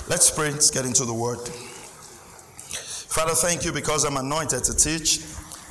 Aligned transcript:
Let's 0.06 0.30
pray. 0.30 0.50
Let's 0.50 0.70
get 0.70 0.84
into 0.84 1.06
the 1.06 1.14
Word. 1.14 1.38
Father, 3.08 3.32
thank 3.32 3.64
you 3.64 3.72
because 3.72 4.04
I'm 4.04 4.18
anointed 4.18 4.64
to 4.64 4.76
teach. 4.76 5.20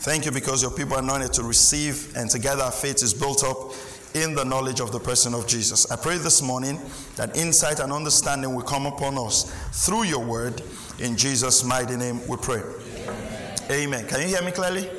Thank 0.09 0.25
you 0.25 0.31
because 0.31 0.63
your 0.63 0.71
people 0.71 0.95
are 0.95 1.03
anointed 1.03 1.33
to 1.33 1.43
receive, 1.43 2.17
and 2.17 2.31
together 2.31 2.63
our 2.63 2.71
faith 2.71 3.03
is 3.03 3.13
built 3.13 3.43
up 3.43 3.73
in 4.15 4.33
the 4.33 4.43
knowledge 4.43 4.79
of 4.79 4.91
the 4.91 4.99
person 4.99 5.35
of 5.35 5.45
Jesus. 5.45 5.91
I 5.91 5.97
pray 5.97 6.17
this 6.17 6.41
morning 6.41 6.81
that 7.15 7.37
insight 7.37 7.79
and 7.79 7.93
understanding 7.93 8.55
will 8.55 8.63
come 8.63 8.87
upon 8.87 9.19
us 9.19 9.53
through 9.85 10.05
your 10.05 10.25
word. 10.25 10.63
In 10.97 11.15
Jesus' 11.15 11.63
mighty 11.63 11.95
name 11.95 12.27
we 12.27 12.37
pray. 12.37 12.63
Amen. 13.05 13.57
Amen. 13.69 14.07
Can 14.07 14.21
you 14.21 14.29
hear 14.29 14.41
me 14.41 14.51
clearly? 14.51 14.89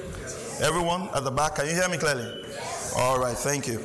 Everyone 0.60 1.08
at 1.12 1.24
the 1.24 1.32
back, 1.32 1.56
can 1.56 1.66
you 1.66 1.74
hear 1.74 1.88
me 1.88 1.98
clearly? 1.98 2.44
All 2.96 3.18
right, 3.18 3.36
thank 3.36 3.66
you. 3.66 3.82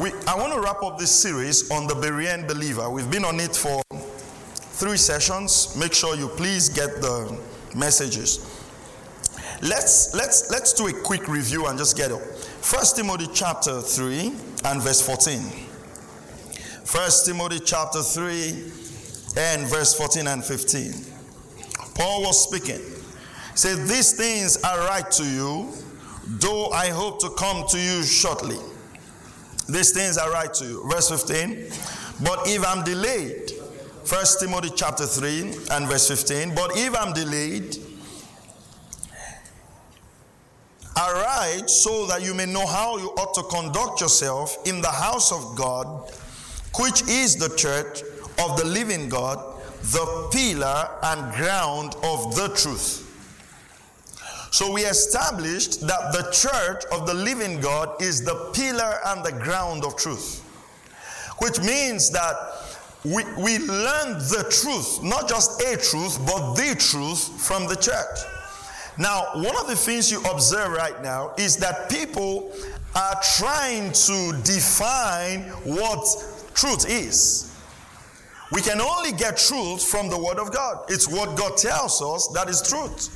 We, 0.00 0.10
I 0.26 0.36
want 0.36 0.52
to 0.52 0.60
wrap 0.60 0.82
up 0.82 0.98
this 0.98 1.12
series 1.12 1.70
on 1.70 1.86
the 1.86 1.94
Berean 1.94 2.48
believer. 2.48 2.90
We've 2.90 3.08
been 3.08 3.24
on 3.24 3.38
it 3.38 3.54
for 3.54 3.84
three 3.92 4.96
sessions. 4.96 5.76
Make 5.76 5.92
sure 5.92 6.16
you 6.16 6.26
please 6.26 6.68
get 6.68 7.00
the 7.00 7.38
messages. 7.76 8.64
Let's 9.62 10.14
let's 10.14 10.50
let's 10.50 10.72
do 10.74 10.88
a 10.88 10.92
quick 10.92 11.28
review 11.28 11.66
and 11.66 11.78
just 11.78 11.96
get 11.96 12.10
it. 12.10 12.20
First 12.60 12.96
Timothy 12.96 13.26
chapter 13.32 13.80
3 13.80 14.32
and 14.64 14.82
verse 14.82 15.00
14. 15.00 15.40
First 16.84 17.26
Timothy 17.26 17.60
chapter 17.60 18.02
3 18.02 18.50
and 19.38 19.66
verse 19.66 19.94
14 19.96 20.26
and 20.26 20.44
15. 20.44 20.92
Paul 21.94 22.22
was 22.24 22.42
speaking. 22.42 22.80
He 22.80 23.56
said, 23.56 23.86
These 23.88 24.12
things 24.12 24.62
are 24.62 24.78
write 24.86 25.10
to 25.12 25.24
you, 25.24 25.72
though 26.26 26.68
I 26.68 26.88
hope 26.88 27.20
to 27.20 27.30
come 27.30 27.66
to 27.68 27.78
you 27.78 28.02
shortly. 28.02 28.58
These 29.68 29.92
things 29.92 30.18
are 30.18 30.30
write 30.30 30.54
to 30.54 30.64
you. 30.64 30.88
Verse 30.90 31.08
15. 31.08 31.70
But 32.22 32.40
if 32.46 32.66
I'm 32.66 32.84
delayed, 32.84 33.52
First 34.04 34.38
Timothy 34.40 34.70
chapter 34.76 35.06
3 35.06 35.54
and 35.72 35.88
verse 35.88 36.08
15. 36.08 36.54
But 36.54 36.76
if 36.76 36.94
I'm 36.94 37.12
delayed, 37.12 37.76
Arise 40.96 41.82
so 41.82 42.06
that 42.06 42.22
you 42.22 42.32
may 42.32 42.46
know 42.46 42.66
how 42.66 42.96
you 42.96 43.08
ought 43.18 43.34
to 43.34 43.42
conduct 43.42 44.00
yourself 44.00 44.56
in 44.66 44.80
the 44.80 44.90
house 44.90 45.30
of 45.30 45.54
God, 45.54 46.10
which 46.80 47.02
is 47.02 47.36
the 47.36 47.54
church 47.56 48.02
of 48.38 48.58
the 48.58 48.64
living 48.64 49.08
God, 49.08 49.38
the 49.82 50.28
pillar 50.32 50.88
and 51.02 51.34
ground 51.34 51.94
of 52.02 52.34
the 52.34 52.48
truth. 52.56 53.02
So 54.50 54.72
we 54.72 54.84
established 54.84 55.86
that 55.86 56.12
the 56.12 56.30
church 56.32 56.84
of 56.90 57.06
the 57.06 57.12
living 57.12 57.60
God 57.60 58.00
is 58.00 58.24
the 58.24 58.50
pillar 58.54 58.98
and 59.06 59.22
the 59.22 59.32
ground 59.32 59.84
of 59.84 59.96
truth, 59.96 60.40
which 61.40 61.60
means 61.60 62.10
that 62.12 62.34
we, 63.04 63.22
we 63.36 63.58
learn 63.58 64.14
the 64.14 64.46
truth, 64.50 65.02
not 65.02 65.28
just 65.28 65.60
a 65.60 65.76
truth, 65.76 66.18
but 66.26 66.54
the 66.54 66.74
truth 66.74 67.38
from 67.38 67.66
the 67.66 67.76
church. 67.76 68.18
Now, 68.98 69.26
one 69.34 69.56
of 69.56 69.66
the 69.66 69.76
things 69.76 70.10
you 70.10 70.22
observe 70.22 70.72
right 70.72 71.02
now 71.02 71.34
is 71.36 71.56
that 71.58 71.90
people 71.90 72.52
are 72.94 73.20
trying 73.36 73.92
to 73.92 74.32
define 74.42 75.42
what 75.64 76.06
truth 76.54 76.88
is. 76.88 77.54
We 78.52 78.62
can 78.62 78.80
only 78.80 79.12
get 79.12 79.36
truth 79.36 79.84
from 79.84 80.08
the 80.08 80.16
Word 80.16 80.38
of 80.38 80.52
God. 80.52 80.84
It's 80.88 81.08
what 81.08 81.36
God 81.36 81.56
tells 81.58 82.00
us 82.00 82.28
that 82.28 82.48
is 82.48 82.66
truth. 82.66 83.12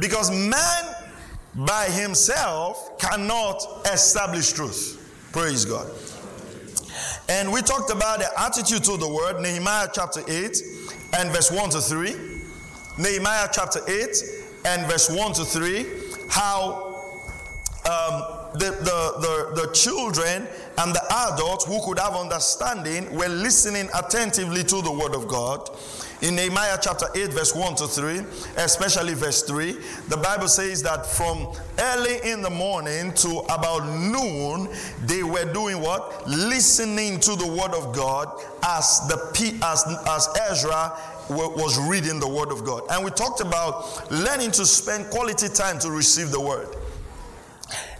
Because 0.00 0.30
man 0.30 0.94
by 1.54 1.86
himself 1.86 2.96
cannot 2.98 3.60
establish 3.92 4.52
truth. 4.52 5.28
Praise 5.32 5.64
God. 5.64 5.90
And 7.28 7.50
we 7.52 7.62
talked 7.62 7.90
about 7.90 8.18
the 8.20 8.40
attitude 8.40 8.84
to 8.84 8.96
the 8.96 9.08
Word, 9.08 9.40
Nehemiah 9.40 9.88
chapter 9.92 10.20
8 10.28 10.62
and 11.18 11.30
verse 11.30 11.50
1 11.50 11.70
to 11.70 11.80
3. 11.80 12.14
Nehemiah 12.98 13.48
chapter 13.52 13.80
8 13.88 14.39
and 14.64 14.86
verse 14.86 15.10
1 15.10 15.32
to 15.34 15.44
3 15.44 15.86
how 16.28 16.90
um, 17.86 18.22
the, 18.54 18.70
the, 18.70 19.54
the, 19.54 19.62
the 19.66 19.72
children 19.72 20.46
and 20.78 20.94
the 20.94 21.02
adults 21.32 21.64
who 21.64 21.84
could 21.84 21.98
have 21.98 22.14
understanding 22.14 23.12
were 23.14 23.28
listening 23.28 23.88
attentively 23.94 24.62
to 24.64 24.82
the 24.82 24.92
word 24.92 25.14
of 25.14 25.28
God. 25.28 25.68
In 26.22 26.36
Nehemiah 26.36 26.78
chapter 26.82 27.06
8, 27.14 27.32
verse 27.32 27.54
1 27.54 27.76
to 27.76 27.86
3, 27.86 28.18
especially 28.58 29.14
verse 29.14 29.42
3, 29.42 29.72
the 30.08 30.18
Bible 30.18 30.48
says 30.48 30.82
that 30.82 31.06
from 31.06 31.48
early 31.78 32.18
in 32.30 32.42
the 32.42 32.50
morning 32.50 33.14
to 33.14 33.38
about 33.48 33.88
noon, 33.88 34.68
they 35.06 35.22
were 35.22 35.50
doing 35.50 35.80
what? 35.80 36.28
Listening 36.28 37.18
to 37.20 37.36
the 37.36 37.46
word 37.46 37.72
of 37.72 37.94
God 37.94 38.28
as 38.62 39.00
the 39.08 39.30
as, 39.62 39.84
as 40.06 40.28
Ezra 40.50 40.92
was 41.30 41.78
reading 41.78 42.18
the 42.18 42.28
Word 42.28 42.50
of 42.50 42.64
God. 42.64 42.82
And 42.90 43.04
we 43.04 43.10
talked 43.12 43.40
about 43.40 44.10
learning 44.10 44.50
to 44.52 44.66
spend 44.66 45.10
quality 45.10 45.48
time 45.48 45.78
to 45.78 45.90
receive 45.90 46.30
the 46.30 46.40
Word. 46.40 46.68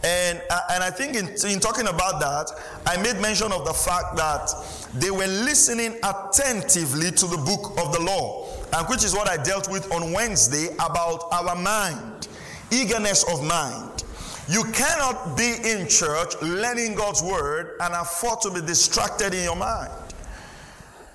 And, 0.02 0.40
uh, 0.48 0.60
and 0.72 0.82
I 0.82 0.90
think 0.90 1.14
in, 1.14 1.28
in 1.50 1.60
talking 1.60 1.86
about 1.86 2.20
that, 2.20 2.50
I 2.86 2.96
made 3.02 3.20
mention 3.20 3.52
of 3.52 3.66
the 3.66 3.74
fact 3.74 4.16
that 4.16 4.50
they 4.94 5.10
were 5.10 5.26
listening 5.26 5.98
attentively 6.02 7.10
to 7.10 7.26
the 7.26 7.36
book 7.36 7.78
of 7.78 7.92
the 7.92 8.00
law, 8.00 8.48
and 8.72 8.88
which 8.88 9.04
is 9.04 9.14
what 9.14 9.28
I 9.28 9.36
dealt 9.42 9.70
with 9.70 9.92
on 9.92 10.12
Wednesday 10.12 10.68
about 10.74 11.24
our 11.32 11.54
mind, 11.54 12.28
eagerness 12.70 13.24
of 13.30 13.44
mind. 13.44 14.04
You 14.48 14.64
cannot 14.72 15.36
be 15.36 15.54
in 15.64 15.86
church 15.86 16.34
learning 16.42 16.94
God's 16.94 17.22
word 17.22 17.76
and 17.80 17.94
afford 17.94 18.40
to 18.40 18.50
be 18.50 18.60
distracted 18.60 19.34
in 19.34 19.44
your 19.44 19.54
mind. 19.54 19.92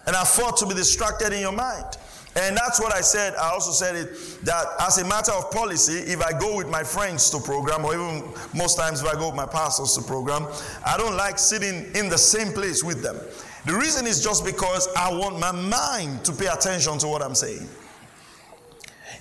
And 0.08 0.16
afford 0.16 0.56
to 0.58 0.68
be 0.68 0.76
distracted 0.76 1.34
in 1.34 1.42
your 1.42 1.52
mind. 1.52 1.98
And 2.38 2.58
that's 2.58 2.82
what 2.82 2.94
I 2.94 3.00
said. 3.00 3.34
I 3.36 3.50
also 3.50 3.72
said 3.72 3.96
it 3.96 4.14
that 4.44 4.66
as 4.82 4.98
a 4.98 5.06
matter 5.06 5.32
of 5.32 5.52
policy, 5.52 6.00
if 6.00 6.22
I 6.22 6.38
go 6.38 6.58
with 6.58 6.68
my 6.68 6.84
friends 6.84 7.30
to 7.30 7.40
program, 7.40 7.86
or 7.86 7.94
even 7.94 8.34
most 8.54 8.78
times 8.78 9.02
if 9.02 9.08
I 9.08 9.14
go 9.14 9.28
with 9.28 9.36
my 9.36 9.46
pastors 9.46 9.94
to 9.94 10.02
program, 10.02 10.46
I 10.86 10.98
don't 10.98 11.16
like 11.16 11.40
sitting 11.40 11.96
in 11.96 12.10
the 12.10 12.18
same 12.18 12.52
place 12.52 12.84
with 12.84 13.02
them. 13.02 13.18
The 13.66 13.74
reason 13.74 14.06
is 14.06 14.22
just 14.22 14.44
because 14.44 14.90
I 14.96 15.14
want 15.14 15.40
my 15.40 15.52
mind 15.52 16.26
to 16.26 16.34
pay 16.34 16.48
attention 16.48 16.98
to 17.00 17.08
what 17.08 17.22
I'm 17.22 17.36
saying. 17.36 17.68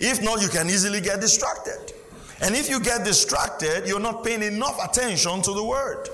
If 0.00 0.20
not, 0.22 0.42
you 0.42 0.48
can 0.48 0.68
easily 0.68 1.00
get 1.00 1.20
distracted. 1.20 1.92
And 2.40 2.56
if 2.56 2.68
you 2.68 2.80
get 2.80 3.04
distracted, 3.04 3.86
you're 3.86 4.00
not 4.00 4.24
paying 4.24 4.42
enough 4.42 4.76
attention 4.84 5.40
to 5.42 5.52
the 5.52 5.62
word. 5.62 6.08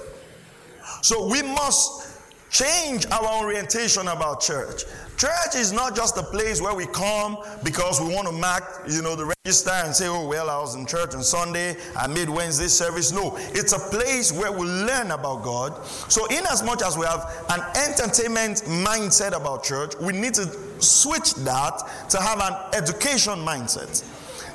So 1.00 1.28
we 1.28 1.40
must 1.42 2.09
change 2.50 3.06
our 3.10 3.42
orientation 3.42 4.08
about 4.08 4.40
church. 4.40 4.84
Church 5.16 5.54
is 5.54 5.72
not 5.72 5.94
just 5.94 6.16
a 6.16 6.22
place 6.22 6.60
where 6.60 6.74
we 6.74 6.86
come 6.86 7.36
because 7.62 8.00
we 8.00 8.12
want 8.12 8.26
to 8.26 8.32
mark, 8.32 8.64
you 8.88 9.02
know, 9.02 9.14
the 9.14 9.32
register 9.44 9.70
and 9.70 9.94
say, 9.94 10.08
oh, 10.08 10.26
well, 10.26 10.50
I 10.50 10.58
was 10.58 10.74
in 10.74 10.86
church 10.86 11.14
on 11.14 11.22
Sunday, 11.22 11.76
I 11.96 12.06
made 12.06 12.28
Wednesday 12.28 12.66
service. 12.68 13.12
No, 13.12 13.36
it's 13.38 13.72
a 13.72 13.78
place 13.78 14.32
where 14.32 14.50
we 14.50 14.66
learn 14.66 15.10
about 15.10 15.42
God. 15.42 15.84
So, 16.08 16.26
in 16.26 16.44
as 16.46 16.62
much 16.62 16.82
as 16.82 16.96
we 16.96 17.04
have 17.04 17.44
an 17.50 17.60
entertainment 17.76 18.62
mindset 18.66 19.36
about 19.36 19.62
church, 19.62 19.94
we 20.00 20.12
need 20.12 20.34
to 20.34 20.46
switch 20.82 21.34
that 21.34 21.82
to 22.08 22.20
have 22.20 22.40
an 22.40 22.54
education 22.74 23.34
mindset. 23.34 24.02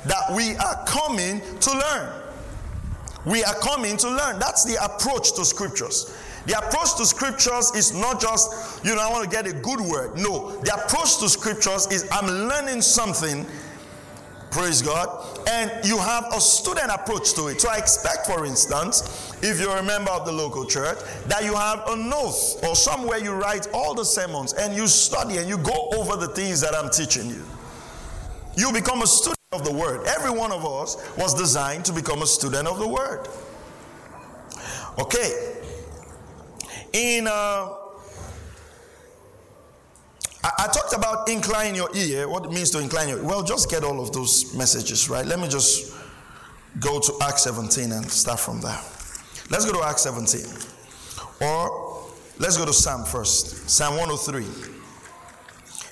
That 0.04 0.34
we 0.36 0.56
are 0.56 0.84
coming 0.86 1.40
to 1.60 1.72
learn. 1.72 2.22
We 3.24 3.42
are 3.44 3.54
coming 3.54 3.96
to 3.98 4.08
learn. 4.08 4.38
That's 4.38 4.64
the 4.64 4.84
approach 4.84 5.34
to 5.34 5.44
scriptures. 5.44 6.12
The 6.46 6.56
approach 6.58 6.96
to 6.96 7.06
scriptures 7.06 7.72
is 7.74 7.92
not 7.92 8.20
just, 8.20 8.84
you 8.84 8.94
know, 8.94 9.00
I 9.00 9.10
want 9.10 9.28
to 9.28 9.30
get 9.30 9.46
a 9.46 9.52
good 9.52 9.80
word. 9.80 10.16
No, 10.16 10.50
the 10.60 10.74
approach 10.74 11.18
to 11.18 11.28
scriptures 11.28 11.88
is 11.88 12.08
I'm 12.12 12.26
learning 12.26 12.82
something, 12.82 13.44
praise 14.52 14.80
God, 14.80 15.08
and 15.48 15.72
you 15.84 15.98
have 15.98 16.24
a 16.32 16.40
student 16.40 16.90
approach 16.90 17.34
to 17.34 17.48
it. 17.48 17.60
So 17.60 17.68
I 17.68 17.78
expect, 17.78 18.26
for 18.26 18.46
instance, 18.46 19.36
if 19.42 19.60
you're 19.60 19.76
a 19.76 19.82
member 19.82 20.12
of 20.12 20.24
the 20.24 20.32
local 20.32 20.64
church, 20.64 20.98
that 21.26 21.42
you 21.42 21.54
have 21.54 21.82
a 21.88 21.96
note 21.96 22.60
or 22.62 22.76
somewhere 22.76 23.18
you 23.18 23.32
write 23.32 23.66
all 23.74 23.94
the 23.94 24.04
sermons 24.04 24.52
and 24.52 24.74
you 24.74 24.86
study 24.86 25.38
and 25.38 25.48
you 25.48 25.58
go 25.58 25.90
over 25.96 26.16
the 26.16 26.28
things 26.28 26.60
that 26.60 26.76
I'm 26.76 26.90
teaching 26.90 27.28
you. 27.28 27.42
You 28.56 28.72
become 28.72 29.02
a 29.02 29.06
student 29.06 29.36
of 29.50 29.64
the 29.64 29.72
word. 29.72 30.06
Every 30.06 30.30
one 30.30 30.52
of 30.52 30.64
us 30.64 30.96
was 31.18 31.34
designed 31.34 31.84
to 31.86 31.92
become 31.92 32.22
a 32.22 32.26
student 32.26 32.68
of 32.68 32.78
the 32.78 32.88
word. 32.88 33.28
Okay, 34.98 35.56
in, 36.96 37.26
uh, 37.26 37.30
I, 40.42 40.50
I, 40.58 40.66
talked 40.68 40.94
about 40.94 41.28
incline 41.28 41.74
your 41.74 41.94
ear. 41.94 42.28
What 42.28 42.46
it 42.46 42.52
means 42.52 42.70
to 42.70 42.78
incline 42.78 43.08
your 43.08 43.22
Well, 43.22 43.42
just 43.42 43.70
get 43.70 43.84
all 43.84 44.00
of 44.00 44.12
those 44.12 44.54
messages, 44.54 45.10
right? 45.10 45.26
Let 45.26 45.38
me 45.38 45.48
just 45.48 45.94
go 46.80 47.00
to 47.00 47.12
Acts 47.22 47.42
17 47.44 47.92
and 47.92 48.10
start 48.10 48.40
from 48.40 48.60
there. 48.60 48.80
Let's 49.50 49.64
go 49.64 49.72
to 49.72 49.86
Acts 49.86 50.02
17. 50.02 50.46
Or 51.40 52.08
let's 52.38 52.56
go 52.56 52.64
to 52.64 52.72
Psalm 52.72 53.04
first. 53.04 53.68
Psalm 53.68 53.96
103. 53.98 54.46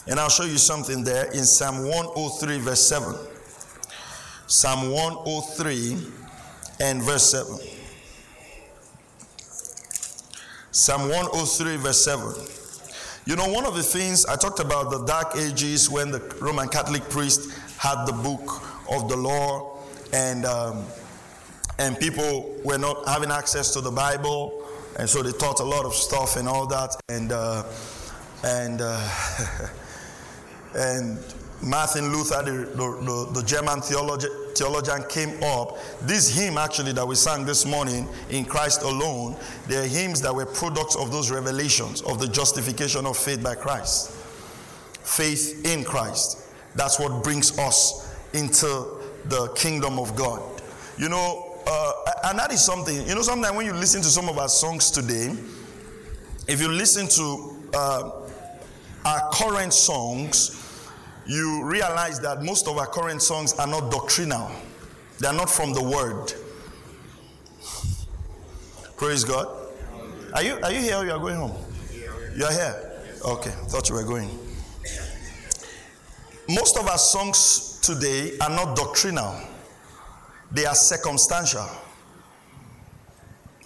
And 0.07 0.19
I'll 0.19 0.29
show 0.29 0.45
you 0.45 0.59
something 0.59 1.05
there 1.05 1.31
in 1.33 1.45
Psalm 1.45 1.85
103, 1.85 2.59
verse 2.59 2.87
7. 2.87 3.15
Psalm 4.47 4.91
103 4.91 5.99
and 6.81 7.03
verse 7.03 7.31
7. 7.31 7.74
Psalm 10.75 11.03
103, 11.03 11.77
verse 11.77 12.05
7. 12.05 12.35
You 13.27 13.37
know, 13.37 13.49
one 13.49 13.65
of 13.65 13.77
the 13.77 13.83
things 13.85 14.27
I 14.27 14.35
talked 14.35 14.59
about 14.59 14.91
the 14.91 15.05
dark 15.07 15.37
ages 15.37 15.89
when 15.89 16.11
the 16.11 16.19
Roman 16.41 16.67
Catholic 16.69 17.09
priest 17.09 17.53
had 17.79 18.07
the 18.07 18.13
book 18.13 18.61
of 18.91 19.09
the 19.09 19.17
law 19.17 19.79
and 20.13 20.45
um, 20.45 20.85
and 21.79 21.97
people 22.01 22.57
were 22.65 22.77
not 22.77 23.07
having 23.07 23.31
access 23.31 23.73
to 23.75 23.81
the 23.81 23.93
Bible, 23.93 24.67
and 24.99 25.09
so 25.09 25.23
they 25.23 25.31
taught 25.31 25.61
a 25.61 25.65
lot 25.65 25.85
of 25.85 25.95
stuff 25.95 26.37
and 26.37 26.49
all 26.49 26.67
that, 26.67 26.91
and 27.09 27.31
uh, 27.31 27.63
and 28.43 28.81
uh, 28.83 29.09
and 30.75 31.19
Martin 31.63 32.11
Luther, 32.13 32.43
the, 32.43 32.67
the, 32.75 33.41
the 33.41 33.47
German 33.47 33.81
theologian, 33.81 34.33
theologian, 34.55 35.05
came 35.09 35.43
up. 35.43 35.77
This 36.03 36.35
hymn, 36.37 36.59
actually, 36.59 36.93
that 36.93 37.07
we 37.07 37.15
sang 37.15 37.45
this 37.45 37.65
morning, 37.67 38.09
In 38.31 38.45
Christ 38.45 38.83
Alone, 38.83 39.37
they're 39.69 39.87
hymns 39.87 40.21
that 40.23 40.35
were 40.35 40.47
products 40.47 40.97
of 40.97 41.11
those 41.11 41.31
revelations 41.31 42.03
of 42.03 42.21
the 42.21 42.29
justification 42.29 43.07
of 43.07 43.17
faith 43.17 43.43
by 43.43 43.55
Christ. 43.55 44.11
Faith 45.03 45.65
in 45.65 45.85
Christ. 45.85 46.43
That's 46.75 46.99
what 46.99 47.23
brings 47.23 47.59
us 47.59 48.15
into 48.33 49.01
the 49.27 49.49
kingdom 49.55 49.99
of 49.99 50.15
God. 50.17 50.43
You 50.99 51.09
know, 51.09 51.61
uh, 51.67 51.93
and 52.25 52.39
that 52.39 52.53
is 52.53 52.65
something, 52.65 53.07
you 53.07 53.15
know, 53.15 53.23
sometimes 53.23 53.57
when 53.57 53.67
you 53.67 53.73
listen 53.73 54.03
to 54.03 54.09
some 54.09 54.29
of 54.29 54.39
our 54.39 54.49
songs 54.49 54.91
today, 54.91 55.35
if 56.47 56.61
you 56.61 56.69
listen 56.69 57.09
to 57.09 57.57
uh, 57.75 58.11
our 59.05 59.31
current 59.33 59.73
songs, 59.73 60.64
you 61.27 61.65
realize 61.65 62.21
that 62.21 62.43
most 62.43 62.69
of 62.69 62.79
our 62.79 62.87
current 62.87 63.23
songs 63.23 63.53
are 63.55 63.67
not 63.67 63.91
doctrinal, 63.91 64.51
they 65.21 65.29
are 65.29 65.35
not 65.35 65.51
from 65.51 65.73
the 65.73 65.83
word. 65.83 66.33
Praise 68.97 69.25
God. 69.25 69.49
Are 70.35 70.43
you, 70.43 70.59
are 70.63 70.73
you 70.73 70.81
here 70.81 70.97
or 70.97 71.05
you 71.05 71.13
are 71.13 71.19
going 71.19 71.37
home? 71.37 71.55
You 72.37 72.45
are 72.45 72.53
here? 72.53 72.93
Okay, 73.25 73.51
thought 73.69 73.89
you 73.89 73.95
were 73.95 74.05
going. 74.05 74.29
Most 76.49 76.77
of 76.77 76.87
our 76.89 76.99
songs 76.99 77.79
today 77.81 78.37
are 78.41 78.51
not 78.51 78.77
doctrinal, 78.77 79.35
they 80.51 80.67
are 80.67 80.75
circumstantial. 80.75 81.67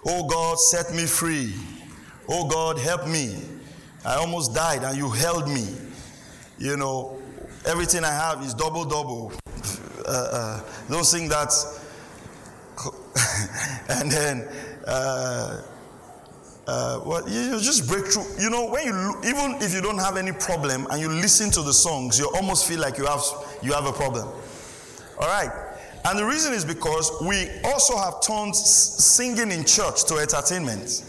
Oh 0.07 0.27
God, 0.29 0.59
set 0.59 0.95
me 0.95 1.07
free. 1.07 1.55
Oh 2.29 2.47
God, 2.47 2.79
help 2.79 3.07
me. 3.07 3.37
I 4.05 4.15
almost 4.15 4.55
died 4.55 4.85
and 4.85 4.97
you 4.97 5.11
held 5.11 5.49
me. 5.49 5.67
You 6.59 6.77
know, 6.77 7.18
everything 7.67 8.05
I 8.05 8.13
have 8.13 8.43
is 8.43 8.55
double 8.55 8.85
double. 8.85 9.33
Uh, 10.07 10.11
uh, 10.11 10.61
don't 10.89 11.05
sing 11.05 11.29
that. 11.29 11.53
and 13.89 14.11
then, 14.11 14.49
uh, 14.87 15.63
uh, 16.67 17.01
well, 17.05 17.29
you, 17.29 17.41
you, 17.41 17.61
just 17.61 17.89
break 17.89 18.07
through. 18.07 18.25
You 18.39 18.51
know, 18.51 18.69
when 18.71 18.87
you 18.87 19.17
even 19.25 19.57
if 19.63 19.75
you 19.75 19.81
don't 19.81 19.99
have 19.99 20.17
any 20.17 20.33
problem 20.33 20.87
and 20.91 21.01
you 21.01 21.09
listen 21.09 21.51
to 21.53 21.63
the 21.63 21.73
songs, 21.73 22.19
you 22.19 22.31
almost 22.35 22.69
feel 22.69 22.81
like 22.81 22.99
you 22.99 23.07
have 23.07 23.23
you 23.63 23.73
have 23.73 23.87
a 23.87 23.93
problem. 23.93 24.29
All 25.21 25.29
right. 25.29 25.51
And 26.05 26.19
the 26.19 26.25
reason 26.25 26.55
is 26.55 26.65
because 26.65 27.11
we 27.21 27.49
also 27.65 27.97
have 27.97 28.21
turned 28.23 28.55
singing 28.55 29.51
in 29.51 29.65
church 29.65 30.05
to 30.05 30.17
entertainment, 30.17 31.05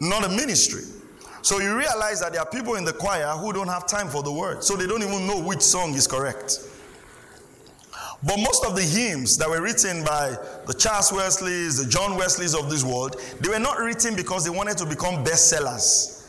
not 0.00 0.24
a 0.24 0.28
ministry. 0.28 0.82
So 1.42 1.60
you 1.60 1.76
realize 1.76 2.20
that 2.20 2.32
there 2.32 2.42
are 2.42 2.48
people 2.48 2.74
in 2.74 2.84
the 2.84 2.92
choir 2.92 3.28
who 3.28 3.52
don't 3.52 3.68
have 3.68 3.86
time 3.86 4.08
for 4.08 4.22
the 4.22 4.32
word, 4.32 4.64
so 4.64 4.76
they 4.76 4.86
don't 4.86 5.02
even 5.02 5.26
know 5.26 5.40
which 5.40 5.60
song 5.60 5.94
is 5.94 6.06
correct. 6.06 6.60
But 8.22 8.38
most 8.38 8.64
of 8.64 8.74
the 8.74 8.82
hymns 8.82 9.36
that 9.38 9.48
were 9.48 9.62
written 9.62 10.04
by 10.04 10.36
the 10.66 10.74
Charles 10.74 11.12
Wesleys, 11.12 11.84
the 11.84 11.88
John 11.88 12.16
Wesleys 12.16 12.54
of 12.54 12.68
this 12.68 12.82
world, 12.82 13.20
they 13.40 13.48
were 13.48 13.60
not 13.60 13.78
written 13.78 14.16
because 14.16 14.44
they 14.44 14.50
wanted 14.50 14.76
to 14.78 14.86
become 14.86 15.24
bestsellers. 15.24 16.26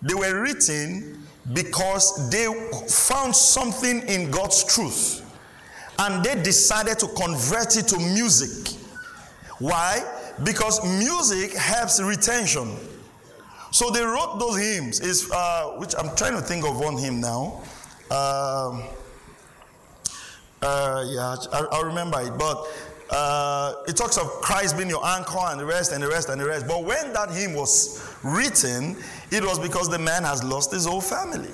They 0.00 0.14
were 0.14 0.40
written 0.40 1.26
because 1.52 2.30
they 2.30 2.46
found 2.88 3.36
something 3.36 4.02
in 4.08 4.30
God's 4.30 4.64
truth 4.64 5.24
and 5.98 6.24
they 6.24 6.40
decided 6.42 6.98
to 7.00 7.08
convert 7.08 7.76
it 7.76 7.88
to 7.88 7.98
music. 7.98 8.74
Why? 9.58 10.02
Because 10.44 10.82
music 10.98 11.52
helps 11.54 12.00
retention. 12.00 12.76
So 13.70 13.90
they 13.90 14.02
wrote 14.02 14.38
those 14.38 14.58
hymns. 14.58 15.00
Is 15.00 15.30
uh, 15.30 15.74
which 15.76 15.94
I'm 15.98 16.14
trying 16.16 16.34
to 16.34 16.40
think 16.40 16.66
of 16.66 16.78
one 16.78 16.96
hymn 16.96 17.20
now. 17.20 17.62
Um, 18.10 18.82
uh, 20.60 21.04
yeah, 21.06 21.36
I, 21.52 21.66
I, 21.72 21.80
remember 21.82 22.20
it, 22.20 22.36
but 22.36 22.66
uh, 23.10 23.74
it 23.86 23.96
talks 23.96 24.16
of 24.16 24.26
Christ 24.40 24.76
being 24.76 24.88
your 24.88 25.04
anchor 25.04 25.38
and 25.38 25.60
the 25.60 25.64
rest 25.64 25.92
and 25.92 26.02
the 26.02 26.08
rest 26.08 26.30
and 26.30 26.40
the 26.40 26.46
rest. 26.46 26.66
But 26.66 26.84
when 26.84 27.12
that 27.12 27.30
hymn 27.30 27.54
was 27.54 28.16
written, 28.24 28.96
it 29.30 29.44
was 29.44 29.58
because 29.58 29.88
the 29.88 29.98
man 29.98 30.24
has 30.24 30.42
lost 30.42 30.72
his 30.72 30.86
whole 30.86 31.00
family. 31.00 31.50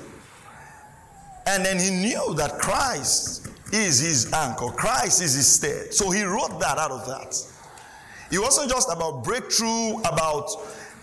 And 1.46 1.64
then 1.64 1.78
he 1.78 1.90
knew 1.90 2.34
that 2.36 2.58
Christ 2.58 3.48
is 3.72 3.98
his 3.98 4.32
anchor, 4.32 4.68
Christ 4.68 5.20
is 5.20 5.34
his 5.34 5.46
stead. 5.46 5.92
So 5.92 6.10
he 6.10 6.22
wrote 6.22 6.58
that 6.60 6.78
out 6.78 6.90
of 6.90 7.06
that. 7.06 7.36
It 8.30 8.38
wasn't 8.38 8.70
just 8.70 8.88
about 8.90 9.22
breakthrough, 9.22 9.98
about 10.00 10.48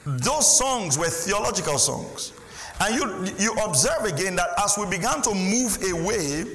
those 0.06 0.58
songs 0.58 0.98
were 0.98 1.10
theological 1.10 1.78
songs. 1.78 2.34
And 2.80 2.96
you, 2.96 3.34
you 3.38 3.54
observe 3.54 4.06
again 4.06 4.36
that 4.38 4.50
as 4.58 4.78
we 4.78 4.88
began 4.88 5.22
to 5.22 5.36
move 5.36 5.78
away 5.92 6.46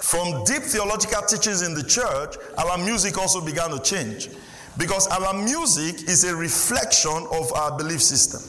from 0.00 0.44
deep 0.44 0.62
theological 0.62 1.22
teachings 1.22 1.62
in 1.62 1.74
the 1.74 1.84
church, 1.84 2.36
our 2.58 2.76
music 2.78 3.16
also 3.18 3.40
began 3.40 3.70
to 3.70 3.80
change. 3.80 4.28
Because 4.76 5.06
our 5.08 5.32
music 5.32 6.08
is 6.08 6.24
a 6.24 6.34
reflection 6.34 7.26
of 7.32 7.52
our 7.54 7.76
belief 7.78 8.02
system. 8.02 8.42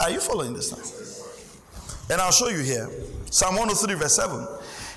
Are 0.00 0.10
you 0.10 0.20
following 0.20 0.52
this 0.52 0.70
now? 0.70 2.14
And 2.14 2.20
I'll 2.20 2.32
show 2.32 2.48
you 2.48 2.58
here. 2.58 2.88
Psalm 3.30 3.56
103, 3.56 3.94
verse 3.94 4.16
7. 4.16 4.46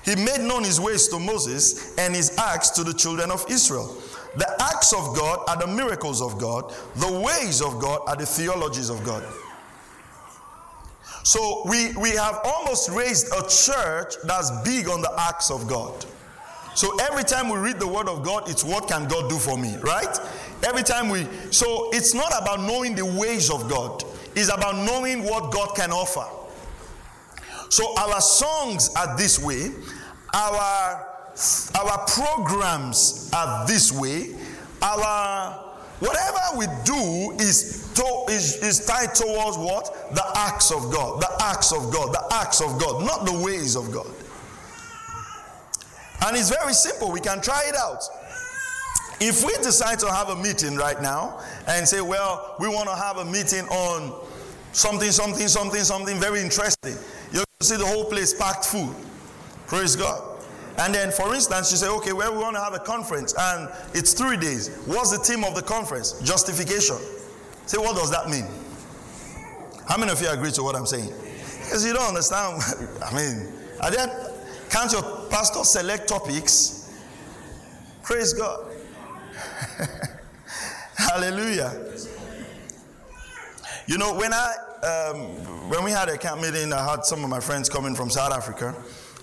He 0.04 0.16
made 0.16 0.42
known 0.42 0.64
his 0.64 0.80
ways 0.80 1.08
to 1.10 1.20
Moses 1.20 1.98
and 1.98 2.16
his 2.16 2.38
acts 2.38 2.70
to 2.72 2.84
the 2.84 2.94
children 2.94 3.32
of 3.32 3.46
Israel. 3.50 3.96
The 4.36 4.50
acts 4.62 4.94
of 4.94 5.16
God 5.16 5.40
are 5.48 5.58
the 5.58 5.68
miracles 5.68 6.22
of 6.22 6.40
God, 6.40 6.74
the 6.96 7.20
ways 7.20 7.62
of 7.62 7.80
God 7.80 8.02
are 8.08 8.16
the 8.16 8.26
theologies 8.26 8.90
of 8.90 9.04
God. 9.04 9.24
So 11.24 11.64
we, 11.66 11.94
we 11.94 12.10
have 12.12 12.40
almost 12.44 12.90
raised 12.90 13.28
a 13.28 13.48
church 13.48 14.16
that's 14.26 14.52
big 14.64 14.90
on 14.90 15.02
the 15.02 15.14
acts 15.18 15.52
of 15.52 15.68
God. 15.68 16.06
So 16.76 16.98
every 17.02 17.24
time 17.24 17.50
we 17.50 17.58
read 17.58 17.80
the 17.80 17.88
word 17.88 18.10
of 18.10 18.24
God, 18.24 18.50
it's 18.50 18.64
what 18.64 18.88
can 18.90 19.08
God 19.08 19.30
do 19.30 19.38
for 19.38 19.58
me, 19.58 19.78
right? 19.78 20.20
Every 20.64 20.84
time 20.84 21.10
we, 21.10 21.28
so 21.52 21.92
it's 21.94 22.14
not 22.14 22.32
about 22.42 22.62
knowing 22.62 22.96
the 22.96 23.06
ways 23.06 23.50
of 23.50 23.70
God, 23.70 24.04
it's 24.36 24.52
about 24.52 24.76
knowing 24.76 25.24
what 25.24 25.52
God 25.52 25.76
can 25.76 25.92
offer. 25.92 26.26
So 27.74 27.92
our 27.98 28.22
songs 28.22 28.94
are 28.96 29.18
this 29.18 29.40
way, 29.40 29.72
our 30.32 31.08
our 31.74 32.06
programs 32.06 33.32
are 33.34 33.66
this 33.66 33.92
way. 33.92 34.36
Our 34.84 35.54
whatever 36.00 36.60
we 36.60 36.68
do 36.86 37.36
is, 37.44 37.92
to, 37.96 38.26
is, 38.30 38.62
is 38.62 38.86
tied 38.86 39.16
towards 39.16 39.58
what? 39.58 40.14
The 40.14 40.24
acts 40.36 40.72
of 40.72 40.92
God. 40.92 41.20
The 41.20 41.36
acts 41.42 41.72
of 41.72 41.92
God. 41.92 42.14
The 42.14 42.24
acts 42.36 42.62
of 42.62 42.80
God, 42.80 43.08
not 43.08 43.26
the 43.26 43.44
ways 43.44 43.76
of 43.76 43.92
God. 43.92 44.06
And 46.28 46.38
it's 46.38 46.52
very 46.52 46.74
simple. 46.74 47.12
We 47.12 47.22
can 47.22 47.42
try 47.42 47.64
it 47.66 47.76
out. 47.76 48.04
If 49.20 49.44
we 49.44 49.52
decide 49.64 49.98
to 50.02 50.12
have 50.12 50.30
a 50.30 50.36
meeting 50.36 50.76
right 50.76 51.02
now 51.02 51.42
and 51.66 51.88
say, 51.88 52.02
well, 52.02 52.56
we 52.60 52.68
want 52.68 52.88
to 52.90 52.96
have 52.96 53.18
a 53.18 53.26
meeting 53.26 53.66
on 53.70 54.23
something, 54.74 55.12
something, 55.12 55.48
something, 55.48 55.82
something 55.82 56.20
very 56.20 56.42
interesting, 56.42 56.96
you'll 57.32 57.46
see 57.62 57.78
the 57.78 57.86
whole 57.86 58.06
place 58.06 58.34
packed 58.34 58.66
full. 58.66 58.94
Praise 59.68 59.96
God. 59.96 60.22
And 60.80 60.94
then, 60.94 61.12
for 61.12 61.34
instance, 61.36 61.72
you 61.72 61.78
say, 61.78 61.88
okay, 61.88 62.14
well, 62.14 62.34
we 62.34 62.40
want 62.40 62.56
to 62.56 62.62
have 62.62 62.74
a 62.74 62.80
conference 62.80 63.34
and 63.38 63.70
it's 63.94 64.14
three 64.14 64.38
days. 64.38 64.76
What's 64.86 65.12
the 65.12 65.20
theme 65.20 65.44
of 65.44 65.56
the 65.56 65.62
conference? 65.62 66.20
Justification. 66.22 66.98
Say, 67.68 67.78
what 67.78 67.96
does 67.96 68.12
that 68.12 68.30
mean? 68.30 68.46
How 69.88 69.98
many 69.98 70.12
of 70.12 70.22
you 70.22 70.30
agree 70.30 70.52
to 70.52 70.64
what 70.64 70.76
I'm 70.76 70.86
saying? 70.86 71.14
Because 71.64 71.86
you 71.86 71.94
don't 71.94 72.08
understand. 72.08 72.62
I 73.06 73.16
mean, 73.16 73.54
are 73.82 73.92
there, 73.92 74.08
can't 74.70 74.92
your 74.92 75.04
pastor 75.30 75.64
select 75.64 76.08
topics? 76.08 76.92
Praise 78.02 78.34
God. 78.34 78.72
Hallelujah. 80.96 81.72
You 83.86 83.98
know, 83.98 84.14
when 84.14 84.32
I 84.32 84.54
um, 84.84 85.18
when 85.70 85.84
we 85.84 85.92
had 85.92 86.08
a 86.08 86.18
camp 86.18 86.42
meeting, 86.42 86.72
I 86.72 86.90
had 86.90 87.06
some 87.06 87.24
of 87.24 87.30
my 87.30 87.40
friends 87.42 87.68
coming 87.68 87.96
from 87.96 88.10
South 88.10 88.32
Africa 88.32 88.74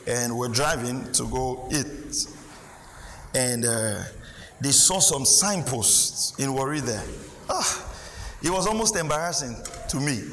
and 0.06 0.36
we're 0.36 0.48
driving 0.48 1.10
to 1.12 1.26
go 1.28 1.68
eat. 1.72 2.26
And 3.34 3.64
uh, 3.64 4.02
they 4.60 4.70
saw 4.70 4.98
some 4.98 5.24
signposts 5.24 6.38
in 6.38 6.52
Warri 6.52 6.80
there. 6.80 7.04
Ah, 7.48 7.86
it 8.42 8.50
was 8.50 8.66
almost 8.66 8.96
embarrassing 8.96 9.56
to 9.88 9.96
me. 9.98 10.24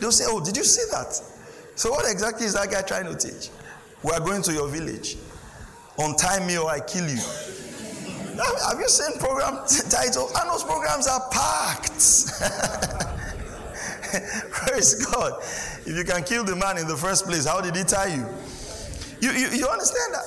They'll 0.00 0.12
say, 0.12 0.24
Oh, 0.26 0.42
did 0.42 0.56
you 0.56 0.64
see 0.64 0.84
that? 0.92 1.12
So, 1.74 1.90
what 1.90 2.10
exactly 2.10 2.46
is 2.46 2.54
that 2.54 2.70
guy 2.70 2.82
trying 2.82 3.04
to 3.04 3.16
teach? 3.16 3.50
We 4.02 4.12
are 4.12 4.20
going 4.20 4.42
to 4.42 4.52
your 4.52 4.68
village. 4.68 5.16
Untie 5.98 6.46
me 6.46 6.56
or 6.56 6.70
I 6.70 6.80
kill 6.80 7.08
you. 7.08 7.16
Have 8.68 8.78
you 8.78 8.88
seen 8.88 9.18
program 9.18 9.54
titles? 9.90 10.32
And 10.40 10.48
those 10.48 10.64
programs 10.64 11.06
are 11.06 11.28
packed. 11.30 13.04
Praise 14.50 15.06
God. 15.06 15.40
If 15.86 15.96
you 15.96 16.04
can 16.04 16.22
kill 16.24 16.44
the 16.44 16.56
man 16.56 16.78
in 16.78 16.86
the 16.86 16.96
first 16.96 17.26
place, 17.26 17.46
how 17.46 17.60
did 17.60 17.76
he 17.76 17.84
tie 17.84 18.14
you? 18.14 18.26
You, 19.20 19.32
you, 19.32 19.48
you 19.48 19.68
understand 19.68 20.14
that? 20.14 20.24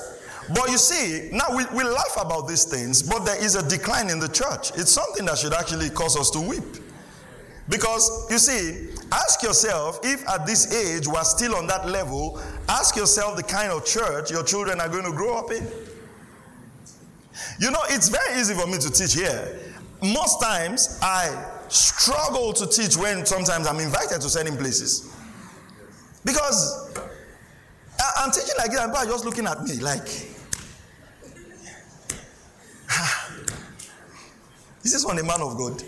But 0.54 0.70
you 0.70 0.78
see, 0.78 1.30
now 1.32 1.56
we, 1.56 1.64
we 1.74 1.84
laugh 1.84 2.18
about 2.20 2.48
these 2.48 2.66
things, 2.66 3.02
but 3.02 3.20
there 3.26 3.42
is 3.42 3.56
a 3.56 3.68
decline 3.68 4.10
in 4.10 4.20
the 4.20 4.28
church. 4.28 4.72
It's 4.72 4.92
something 4.92 5.26
that 5.26 5.38
should 5.38 5.54
actually 5.54 5.90
cause 5.90 6.18
us 6.18 6.30
to 6.32 6.42
weep. 6.42 6.64
Because 7.70 8.28
you 8.30 8.38
see, 8.38 8.90
ask 9.12 9.42
yourself 9.44 10.00
if 10.04 10.28
at 10.28 10.46
this 10.46 10.74
age 10.74 11.08
we're 11.08 11.24
still 11.24 11.56
on 11.56 11.68
that 11.68 11.88
level, 11.88 12.42
ask 12.68 12.96
yourself 12.96 13.38
the 13.38 13.44
kind 13.44 13.72
of 13.72 13.86
church 13.86 14.30
your 14.30 14.44
children 14.44 14.82
are 14.82 14.90
going 14.90 15.06
to 15.06 15.12
grow 15.12 15.38
up 15.38 15.52
in. 15.52 15.66
You 17.60 17.72
know, 17.72 17.80
it's 17.90 18.10
very 18.10 18.40
easy 18.40 18.54
for 18.56 18.68
me 18.68 18.78
to 18.78 18.90
teach 18.90 19.14
here. 19.14 19.58
Most 20.02 20.42
times 20.42 21.00
I 21.02 21.30
struggle 21.72 22.52
to 22.54 22.68
teach 22.68 22.98
when 22.98 23.26
sometimes 23.26 23.66
I'm 23.66 23.80
invited 23.80 24.22
to 24.22 24.30
certain 24.30 24.58
places. 24.58 25.10
Because 26.26 26.94
I'm 28.18 28.32
teaching 28.32 28.56
like 28.58 28.72
this, 28.72 28.80
and 28.80 28.92
people 28.92 29.08
are 29.08 29.10
just 29.10 29.26
looking 29.26 29.48
at 29.48 29.64
me 29.64 29.78
like, 29.78 30.08
is 34.84 34.92
this 34.92 34.94
is 34.96 35.06
one 35.06 35.18
a 35.20 35.24
man 35.24 35.42
of 35.42 35.58
God. 35.58 35.82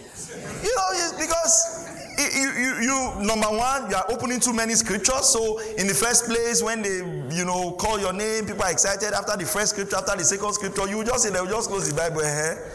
You 0.64 0.76
know, 0.76 1.12
because 1.20 1.90
you, 2.18 2.52
you, 2.52 2.76
you, 2.82 3.26
number 3.26 3.48
one, 3.48 3.90
you 3.90 3.96
are 3.96 4.06
opening 4.10 4.40
too 4.40 4.54
many 4.54 4.74
scriptures. 4.76 5.30
So, 5.30 5.60
in 5.78 5.88
the 5.88 5.94
first 5.94 6.26
place, 6.26 6.62
when 6.64 6.82
they, 6.82 6.98
you 7.36 7.44
know, 7.46 7.72
call 7.74 8.00
your 8.00 8.14
name, 8.14 8.46
people 8.46 8.64
are 8.64 8.72
excited. 8.72 9.14
After 9.14 9.36
the 9.36 9.46
first 9.46 9.72
scripture, 9.72 9.98
after 9.98 10.16
the 10.16 10.24
second 10.24 10.54
scripture, 10.54 10.88
you 10.88 11.04
just 11.04 11.24
say, 11.24 11.32
they'll 11.32 11.48
just 11.48 11.70
close 11.70 11.90
the 11.90 11.96
Bible. 11.96 12.22
Eh? 12.22 12.56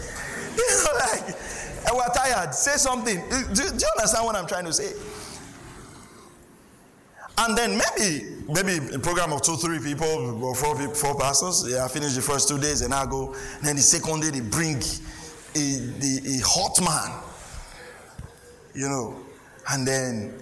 You 0.59 0.65
know, 0.83 0.91
like, 0.99 1.37
Eh, 1.79 1.89
and 1.89 1.97
we're 1.97 2.15
tired. 2.15 2.55
Say 2.55 2.77
something. 2.77 3.17
Do, 3.29 3.45
do 3.55 3.63
you 3.63 3.91
understand 3.97 4.25
what 4.25 4.37
I'm 4.37 4.47
trying 4.47 4.65
to 4.65 4.73
say? 4.73 4.93
And 7.39 7.57
then 7.57 7.79
maybe, 7.79 8.27
maybe 8.49 8.95
a 8.95 8.99
program 8.99 9.33
of 9.33 9.43
two, 9.43 9.57
three 9.57 9.79
people, 9.79 10.43
or 10.45 10.55
four, 10.57 10.77
four 10.95 11.17
pastors. 11.19 11.65
Yeah, 11.69 11.85
I 11.85 11.89
finish 11.89 12.15
the 12.15 12.23
first 12.23 12.49
two 12.49 12.59
days 12.59 12.81
and 12.83 12.93
I 12.93 13.07
go. 13.07 13.33
And 13.59 13.65
then 13.65 13.77
the 13.77 13.83
second 13.83 14.23
day 14.23 14.31
they 14.31 14.41
bring 14.41 14.83
a, 15.55 15.59
a, 15.59 16.39
a 16.39 16.41
hot 16.45 16.81
man, 16.81 17.23
you 18.75 18.89
know. 18.89 19.21
And 19.71 19.87
then 19.87 20.35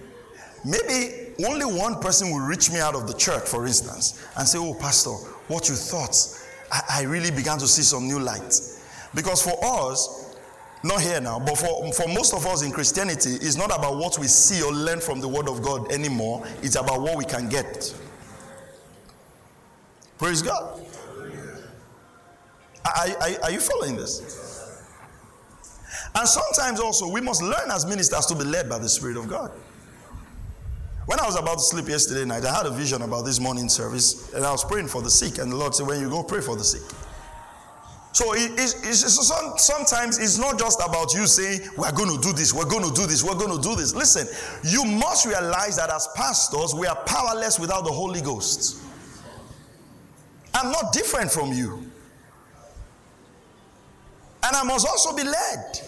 maybe 0.64 1.34
only 1.46 1.66
one 1.66 2.00
person 2.00 2.30
will 2.30 2.40
reach 2.40 2.70
me 2.72 2.80
out 2.80 2.94
of 2.94 3.06
the 3.06 3.14
church, 3.14 3.46
for 3.46 3.66
instance, 3.66 4.26
and 4.38 4.48
say, 4.48 4.58
Oh, 4.58 4.72
Pastor, 4.72 5.10
what 5.48 5.68
you 5.68 5.74
thought? 5.74 6.16
I, 6.72 7.00
I 7.00 7.02
really 7.02 7.30
began 7.30 7.58
to 7.58 7.68
see 7.68 7.82
some 7.82 8.06
new 8.06 8.20
light. 8.20 8.58
Because 9.14 9.42
for 9.42 9.58
us, 9.62 10.25
not 10.82 11.00
here 11.00 11.20
now, 11.20 11.38
but 11.38 11.56
for, 11.58 11.92
for 11.92 12.08
most 12.08 12.34
of 12.34 12.46
us 12.46 12.62
in 12.62 12.70
Christianity, 12.70 13.30
it's 13.30 13.56
not 13.56 13.66
about 13.66 13.96
what 13.96 14.18
we 14.18 14.26
see 14.26 14.62
or 14.62 14.72
learn 14.72 15.00
from 15.00 15.20
the 15.20 15.28
Word 15.28 15.48
of 15.48 15.62
God 15.62 15.90
anymore. 15.90 16.46
It's 16.62 16.76
about 16.76 17.00
what 17.00 17.16
we 17.16 17.24
can 17.24 17.48
get. 17.48 17.94
Praise 20.18 20.42
God. 20.42 20.80
Are, 22.84 23.08
are, 23.08 23.30
are 23.44 23.50
you 23.50 23.60
following 23.60 23.96
this? 23.96 24.46
And 26.14 26.26
sometimes 26.26 26.80
also, 26.80 27.10
we 27.10 27.20
must 27.20 27.42
learn 27.42 27.70
as 27.70 27.84
ministers 27.84 28.26
to 28.26 28.34
be 28.34 28.44
led 28.44 28.68
by 28.68 28.78
the 28.78 28.88
Spirit 28.88 29.16
of 29.16 29.28
God. 29.28 29.50
When 31.06 31.20
I 31.20 31.26
was 31.26 31.36
about 31.36 31.58
to 31.58 31.64
sleep 31.64 31.88
yesterday 31.88 32.24
night, 32.24 32.44
I 32.44 32.54
had 32.54 32.66
a 32.66 32.70
vision 32.70 33.02
about 33.02 33.24
this 33.24 33.38
morning 33.38 33.68
service, 33.68 34.32
and 34.34 34.44
I 34.44 34.50
was 34.50 34.64
praying 34.64 34.88
for 34.88 35.02
the 35.02 35.10
sick. 35.10 35.38
And 35.38 35.52
the 35.52 35.56
Lord 35.56 35.74
said, 35.74 35.86
When 35.86 36.00
you 36.00 36.08
go, 36.08 36.22
pray 36.22 36.40
for 36.40 36.56
the 36.56 36.64
sick. 36.64 36.82
So 38.16 38.32
it, 38.32 38.52
it's, 38.52 38.82
it's, 38.82 39.62
sometimes 39.62 40.16
it's 40.16 40.38
not 40.38 40.58
just 40.58 40.80
about 40.82 41.12
you 41.12 41.26
saying, 41.26 41.68
we're 41.76 41.92
going 41.92 42.16
to 42.16 42.22
do 42.26 42.32
this, 42.32 42.54
we're 42.54 42.64
going 42.64 42.82
to 42.82 42.98
do 42.98 43.06
this, 43.06 43.22
we're 43.22 43.34
going 43.34 43.54
to 43.54 43.62
do 43.62 43.76
this. 43.76 43.94
Listen, 43.94 44.26
you 44.64 44.86
must 44.86 45.26
realize 45.26 45.76
that 45.76 45.90
as 45.92 46.08
pastors, 46.16 46.74
we 46.74 46.86
are 46.86 46.96
powerless 47.04 47.60
without 47.60 47.84
the 47.84 47.92
Holy 47.92 48.22
Ghost. 48.22 48.82
I'm 50.54 50.72
not 50.72 50.94
different 50.94 51.30
from 51.30 51.52
you. 51.52 51.74
And 54.44 54.56
I 54.56 54.62
must 54.62 54.88
also 54.88 55.14
be 55.14 55.22
led. 55.22 55.80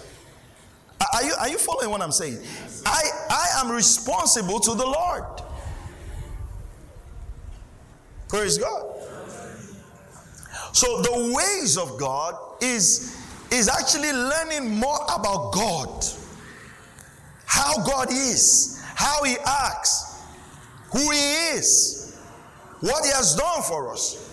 Are 1.14 1.22
you, 1.22 1.32
are 1.40 1.48
you 1.48 1.56
following 1.56 1.88
what 1.88 2.02
I'm 2.02 2.12
saying? 2.12 2.42
I, 2.84 3.04
I 3.30 3.60
am 3.64 3.72
responsible 3.72 4.60
to 4.60 4.74
the 4.74 4.84
Lord. 4.84 5.24
Praise 8.28 8.58
God. 8.58 8.84
So 10.72 11.02
the 11.02 11.34
ways 11.34 11.76
of 11.76 11.98
God 11.98 12.34
is, 12.60 13.16
is 13.50 13.68
actually 13.68 14.12
learning 14.12 14.74
more 14.76 15.00
about 15.04 15.52
God. 15.52 16.04
How 17.46 17.82
God 17.84 18.10
is, 18.10 18.82
how 18.94 19.22
He 19.24 19.36
acts, 19.44 20.22
who 20.92 21.10
He 21.10 21.56
is, 21.56 22.18
what 22.80 23.04
He 23.04 23.10
has 23.10 23.34
done 23.34 23.62
for 23.62 23.92
us. 23.92 24.24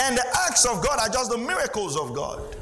And 0.00 0.16
the 0.16 0.26
acts 0.46 0.64
of 0.64 0.84
God 0.84 0.98
are 1.00 1.12
just 1.12 1.30
the 1.30 1.38
miracles 1.38 1.96
of 1.96 2.14
God. 2.14 2.56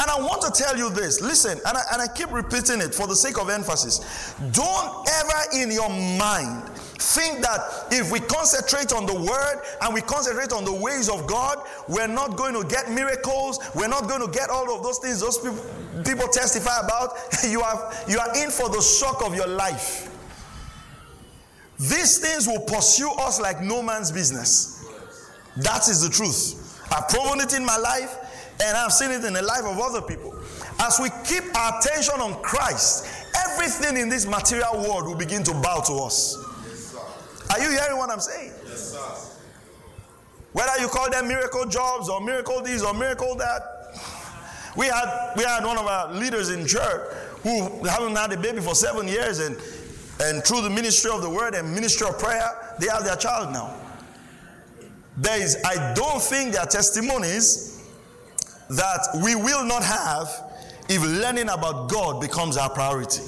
And 0.00 0.10
I 0.10 0.18
want 0.20 0.42
to 0.42 0.50
tell 0.50 0.76
you 0.76 0.90
this 0.90 1.20
listen, 1.20 1.52
and 1.66 1.78
I, 1.78 1.82
and 1.92 2.02
I 2.02 2.08
keep 2.08 2.32
repeating 2.32 2.80
it 2.80 2.94
for 2.94 3.06
the 3.06 3.14
sake 3.14 3.38
of 3.38 3.48
emphasis. 3.48 4.34
Don't 4.52 5.08
ever 5.08 5.62
in 5.62 5.70
your 5.70 5.88
mind 5.88 6.68
think 6.98 7.40
that 7.40 7.86
if 7.90 8.10
we 8.10 8.20
concentrate 8.20 8.92
on 8.92 9.06
the 9.06 9.14
word 9.14 9.62
and 9.82 9.94
we 9.94 10.00
concentrate 10.00 10.52
on 10.52 10.64
the 10.64 10.72
ways 10.72 11.08
of 11.08 11.26
God, 11.26 11.58
we're 11.88 12.06
not 12.06 12.36
going 12.36 12.54
to 12.54 12.66
get 12.68 12.90
miracles, 12.90 13.58
we're 13.74 13.88
not 13.88 14.08
going 14.08 14.20
to 14.20 14.30
get 14.30 14.50
all 14.50 14.74
of 14.74 14.82
those 14.82 14.98
things 14.98 15.20
those 15.20 15.38
people, 15.38 15.64
people 16.04 16.28
testify 16.28 16.80
about. 16.84 17.12
you, 17.48 17.60
are, 17.60 17.92
you 18.08 18.18
are 18.18 18.36
in 18.36 18.50
for 18.50 18.68
the 18.68 18.80
shock 18.80 19.24
of 19.24 19.34
your 19.34 19.48
life. 19.48 20.10
These 21.78 22.18
things 22.18 22.46
will 22.46 22.60
pursue 22.60 23.10
us 23.10 23.40
like 23.40 23.60
no 23.60 23.82
man's 23.82 24.12
business. 24.12 24.86
That 25.56 25.88
is 25.88 26.02
the 26.02 26.10
truth. 26.10 26.82
I've 26.94 27.08
proven 27.08 27.40
it 27.40 27.54
in 27.54 27.64
my 27.64 27.76
life 27.76 28.16
and 28.62 28.76
I've 28.76 28.92
seen 28.92 29.10
it 29.10 29.24
in 29.24 29.32
the 29.32 29.42
life 29.42 29.64
of 29.64 29.78
other 29.78 30.02
people. 30.02 30.34
As 30.78 31.00
we 31.00 31.08
keep 31.24 31.44
our 31.56 31.78
attention 31.78 32.20
on 32.20 32.40
Christ, 32.42 33.08
everything 33.46 33.96
in 33.96 34.08
this 34.08 34.26
material 34.26 34.76
world 34.76 35.06
will 35.06 35.16
begin 35.16 35.42
to 35.44 35.52
bow 35.54 35.80
to 35.86 35.94
us. 35.94 36.53
Are 37.50 37.60
you 37.60 37.70
hearing 37.70 37.98
what 37.98 38.10
I'm 38.10 38.20
saying? 38.20 38.52
Yes, 38.66 38.92
sir. 38.92 39.40
Whether 40.52 40.80
you 40.80 40.88
call 40.88 41.10
them 41.10 41.28
miracle 41.28 41.66
jobs 41.66 42.08
or 42.08 42.20
miracle 42.20 42.62
this 42.62 42.82
or 42.82 42.94
miracle 42.94 43.34
that. 43.36 43.62
We 44.76 44.86
had 44.86 45.34
we 45.36 45.44
had 45.44 45.64
one 45.64 45.78
of 45.78 45.86
our 45.86 46.12
leaders 46.12 46.50
in 46.50 46.66
church 46.66 47.12
who 47.42 47.84
haven't 47.84 48.16
had 48.16 48.32
a 48.32 48.36
baby 48.36 48.60
for 48.60 48.74
seven 48.74 49.06
years 49.06 49.38
and 49.38 49.56
and 50.20 50.44
through 50.44 50.62
the 50.62 50.70
ministry 50.70 51.10
of 51.10 51.22
the 51.22 51.30
word 51.30 51.54
and 51.54 51.72
ministry 51.74 52.06
of 52.06 52.18
prayer, 52.18 52.76
they 52.78 52.88
have 52.88 53.04
their 53.04 53.16
child 53.16 53.52
now. 53.52 53.74
There 55.16 55.40
is, 55.40 55.56
I 55.64 55.92
don't 55.94 56.20
think 56.20 56.52
there 56.52 56.62
are 56.62 56.66
testimonies 56.66 57.82
that 58.70 59.08
we 59.22 59.34
will 59.34 59.64
not 59.64 59.82
have 59.82 60.28
if 60.88 61.02
learning 61.02 61.48
about 61.48 61.90
God 61.90 62.20
becomes 62.20 62.56
our 62.56 62.70
priority. 62.70 63.22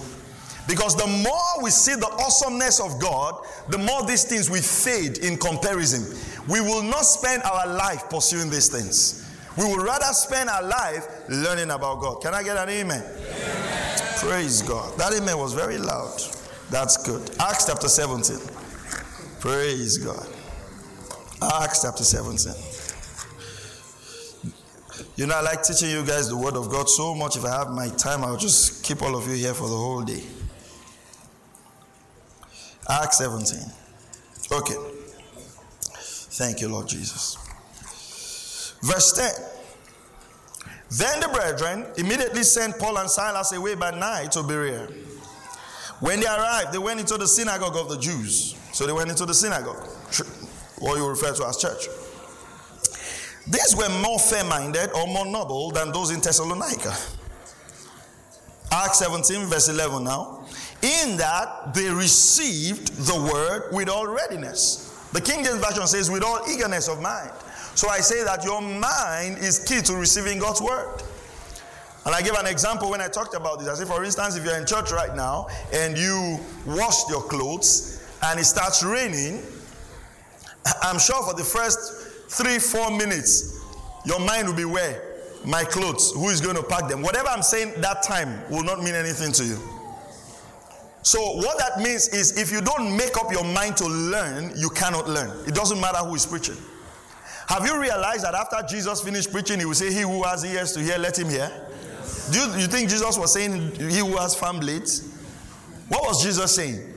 Because 0.66 0.96
the 0.96 1.06
more 1.06 1.62
we 1.62 1.70
see 1.70 1.94
the 1.94 2.08
awesomeness 2.08 2.80
of 2.80 3.00
God, 3.00 3.44
the 3.68 3.78
more 3.78 4.04
these 4.04 4.24
things 4.24 4.50
will 4.50 4.62
fade 4.62 5.18
in 5.18 5.36
comparison. 5.36 6.16
We 6.48 6.60
will 6.60 6.82
not 6.82 7.02
spend 7.02 7.42
our 7.44 7.66
life 7.66 8.10
pursuing 8.10 8.50
these 8.50 8.68
things. 8.68 9.22
We 9.56 9.64
will 9.64 9.82
rather 9.84 10.12
spend 10.12 10.50
our 10.50 10.62
life 10.62 11.06
learning 11.28 11.70
about 11.70 12.00
God. 12.00 12.20
Can 12.20 12.34
I 12.34 12.42
get 12.42 12.56
an 12.56 12.68
amen? 12.68 13.02
amen? 13.02 13.98
Praise 14.18 14.62
God. 14.62 14.98
That 14.98 15.14
amen 15.14 15.38
was 15.38 15.54
very 15.54 15.78
loud. 15.78 16.20
That's 16.70 16.96
good. 17.06 17.22
Acts 17.38 17.66
chapter 17.66 17.88
17. 17.88 18.38
Praise 19.40 19.98
God. 19.98 20.26
Acts 21.62 21.82
chapter 21.82 22.02
17. 22.02 22.52
You 25.14 25.26
know, 25.26 25.34
I 25.36 25.40
like 25.40 25.62
teaching 25.62 25.90
you 25.90 26.04
guys 26.04 26.28
the 26.28 26.36
Word 26.36 26.56
of 26.56 26.70
God 26.70 26.88
so 26.88 27.14
much. 27.14 27.36
If 27.36 27.44
I 27.44 27.56
have 27.56 27.70
my 27.70 27.88
time, 27.88 28.24
I'll 28.24 28.36
just 28.36 28.84
keep 28.84 29.00
all 29.02 29.16
of 29.16 29.26
you 29.28 29.34
here 29.34 29.54
for 29.54 29.68
the 29.68 29.76
whole 29.76 30.02
day. 30.02 30.22
Acts 32.88 33.18
17. 33.18 33.58
Okay. 34.52 34.76
Thank 36.36 36.60
you, 36.60 36.68
Lord 36.68 36.86
Jesus. 36.86 37.36
Verse 38.82 39.12
10. 39.12 39.32
Then 40.90 41.20
the 41.20 41.28
brethren 41.28 41.86
immediately 41.96 42.44
sent 42.44 42.78
Paul 42.78 42.98
and 42.98 43.10
Silas 43.10 43.52
away 43.52 43.74
by 43.74 43.90
night 43.90 44.32
to 44.32 44.42
Berea. 44.42 44.86
When 46.00 46.20
they 46.20 46.26
arrived, 46.26 46.72
they 46.72 46.78
went 46.78 47.00
into 47.00 47.16
the 47.16 47.26
synagogue 47.26 47.76
of 47.76 47.88
the 47.88 47.98
Jews. 47.98 48.54
So 48.72 48.86
they 48.86 48.92
went 48.92 49.10
into 49.10 49.26
the 49.26 49.34
synagogue, 49.34 49.88
what 50.78 50.96
you 50.96 51.08
refer 51.08 51.32
to 51.32 51.46
as 51.46 51.56
church. 51.56 51.88
These 53.48 53.74
were 53.76 53.88
more 54.02 54.18
fair 54.18 54.44
minded 54.44 54.90
or 54.92 55.06
more 55.06 55.24
noble 55.24 55.70
than 55.70 55.92
those 55.92 56.10
in 56.10 56.20
Thessalonica. 56.20 56.94
Acts 58.70 58.98
17, 58.98 59.46
verse 59.46 59.68
11 59.68 60.04
now. 60.04 60.44
In 60.86 61.16
that 61.16 61.74
they 61.74 61.90
received 61.90 62.94
the 62.94 63.32
word 63.32 63.72
with 63.72 63.88
all 63.88 64.06
readiness. 64.06 64.92
The 65.12 65.20
King 65.20 65.42
James 65.42 65.58
Version 65.58 65.86
says, 65.86 66.08
with 66.10 66.22
all 66.22 66.40
eagerness 66.48 66.88
of 66.88 67.02
mind. 67.02 67.32
So 67.74 67.88
I 67.88 67.98
say 67.98 68.22
that 68.22 68.44
your 68.44 68.60
mind 68.60 69.38
is 69.38 69.58
key 69.58 69.82
to 69.82 69.94
receiving 69.94 70.38
God's 70.38 70.62
word. 70.62 71.02
And 72.04 72.14
I 72.14 72.22
gave 72.22 72.34
an 72.34 72.46
example 72.46 72.90
when 72.90 73.00
I 73.00 73.08
talked 73.08 73.34
about 73.34 73.58
this. 73.58 73.68
I 73.68 73.74
said, 73.74 73.88
for 73.88 74.04
instance, 74.04 74.36
if 74.36 74.44
you're 74.44 74.56
in 74.56 74.64
church 74.64 74.92
right 74.92 75.14
now 75.16 75.48
and 75.72 75.98
you 75.98 76.38
washed 76.64 77.10
your 77.10 77.22
clothes 77.22 78.00
and 78.22 78.38
it 78.38 78.44
starts 78.44 78.84
raining, 78.84 79.42
I'm 80.82 81.00
sure 81.00 81.20
for 81.24 81.34
the 81.34 81.42
first 81.42 82.30
three, 82.30 82.60
four 82.60 82.96
minutes, 82.96 83.60
your 84.04 84.20
mind 84.20 84.46
will 84.46 84.54
be 84.54 84.64
where? 84.64 85.02
My 85.44 85.64
clothes. 85.64 86.12
Who 86.12 86.28
is 86.28 86.40
going 86.40 86.56
to 86.56 86.62
pack 86.62 86.88
them? 86.88 87.02
Whatever 87.02 87.28
I'm 87.28 87.42
saying 87.42 87.80
that 87.80 88.04
time 88.04 88.40
will 88.50 88.62
not 88.62 88.84
mean 88.84 88.94
anything 88.94 89.32
to 89.32 89.44
you. 89.44 89.75
So, 91.06 91.20
what 91.36 91.56
that 91.58 91.78
means 91.78 92.08
is 92.08 92.36
if 92.36 92.50
you 92.50 92.60
don't 92.60 92.96
make 92.96 93.16
up 93.16 93.30
your 93.30 93.44
mind 93.44 93.76
to 93.76 93.86
learn, 93.86 94.52
you 94.56 94.68
cannot 94.70 95.08
learn. 95.08 95.30
It 95.46 95.54
doesn't 95.54 95.80
matter 95.80 95.98
who 95.98 96.16
is 96.16 96.26
preaching. 96.26 96.56
Have 97.46 97.64
you 97.64 97.80
realized 97.80 98.24
that 98.24 98.34
after 98.34 98.56
Jesus 98.68 99.02
finished 99.02 99.30
preaching, 99.30 99.60
he 99.60 99.66
will 99.66 99.74
say, 99.74 99.92
He 99.92 100.00
who 100.00 100.24
has 100.24 100.44
ears 100.44 100.72
to 100.72 100.80
hear, 100.80 100.98
let 100.98 101.16
him 101.16 101.28
hear? 101.28 101.48
Do 102.32 102.40
you, 102.40 102.46
you 102.62 102.66
think 102.66 102.90
Jesus 102.90 103.16
was 103.16 103.32
saying, 103.32 103.76
He 103.76 103.98
who 103.98 104.16
has 104.16 104.34
firm 104.34 104.58
blades? 104.58 105.16
What 105.86 106.02
was 106.02 106.24
Jesus 106.24 106.52
saying? 106.56 106.94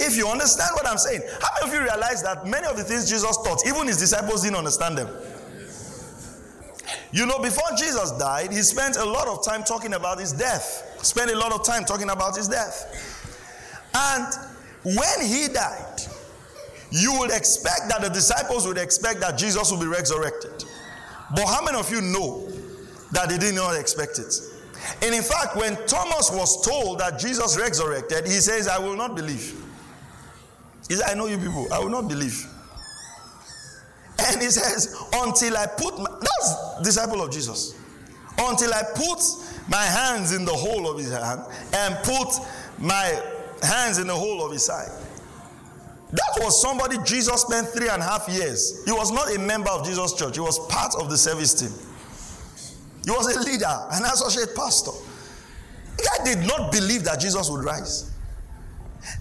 If 0.00 0.16
you 0.16 0.26
understand 0.26 0.70
what 0.74 0.88
I'm 0.88 0.98
saying, 0.98 1.20
how 1.40 1.48
many 1.54 1.68
of 1.68 1.72
you 1.72 1.88
realize 1.88 2.20
that 2.24 2.44
many 2.48 2.66
of 2.66 2.76
the 2.76 2.82
things 2.82 3.08
Jesus 3.08 3.36
taught, 3.44 3.64
even 3.64 3.86
his 3.86 3.98
disciples 3.98 4.42
didn't 4.42 4.56
understand 4.56 4.98
them? 4.98 5.08
You 7.14 7.26
know, 7.26 7.38
before 7.38 7.76
Jesus 7.78 8.10
died, 8.18 8.50
he 8.50 8.60
spent 8.62 8.96
a 8.96 9.04
lot 9.04 9.28
of 9.28 9.44
time 9.44 9.62
talking 9.62 9.94
about 9.94 10.18
his 10.18 10.32
death. 10.32 10.98
Spent 11.00 11.30
a 11.30 11.38
lot 11.38 11.52
of 11.52 11.64
time 11.64 11.84
talking 11.84 12.10
about 12.10 12.36
his 12.36 12.48
death. 12.48 12.90
And 13.94 14.26
when 14.96 15.24
he 15.24 15.46
died, 15.46 16.00
you 16.90 17.16
would 17.20 17.30
expect 17.30 17.82
that 17.88 18.00
the 18.02 18.08
disciples 18.08 18.66
would 18.66 18.78
expect 18.78 19.20
that 19.20 19.38
Jesus 19.38 19.70
would 19.70 19.78
be 19.78 19.86
resurrected. 19.86 20.64
But 21.36 21.46
how 21.46 21.64
many 21.64 21.78
of 21.78 21.88
you 21.88 22.00
know 22.00 22.48
that 23.12 23.28
they 23.28 23.38
did 23.38 23.54
not 23.54 23.76
expect 23.76 24.18
it? 24.18 24.34
And 25.00 25.14
in 25.14 25.22
fact, 25.22 25.54
when 25.54 25.76
Thomas 25.86 26.32
was 26.32 26.66
told 26.66 26.98
that 26.98 27.20
Jesus 27.20 27.56
resurrected, 27.56 28.26
he 28.26 28.40
says, 28.40 28.66
I 28.66 28.78
will 28.78 28.96
not 28.96 29.14
believe. 29.14 29.54
He 30.88 30.94
said, 30.94 31.08
I 31.08 31.14
know 31.14 31.26
you 31.26 31.38
people, 31.38 31.72
I 31.72 31.78
will 31.78 31.90
not 31.90 32.08
believe. 32.08 32.44
And 34.26 34.40
he 34.40 34.48
says, 34.48 34.96
Until 35.12 35.56
I 35.56 35.66
put 35.66 35.98
my, 35.98 36.10
that's 36.20 36.80
disciple 36.82 37.22
of 37.22 37.30
Jesus. 37.30 37.74
Until 38.38 38.72
I 38.72 38.82
put 38.94 39.20
my 39.68 39.82
hands 39.82 40.32
in 40.32 40.44
the 40.44 40.52
hole 40.52 40.90
of 40.90 40.98
his 40.98 41.12
hand 41.12 41.42
and 41.72 41.96
put 42.04 42.28
my 42.78 43.20
hands 43.62 43.98
in 43.98 44.06
the 44.06 44.14
hole 44.14 44.44
of 44.44 44.52
his 44.52 44.64
side. 44.64 44.90
That 46.12 46.44
was 46.44 46.60
somebody 46.60 46.96
Jesus 47.04 47.42
spent 47.42 47.68
three 47.68 47.88
and 47.88 48.00
a 48.00 48.04
half 48.04 48.28
years. 48.28 48.84
He 48.84 48.92
was 48.92 49.10
not 49.10 49.34
a 49.34 49.38
member 49.38 49.70
of 49.70 49.84
Jesus' 49.84 50.14
church, 50.14 50.36
he 50.36 50.40
was 50.40 50.64
part 50.68 50.94
of 50.94 51.10
the 51.10 51.16
service 51.16 51.54
team. 51.54 51.72
He 53.04 53.10
was 53.10 53.34
a 53.36 53.40
leader, 53.40 53.86
an 53.92 54.04
associate 54.04 54.54
pastor. 54.56 54.92
Guy 55.96 56.24
did 56.24 56.46
not 56.46 56.72
believe 56.72 57.04
that 57.04 57.20
Jesus 57.20 57.50
would 57.50 57.64
rise. 57.64 58.10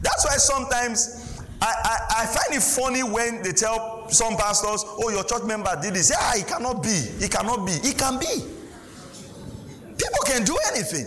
That's 0.02 0.26
why 0.26 0.38
sometimes 0.38 1.42
I, 1.62 1.74
I, 1.84 2.22
I, 2.22 2.26
find 2.26 2.58
it 2.58 2.64
funny 2.64 3.04
when 3.04 3.42
they 3.42 3.52
tell 3.52 3.93
some 4.10 4.36
pastors, 4.36 4.84
oh, 4.86 5.10
your 5.10 5.24
church 5.24 5.44
member 5.44 5.70
did 5.82 5.94
this. 5.94 6.10
Yeah, 6.12 6.36
he 6.36 6.44
cannot 6.44 6.84
be. 6.84 6.94
He 7.20 7.28
cannot 7.28 7.66
be. 7.66 7.72
He 7.72 7.94
can 7.94 8.20
be. 8.20 8.44
People 9.98 10.24
can 10.26 10.44
do 10.44 10.58
anything. 10.72 11.06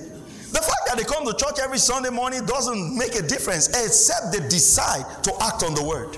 The 0.52 0.62
fact 0.62 0.87
that 0.87 0.96
they 0.96 1.04
come 1.04 1.26
to 1.26 1.35
church 1.35 1.59
every 1.62 1.78
Sunday 1.78 2.11
morning 2.11 2.46
doesn't 2.46 2.96
make 2.96 3.14
a 3.14 3.22
difference 3.22 3.68
except 3.68 4.32
they 4.32 4.40
decide 4.48 5.04
to 5.24 5.32
act 5.42 5.62
on 5.62 5.74
the 5.74 5.82
word. 5.82 6.16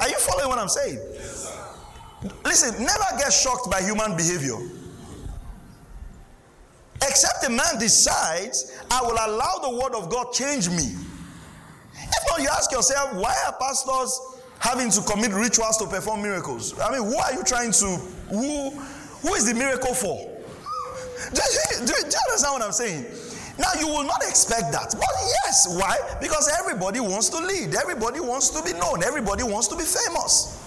Are 0.00 0.08
you 0.08 0.18
following 0.18 0.48
what 0.48 0.58
I'm 0.58 0.68
saying? 0.68 0.98
Listen, 2.44 2.84
never 2.84 3.04
get 3.18 3.32
shocked 3.32 3.70
by 3.70 3.82
human 3.82 4.16
behavior. 4.16 4.56
Except 6.96 7.44
a 7.46 7.50
man 7.50 7.78
decides, 7.78 8.72
I 8.90 9.02
will 9.02 9.12
allow 9.12 9.58
the 9.62 9.70
word 9.70 9.94
of 9.94 10.10
God 10.10 10.32
change 10.32 10.68
me. 10.68 10.94
If 12.08 12.22
not, 12.30 12.40
you 12.40 12.48
ask 12.48 12.70
yourself, 12.72 13.14
why 13.14 13.34
are 13.46 13.52
pastors 13.58 14.20
having 14.58 14.90
to 14.90 15.00
commit 15.02 15.32
rituals 15.32 15.76
to 15.78 15.86
perform 15.86 16.22
miracles? 16.22 16.78
I 16.80 16.90
mean, 16.92 17.08
who 17.08 17.16
are 17.16 17.32
you 17.32 17.44
trying 17.44 17.72
to, 17.72 17.86
who, 18.30 18.70
who 18.70 19.34
is 19.34 19.46
the 19.46 19.54
miracle 19.54 19.94
for? 19.94 20.32
Do, 21.32 21.42
do, 21.80 21.86
do 21.86 21.92
you 21.92 22.20
understand 22.28 22.52
what 22.52 22.62
I'm 22.62 22.72
saying? 22.72 23.06
Now, 23.58 23.72
you 23.80 23.88
will 23.88 24.04
not 24.04 24.22
expect 24.22 24.70
that. 24.72 24.92
But 24.92 25.08
yes, 25.44 25.66
why? 25.68 25.96
Because 26.20 26.50
everybody 26.60 27.00
wants 27.00 27.30
to 27.30 27.38
lead, 27.38 27.74
everybody 27.74 28.20
wants 28.20 28.50
to 28.50 28.62
be 28.62 28.78
known, 28.78 29.02
everybody 29.02 29.42
wants 29.42 29.68
to 29.68 29.76
be 29.76 29.84
famous. 29.84 30.62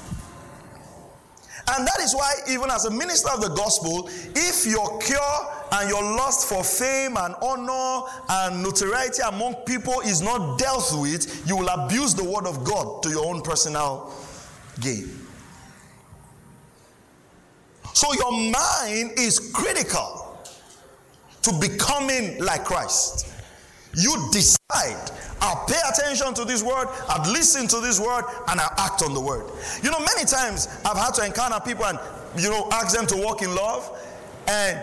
And 1.72 1.86
that 1.86 2.00
is 2.02 2.16
why, 2.16 2.34
even 2.50 2.72
as 2.72 2.86
a 2.86 2.92
minister 2.92 3.30
of 3.30 3.42
the 3.42 3.50
gospel, 3.50 4.10
if 4.36 4.66
your 4.66 5.00
cure 5.00 5.20
and 5.72 5.90
your 5.90 6.02
lust 6.02 6.50
for 6.50 6.64
fame 6.64 7.16
and 7.16 7.36
honor 7.42 8.08
and 8.30 8.64
notoriety 8.64 9.22
among 9.28 9.54
people 9.66 10.00
is 10.02 10.22
not 10.22 10.58
dealt 10.58 10.92
with, 10.94 11.48
you 11.48 11.56
will 11.58 11.70
abuse 11.70 12.16
the 12.16 12.24
word 12.24 12.48
of 12.48 12.64
God 12.64 13.04
to 13.04 13.10
your 13.10 13.26
own 13.26 13.42
personal 13.42 14.12
gain. 14.80 15.10
So, 17.94 18.14
your 18.14 18.32
mind 18.32 19.20
is 19.20 19.52
critical 19.54 20.38
to 21.42 21.54
becoming 21.60 22.40
like 22.40 22.64
Christ. 22.66 23.28
You 23.96 24.30
decide, 24.32 24.59
I'll 25.42 25.66
pay 25.66 25.80
attention 25.90 26.34
to 26.36 26.46
this 26.46 26.62
word, 26.62 26.88
I'll 27.08 27.32
listen 27.32 27.68
to 27.68 27.80
this 27.80 28.00
word, 28.00 28.24
and 28.48 28.60
I'll 28.60 28.74
act 28.78 29.02
on 29.02 29.14
the 29.14 29.20
word. 29.20 29.50
You 29.82 29.90
know, 29.90 30.00
many 30.00 30.26
times 30.26 30.68
I've 30.86 30.98
had 30.98 31.14
to 31.16 31.26
encounter 31.26 31.60
people 31.60 31.86
and, 31.86 31.98
you 32.38 32.50
know, 32.50 32.68
ask 32.72 32.96
them 32.96 33.08
to 33.08 33.18
walk 33.18 33.42
in 33.42 33.56
love. 33.56 33.90
And 34.48 34.78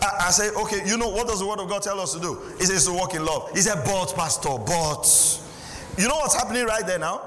I, 0.00 0.28
I 0.28 0.30
say, 0.30 0.48
okay, 0.50 0.80
you 0.86 0.96
know, 0.96 1.08
what 1.08 1.26
does 1.26 1.40
the 1.40 1.46
word 1.46 1.58
of 1.58 1.68
God 1.68 1.82
tell 1.82 2.00
us 2.00 2.14
to 2.14 2.20
do? 2.20 2.40
He 2.58 2.64
says 2.64 2.86
to 2.86 2.92
walk 2.92 3.14
in 3.14 3.24
love. 3.24 3.50
He 3.52 3.60
said, 3.60 3.82
but, 3.84 4.14
Pastor, 4.14 4.56
but. 4.58 5.42
You 5.98 6.08
know 6.08 6.16
what's 6.16 6.34
happening 6.34 6.64
right 6.64 6.86
there 6.86 6.98
now? 6.98 7.20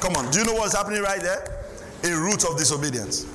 Come 0.00 0.14
on, 0.16 0.30
do 0.30 0.40
you 0.40 0.44
know 0.44 0.54
what's 0.54 0.76
happening 0.76 1.00
right 1.00 1.20
there? 1.20 1.64
A 2.04 2.10
root 2.10 2.44
of 2.44 2.58
disobedience. 2.58 3.26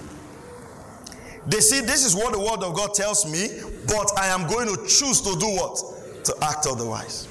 They 1.48 1.60
see 1.60 1.82
this 1.82 2.06
is 2.06 2.16
what 2.16 2.34
the 2.34 2.40
word 2.40 2.64
of 2.64 2.76
God 2.76 2.94
tells 2.94 3.30
me, 3.30 3.50
but 3.88 4.12
I 4.18 4.28
am 4.28 4.48
going 4.48 4.68
to 4.68 4.78
choose 4.88 5.22
to 5.22 5.38
do 5.40 5.48
what? 5.48 5.94
to 6.24 6.36
act 6.42 6.68
otherwise. 6.68 7.28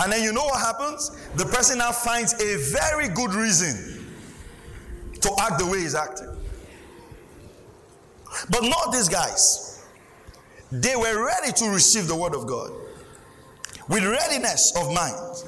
And 0.00 0.12
then 0.12 0.22
you 0.22 0.32
know 0.32 0.44
what 0.44 0.60
happens? 0.60 1.10
The 1.36 1.46
person 1.46 1.78
now 1.78 1.92
finds 1.92 2.34
a 2.34 2.56
very 2.72 3.08
good 3.08 3.32
reason 3.34 4.06
to 5.20 5.30
act 5.40 5.58
the 5.58 5.66
way 5.66 5.80
he's 5.80 5.94
acting. 5.94 6.36
But 8.50 8.62
not 8.62 8.92
these 8.92 9.08
guys. 9.08 9.84
They 10.70 10.96
were 10.96 11.24
ready 11.24 11.52
to 11.52 11.70
receive 11.70 12.08
the 12.08 12.16
word 12.16 12.34
of 12.34 12.46
God 12.46 12.72
with 13.88 14.04
readiness 14.04 14.72
of 14.76 14.92
mind. 14.92 15.44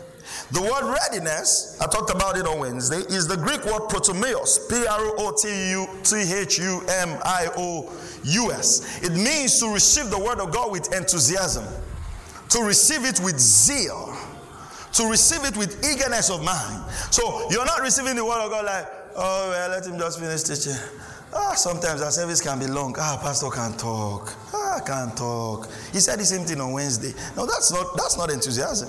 The 0.53 0.63
word 0.63 0.91
readiness, 0.91 1.79
I 1.81 1.87
talked 1.87 2.11
about 2.11 2.39
it 2.39 2.47
on 2.47 2.61
Wednesday, 2.61 3.01
is 3.15 3.27
the 3.29 3.37
Greek 3.37 3.65
word 3.65 3.89
protomios, 3.91 4.69
P 4.71 4.87
R 4.87 5.01
O 5.19 5.35
T 5.37 5.71
U 5.71 5.89
T 6.03 6.33
H 6.33 6.59
U 6.59 6.83
M 6.89 7.19
I 7.23 7.49
O 7.57 7.93
U 8.25 8.53
S. 8.53 9.03
It 9.03 9.13
means 9.13 9.59
to 9.61 9.73
receive 9.73 10.09
the 10.11 10.19
word 10.19 10.41
of 10.41 10.53
God 10.53 10.71
with 10.73 10.95
enthusiasm, 10.95 11.65
to 12.51 12.63
receive 12.63 13.05
it 13.05 13.21
with 13.21 13.39
zeal, 13.39 14.08
to 14.93 15.05
receive 15.09 15.45
it 15.45 15.57
with 15.57 15.85
eagerness 15.85 16.31
of 16.31 16.43
mind. 16.43 16.85
So 17.11 17.51
you're 17.51 17.67
not 17.67 17.81
receiving 17.81 18.17
the 18.17 18.25
word 18.25 18.45
of 18.45 18.51
God 18.51 18.65
like, 18.65 18.87
oh, 19.17 19.51
well, 19.51 19.71
let 19.71 19.87
him 19.87 19.99
just 19.99 20.19
finish 20.19 20.43
teaching. 20.43 20.79
Ah, 21.33 21.53
sometimes 21.55 22.01
our 22.01 22.11
service 22.11 22.41
can 22.41 22.59
be 22.59 22.67
long. 22.67 22.95
Ah, 22.99 23.19
pastor 23.21 23.51
can 23.51 23.77
talk. 23.77 24.33
Ah, 24.55 24.81
can't 24.85 25.15
talk. 25.17 25.69
He 25.93 26.01
said 26.01 26.19
the 26.19 26.25
same 26.25 26.47
thing 26.47 26.61
on 26.61 26.73
Wednesday. 26.73 27.13
No, 27.37 27.45
that's 27.45 27.71
not 27.71 27.97
that's 27.97 28.17
not 28.17 28.31
enthusiasm. 28.31 28.89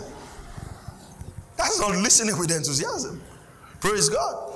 That's 1.58 1.80
not 1.80 1.92
listening 1.92 2.38
with 2.38 2.52
enthusiasm. 2.52 3.22
Praise 3.82 4.08
God. 4.08 4.54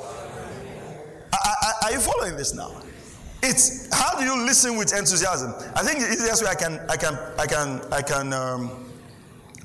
Are, 1.34 1.74
are, 1.84 1.92
you 1.92 2.00
following 2.00 2.38
this 2.38 2.54
now? 2.54 2.72
It's 3.42 3.94
how 3.94 4.18
do 4.18 4.24
you 4.24 4.46
listen 4.46 4.78
with 4.78 4.94
enthusiasm? 4.94 5.54
I 5.76 5.84
think 5.84 6.00
the 6.00 6.08
easiest 6.08 6.44
way 6.44 6.50
I 6.50 6.56
can 6.56 6.80
I 6.90 6.96
can 6.96 7.18
I 7.38 7.46
can 7.46 7.82
I 7.92 8.02
can 8.02 8.32
um, 8.32 8.83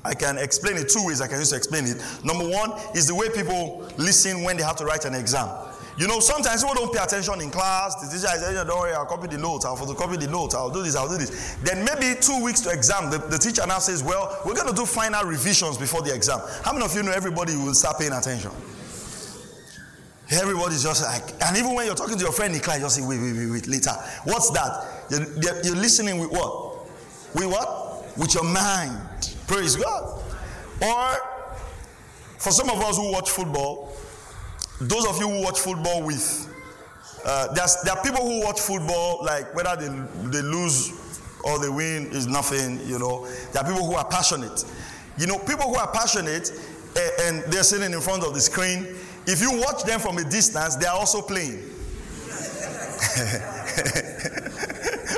I 0.03 0.13
can 0.13 0.37
explain 0.37 0.77
it 0.77 0.89
two 0.89 1.05
ways. 1.05 1.21
I 1.21 1.27
can 1.27 1.39
use 1.39 1.49
to 1.49 1.57
explain 1.57 1.85
it. 1.85 2.01
Number 2.23 2.47
one 2.47 2.71
is 2.95 3.07
the 3.07 3.15
way 3.15 3.29
people 3.29 3.87
listen 3.97 4.43
when 4.43 4.57
they 4.57 4.63
have 4.63 4.77
to 4.77 4.85
write 4.85 5.05
an 5.05 5.13
exam. 5.13 5.49
You 5.97 6.07
know, 6.07 6.21
sometimes 6.21 6.63
people 6.63 6.75
don't 6.75 6.93
pay 6.95 7.03
attention 7.03 7.41
in 7.41 7.51
class. 7.51 7.95
The 7.95 8.07
teacher 8.07 8.33
is 8.33 8.41
saying, 8.41 8.55
don't 8.55 8.79
worry, 8.79 8.93
I'll 8.93 9.05
copy 9.05 9.27
the 9.27 9.37
notes, 9.37 9.65
I'll 9.65 9.75
photocopy 9.75 10.17
the 10.17 10.27
notes, 10.27 10.55
I'll 10.55 10.69
do 10.69 10.81
this, 10.81 10.95
I'll 10.95 11.09
do 11.09 11.17
this. 11.17 11.57
Then 11.61 11.83
maybe 11.83 12.17
two 12.21 12.41
weeks 12.41 12.61
to 12.61 12.69
exam, 12.69 13.11
the, 13.11 13.17
the 13.17 13.37
teacher 13.37 13.67
now 13.67 13.79
says, 13.79 14.01
well, 14.01 14.39
we're 14.45 14.55
going 14.55 14.69
to 14.69 14.73
do 14.73 14.85
final 14.85 15.25
revisions 15.25 15.77
before 15.77 16.01
the 16.01 16.15
exam. 16.15 16.39
How 16.63 16.71
many 16.71 16.85
of 16.85 16.95
you 16.95 17.03
know 17.03 17.11
everybody 17.11 17.57
will 17.57 17.73
start 17.73 17.99
paying 17.99 18.13
attention? 18.13 18.51
Everybody's 20.31 20.83
just 20.83 21.03
like, 21.03 21.35
and 21.43 21.57
even 21.57 21.73
when 21.73 21.85
you're 21.85 21.95
talking 21.95 22.17
to 22.17 22.23
your 22.23 22.31
friend 22.31 22.55
in 22.55 22.61
class, 22.61 22.77
you 22.77 22.83
just 22.85 22.95
say, 22.95 23.05
wait, 23.05 23.19
wait, 23.19 23.35
wait, 23.35 23.51
wait, 23.51 23.67
later. 23.67 23.91
What's 24.23 24.51
that? 24.51 25.11
You're, 25.11 25.61
you're 25.65 25.75
listening 25.75 26.17
with 26.17 26.31
what? 26.31 26.87
With 27.35 27.47
what? 27.47 28.17
With 28.17 28.33
your 28.35 28.45
mind. 28.45 29.28
Praise 29.49 29.75
God. 29.75 30.21
Or 30.79 31.17
for 32.37 32.51
some 32.51 32.69
of 32.69 32.79
us 32.81 32.97
who 32.97 33.11
watch 33.11 33.31
football, 33.31 33.91
those 34.79 35.07
of 35.07 35.17
you 35.17 35.27
who 35.27 35.41
watch 35.41 35.59
football 35.59 36.03
with, 36.03 36.45
uh, 37.25 37.51
there 37.53 37.65
are 37.93 38.03
people 38.03 38.21
who 38.21 38.45
watch 38.45 38.59
football 38.59 39.25
like 39.25 39.55
whether 39.55 39.75
they, 39.75 39.87
they 40.29 40.43
lose 40.43 40.93
or 41.43 41.57
they 41.57 41.67
win 41.67 42.11
is 42.11 42.27
nothing, 42.27 42.79
you 42.87 42.99
know. 42.99 43.25
There 43.51 43.63
are 43.63 43.67
people 43.67 43.87
who 43.87 43.95
are 43.95 44.05
passionate. 44.05 44.63
You 45.17 45.25
know, 45.25 45.39
people 45.39 45.67
who 45.67 45.77
are 45.77 45.91
passionate 45.91 46.51
uh, 46.95 47.09
and 47.23 47.43
they're 47.51 47.63
sitting 47.63 47.91
in 47.91 48.01
front 48.01 48.23
of 48.23 48.35
the 48.35 48.41
screen, 48.41 48.85
if 49.25 49.41
you 49.41 49.59
watch 49.59 49.81
them 49.83 49.99
from 49.99 50.19
a 50.19 50.23
distance, 50.23 50.75
they 50.75 50.85
are 50.85 50.95
also 50.95 51.23
playing. 51.23 51.57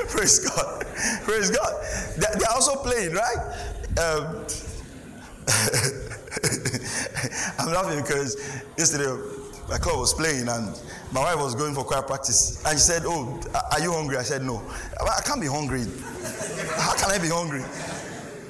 Praise 0.08 0.38
God. 0.48 0.86
Praise 1.24 1.50
God. 1.50 1.86
They're 2.16 2.50
also 2.50 2.76
playing, 2.76 3.12
right? 3.12 3.71
Um, 3.98 4.46
I'm 7.58 7.72
laughing 7.72 8.00
because 8.00 8.36
yesterday 8.78 9.12
my 9.68 9.76
club 9.76 9.98
was 9.98 10.14
playing 10.14 10.48
and 10.48 10.80
my 11.12 11.20
wife 11.20 11.36
was 11.36 11.54
going 11.54 11.74
for 11.74 11.84
choir 11.84 12.00
practice 12.00 12.64
and 12.64 12.78
she 12.78 12.82
said, 12.82 13.02
Oh, 13.04 13.38
are 13.70 13.80
you 13.80 13.92
hungry? 13.92 14.16
I 14.16 14.22
said, 14.22 14.42
No. 14.42 14.62
I 15.00 15.20
can't 15.22 15.42
be 15.42 15.46
hungry. 15.46 15.82
How 16.76 16.94
can 16.94 17.10
I 17.10 17.18
be 17.18 17.28
hungry? 17.28 17.62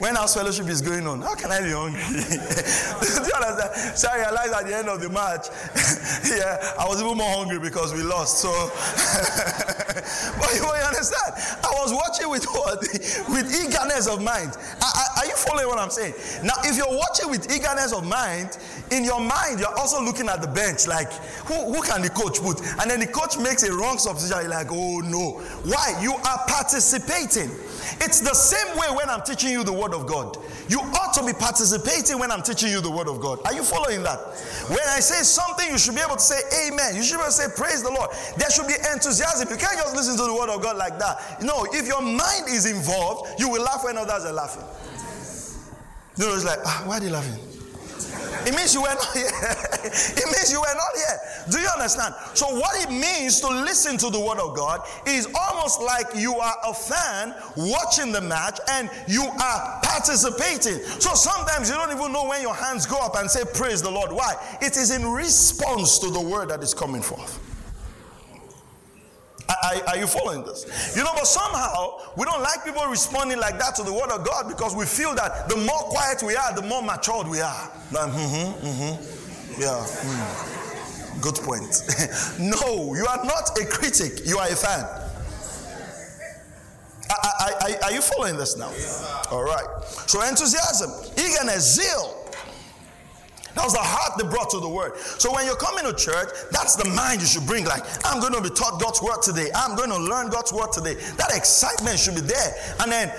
When 0.02 0.16
house 0.16 0.34
fellowship 0.34 0.66
is 0.66 0.82
going 0.82 1.06
on, 1.06 1.20
how 1.20 1.36
can 1.36 1.52
I 1.52 1.60
be 1.60 1.70
hungry? 1.70 2.02
Do 2.10 2.18
you 2.18 3.34
understand? 3.38 3.96
So 3.96 4.08
I 4.10 4.16
realized 4.18 4.52
at 4.52 4.66
the 4.66 4.74
end 4.74 4.88
of 4.88 5.00
the 5.00 5.08
match, 5.08 5.46
yeah, 6.26 6.74
I 6.76 6.88
was 6.88 7.00
even 7.00 7.16
more 7.16 7.30
hungry 7.30 7.60
because 7.60 7.94
we 7.94 8.02
lost. 8.02 8.38
So, 8.38 8.50
but 10.40 10.50
you, 10.58 10.66
understand? 10.66 11.38
I 11.62 11.70
was 11.78 11.92
watching 11.94 12.28
with 12.30 12.44
what? 12.50 12.80
with 13.30 13.46
eagerness 13.54 14.08
of 14.08 14.20
mind. 14.20 14.56
are 14.82 15.26
you 15.26 15.36
following 15.36 15.68
what 15.68 15.78
I'm 15.78 15.90
saying? 15.90 16.14
Now, 16.42 16.58
if 16.64 16.76
you're 16.76 16.90
watching 16.90 17.30
with 17.30 17.46
eagerness 17.54 17.92
of 17.92 18.04
mind, 18.04 18.58
in 18.92 19.04
your 19.04 19.20
mind, 19.20 19.58
you're 19.58 19.78
also 19.78 20.02
looking 20.02 20.28
at 20.28 20.42
the 20.42 20.48
bench, 20.48 20.86
like, 20.86 21.10
who, 21.48 21.72
who 21.72 21.82
can 21.82 22.02
the 22.02 22.10
coach 22.10 22.40
put? 22.40 22.60
And 22.80 22.90
then 22.90 23.00
the 23.00 23.06
coach 23.06 23.38
makes 23.38 23.62
a 23.62 23.72
wrong 23.72 23.96
substitution. 23.96 24.50
Like, 24.50 24.68
oh 24.70 25.00
no. 25.00 25.40
Why? 25.64 25.98
You 26.00 26.12
are 26.12 26.38
participating. 26.46 27.50
It's 28.04 28.20
the 28.20 28.34
same 28.34 28.76
way 28.76 28.88
when 28.94 29.08
I'm 29.08 29.22
teaching 29.22 29.50
you 29.50 29.64
the 29.64 29.72
word 29.72 29.94
of 29.94 30.06
God. 30.06 30.36
You 30.68 30.80
ought 30.80 31.14
to 31.14 31.24
be 31.24 31.32
participating 31.32 32.18
when 32.18 32.30
I'm 32.30 32.42
teaching 32.42 32.70
you 32.70 32.80
the 32.80 32.90
word 32.90 33.08
of 33.08 33.20
God. 33.20 33.40
Are 33.44 33.54
you 33.54 33.62
following 33.62 34.02
that? 34.02 34.18
When 34.68 34.84
I 34.86 35.00
say 35.00 35.22
something, 35.24 35.68
you 35.68 35.78
should 35.78 35.94
be 35.94 36.02
able 36.02 36.16
to 36.16 36.20
say 36.20 36.40
amen. 36.68 36.94
You 36.94 37.02
should 37.02 37.16
be 37.16 37.24
able 37.24 37.32
to 37.32 37.32
say 37.32 37.48
praise 37.56 37.82
the 37.82 37.90
Lord. 37.90 38.10
There 38.36 38.50
should 38.50 38.68
be 38.68 38.76
enthusiasm. 38.92 39.48
You 39.48 39.56
can't 39.56 39.78
just 39.78 39.96
listen 39.96 40.16
to 40.16 40.24
the 40.24 40.34
word 40.34 40.50
of 40.50 40.62
God 40.62 40.76
like 40.76 40.98
that. 40.98 41.42
No, 41.42 41.66
if 41.72 41.86
your 41.86 42.02
mind 42.02 42.48
is 42.48 42.66
involved, 42.66 43.40
you 43.40 43.48
will 43.48 43.62
laugh 43.62 43.84
when 43.84 43.96
others 43.96 44.24
are 44.24 44.32
laughing. 44.32 44.64
You 46.16 46.26
know, 46.26 46.34
it's 46.34 46.44
like, 46.44 46.58
ah, 46.66 46.82
why 46.84 46.98
are 46.98 47.00
they 47.00 47.08
laughing? 47.08 47.51
It 48.46 48.54
means 48.54 48.74
you 48.74 48.82
were 48.82 48.88
not 48.88 49.12
here. 49.12 49.26
it 49.84 50.26
means 50.26 50.50
you 50.50 50.60
were 50.60 50.74
not 50.74 50.92
here. 50.94 51.18
Do 51.50 51.60
you 51.60 51.68
understand? 51.68 52.14
So, 52.34 52.46
what 52.58 52.82
it 52.82 52.90
means 52.90 53.40
to 53.40 53.48
listen 53.48 53.96
to 53.98 54.10
the 54.10 54.20
word 54.20 54.38
of 54.38 54.56
God 54.56 54.86
is 55.06 55.28
almost 55.34 55.80
like 55.80 56.06
you 56.14 56.34
are 56.34 56.56
a 56.64 56.74
fan 56.74 57.34
watching 57.56 58.12
the 58.12 58.20
match 58.20 58.58
and 58.70 58.90
you 59.06 59.22
are 59.24 59.80
participating. 59.82 60.78
So, 61.00 61.14
sometimes 61.14 61.68
you 61.68 61.76
don't 61.76 61.92
even 61.96 62.12
know 62.12 62.26
when 62.26 62.42
your 62.42 62.54
hands 62.54 62.86
go 62.86 62.98
up 62.98 63.16
and 63.16 63.30
say, 63.30 63.42
Praise 63.54 63.82
the 63.82 63.90
Lord. 63.90 64.10
Why? 64.10 64.34
It 64.60 64.76
is 64.76 64.90
in 64.90 65.06
response 65.06 65.98
to 66.00 66.10
the 66.10 66.20
word 66.20 66.48
that 66.50 66.62
is 66.62 66.74
coming 66.74 67.02
forth. 67.02 67.51
Are, 69.62 69.88
are, 69.88 69.98
you 69.98 70.06
following 70.06 70.44
this? 70.44 70.96
You 70.96 71.04
know, 71.04 71.10
but 71.14 71.26
somehow 71.26 71.98
we 72.16 72.24
don't 72.24 72.42
like 72.42 72.64
people 72.64 72.84
responding 72.86 73.38
like 73.38 73.58
that 73.58 73.74
to 73.76 73.82
the 73.82 73.92
word 73.92 74.10
of 74.10 74.24
God 74.24 74.48
because 74.48 74.74
we 74.74 74.86
feel 74.86 75.14
that 75.14 75.48
the 75.48 75.56
more 75.56 75.82
quiet 75.90 76.22
we 76.22 76.36
are, 76.36 76.54
the 76.54 76.62
more 76.62 76.82
matured 76.82 77.28
we 77.28 77.40
are. 77.40 77.70
Like, 77.90 78.10
mm-hmm, 78.10 78.66
mm-hmm. 78.66 79.60
Yeah. 79.60 79.84
Mm. 79.84 81.20
Good 81.20 81.36
point. 81.44 81.82
no, 82.40 82.94
you 82.94 83.06
are 83.06 83.24
not 83.24 83.58
a 83.60 83.66
critic, 83.66 84.26
you 84.26 84.38
are 84.38 84.48
a 84.48 84.56
fan. 84.56 84.84
are 87.82 87.92
you 87.92 88.00
following 88.00 88.36
this 88.36 88.56
now? 88.56 88.72
All 89.30 89.44
right. 89.44 89.66
So 90.06 90.22
enthusiasm, 90.22 90.90
eagerness, 91.16 91.76
zeal 91.76 92.21
that 93.54 93.64
was 93.64 93.74
the 93.74 93.80
heart 93.80 94.18
they 94.18 94.26
brought 94.28 94.50
to 94.50 94.60
the 94.60 94.68
word. 94.68 94.96
So 94.96 95.32
when 95.32 95.46
you're 95.46 95.56
coming 95.56 95.84
to 95.84 95.92
church, 95.92 96.28
that's 96.50 96.76
the 96.76 96.88
mind 96.90 97.20
you 97.20 97.26
should 97.26 97.46
bring. 97.46 97.64
Like, 97.64 97.82
I'm 98.04 98.20
going 98.20 98.32
to 98.32 98.40
be 98.40 98.50
taught 98.50 98.80
God's 98.80 99.02
word 99.02 99.22
today. 99.22 99.50
I'm 99.54 99.76
going 99.76 99.90
to 99.90 99.98
learn 99.98 100.30
God's 100.30 100.52
word 100.52 100.72
today. 100.72 100.94
That 101.16 101.34
excitement 101.34 101.98
should 101.98 102.14
be 102.14 102.22
there. 102.22 102.54
And 102.80 102.90
then 102.90 103.12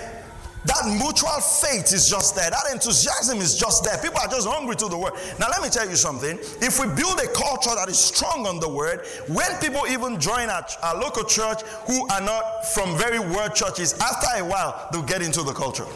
that 0.64 0.86
mutual 0.86 1.40
faith 1.40 1.92
is 1.92 2.08
just 2.08 2.34
there. 2.34 2.50
That 2.50 2.72
enthusiasm 2.72 3.38
is 3.38 3.54
just 3.56 3.84
there. 3.84 3.98
People 3.98 4.18
are 4.18 4.28
just 4.28 4.48
hungry 4.48 4.76
to 4.76 4.88
the 4.88 4.96
word. 4.96 5.12
Now, 5.38 5.48
let 5.50 5.62
me 5.62 5.68
tell 5.68 5.88
you 5.88 5.96
something. 5.96 6.38
If 6.62 6.80
we 6.80 6.86
build 6.94 7.20
a 7.20 7.28
culture 7.28 7.74
that 7.74 7.88
is 7.88 7.98
strong 7.98 8.46
on 8.46 8.60
the 8.60 8.68
word, 8.68 9.04
when 9.28 9.54
people 9.60 9.82
even 9.88 10.18
join 10.18 10.48
our, 10.48 10.64
our 10.82 10.96
local 10.96 11.24
church 11.24 11.60
who 11.86 12.08
are 12.08 12.20
not 12.20 12.66
from 12.72 12.96
very 12.96 13.18
word 13.18 13.54
churches, 13.54 13.92
after 14.00 14.42
a 14.42 14.44
while, 14.44 14.88
they'll 14.90 15.02
get 15.02 15.20
into 15.20 15.42
the 15.42 15.52
culture. 15.52 15.86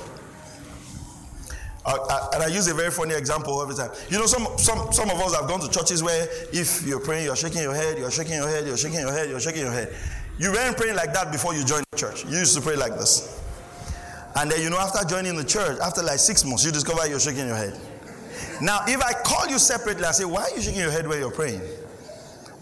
And 1.89 2.43
I 2.43 2.49
use 2.49 2.69
a 2.69 2.75
very 2.75 2.91
funny 2.91 3.15
example 3.15 3.63
every 3.63 3.75
time. 3.75 3.91
You 4.11 4.19
know, 4.19 4.27
some, 4.27 4.47
some, 4.59 4.93
some 4.93 5.09
of 5.09 5.19
us 5.21 5.35
have 5.35 5.49
gone 5.49 5.61
to 5.61 5.71
churches 5.71 6.03
where 6.03 6.29
if 6.53 6.87
you're 6.87 7.01
praying, 7.01 7.25
you're 7.25 7.37
shaking 7.37 7.63
your 7.63 7.75
head, 7.75 7.97
you're 7.97 8.11
shaking 8.11 8.35
your 8.35 8.49
head, 8.49 8.67
you're 8.67 8.77
shaking 8.77 9.01
your 9.01 9.13
head, 9.13 9.31
you're 9.31 9.41
shaking 9.41 9.63
your 9.63 9.73
head. 9.73 9.97
You 10.39 10.53
weren't 10.53 10.77
praying 10.77 10.97
like 10.97 11.15
that 11.15 11.33
before 11.33 11.55
you 11.55 11.65
joined 11.65 11.87
the 11.91 11.97
church. 11.97 12.27
You 12.27 12.37
used 12.37 12.55
to 12.57 12.61
pray 12.61 12.77
like 12.77 12.93
this. 12.93 13.43
And 14.37 14.51
then, 14.51 14.63
you 14.63 14.69
know, 14.69 14.79
after 14.79 15.03
joining 15.09 15.35
the 15.37 15.45
church, 15.45 15.79
after 15.81 16.03
like 16.03 16.19
six 16.19 16.45
months, 16.45 16.65
you 16.65 16.71
discover 16.71 17.09
you're 17.09 17.19
shaking 17.19 17.47
your 17.47 17.57
head. 17.57 17.81
Now, 18.61 18.81
if 18.87 19.01
I 19.01 19.15
call 19.25 19.49
you 19.49 19.59
separately 19.59 20.05
and 20.05 20.15
say, 20.15 20.25
why 20.27 20.43
are 20.43 20.51
you 20.55 20.61
shaking 20.61 20.81
your 20.81 20.91
head 20.91 21.09
when 21.09 21.19
you're 21.19 21.33
praying? 21.33 21.61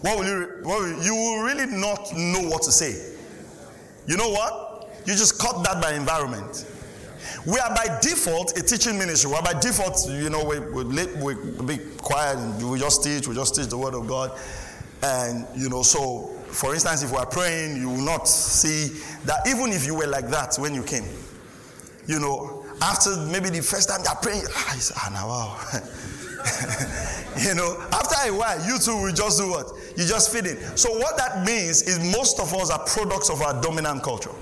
What 0.01 0.19
will 0.19 0.25
you, 0.25 0.59
what 0.63 0.79
will, 0.79 1.03
you 1.03 1.13
will 1.13 1.43
really 1.43 1.65
not 1.65 2.13
know 2.15 2.47
what 2.47 2.61
to 2.63 2.71
say. 2.71 3.15
You 4.07 4.15
know 4.15 4.29
what? 4.29 4.89
You 5.05 5.13
just 5.13 5.37
cut 5.37 5.63
that 5.65 5.81
by 5.81 5.93
environment. 5.93 6.65
We 7.47 7.57
are 7.59 7.73
by 7.73 7.97
default 8.01 8.57
a 8.59 8.61
teaching 8.61 8.97
ministry. 8.97 9.31
We 9.31 9.37
are 9.37 9.41
by 9.41 9.57
default, 9.57 10.05
you 10.09 10.29
know, 10.29 10.43
we, 10.43 10.59
we, 10.59 10.83
we, 11.33 11.65
be 11.65 11.77
quiet 11.95 12.37
and 12.37 12.69
we 12.69 12.77
just 12.77 13.01
teach, 13.01 13.25
we 13.25 13.35
just 13.35 13.55
teach 13.55 13.67
the 13.67 13.77
word 13.77 13.93
of 13.93 14.05
God. 14.05 14.37
And, 15.01 15.47
you 15.55 15.69
know, 15.69 15.81
so 15.81 16.35
for 16.47 16.73
instance, 16.73 17.03
if 17.03 17.11
we 17.11 17.17
are 17.17 17.25
praying, 17.25 17.77
you 17.77 17.87
will 17.87 18.03
not 18.03 18.27
see 18.27 18.99
that 19.23 19.47
even 19.47 19.71
if 19.71 19.85
you 19.85 19.95
were 19.95 20.07
like 20.07 20.27
that 20.27 20.57
when 20.57 20.73
you 20.73 20.83
came, 20.83 21.05
you 22.05 22.19
know, 22.19 22.65
after 22.81 23.15
maybe 23.31 23.49
the 23.49 23.61
first 23.61 23.87
time 23.87 24.01
you're 24.03 24.15
praying, 24.15 24.43
ah, 24.53 24.73
it's, 24.75 24.91
ah, 24.97 25.09
now, 25.13 25.27
wow. 25.29 25.57
you 27.47 27.55
know, 27.55 27.81
after 27.93 28.29
a 28.29 28.35
while, 28.35 28.59
you 28.67 28.77
too 28.77 29.01
will 29.01 29.13
just 29.13 29.39
do 29.39 29.49
what? 29.49 29.67
You 29.95 30.05
just 30.05 30.33
fit 30.33 30.47
in. 30.47 30.57
So, 30.75 30.89
what 30.97 31.15
that 31.15 31.45
means 31.45 31.83
is 31.83 31.97
most 32.13 32.41
of 32.41 32.53
us 32.53 32.71
are 32.71 32.85
products 32.85 33.29
of 33.29 33.41
our 33.41 33.61
dominant 33.61 34.03
culture. 34.03 34.35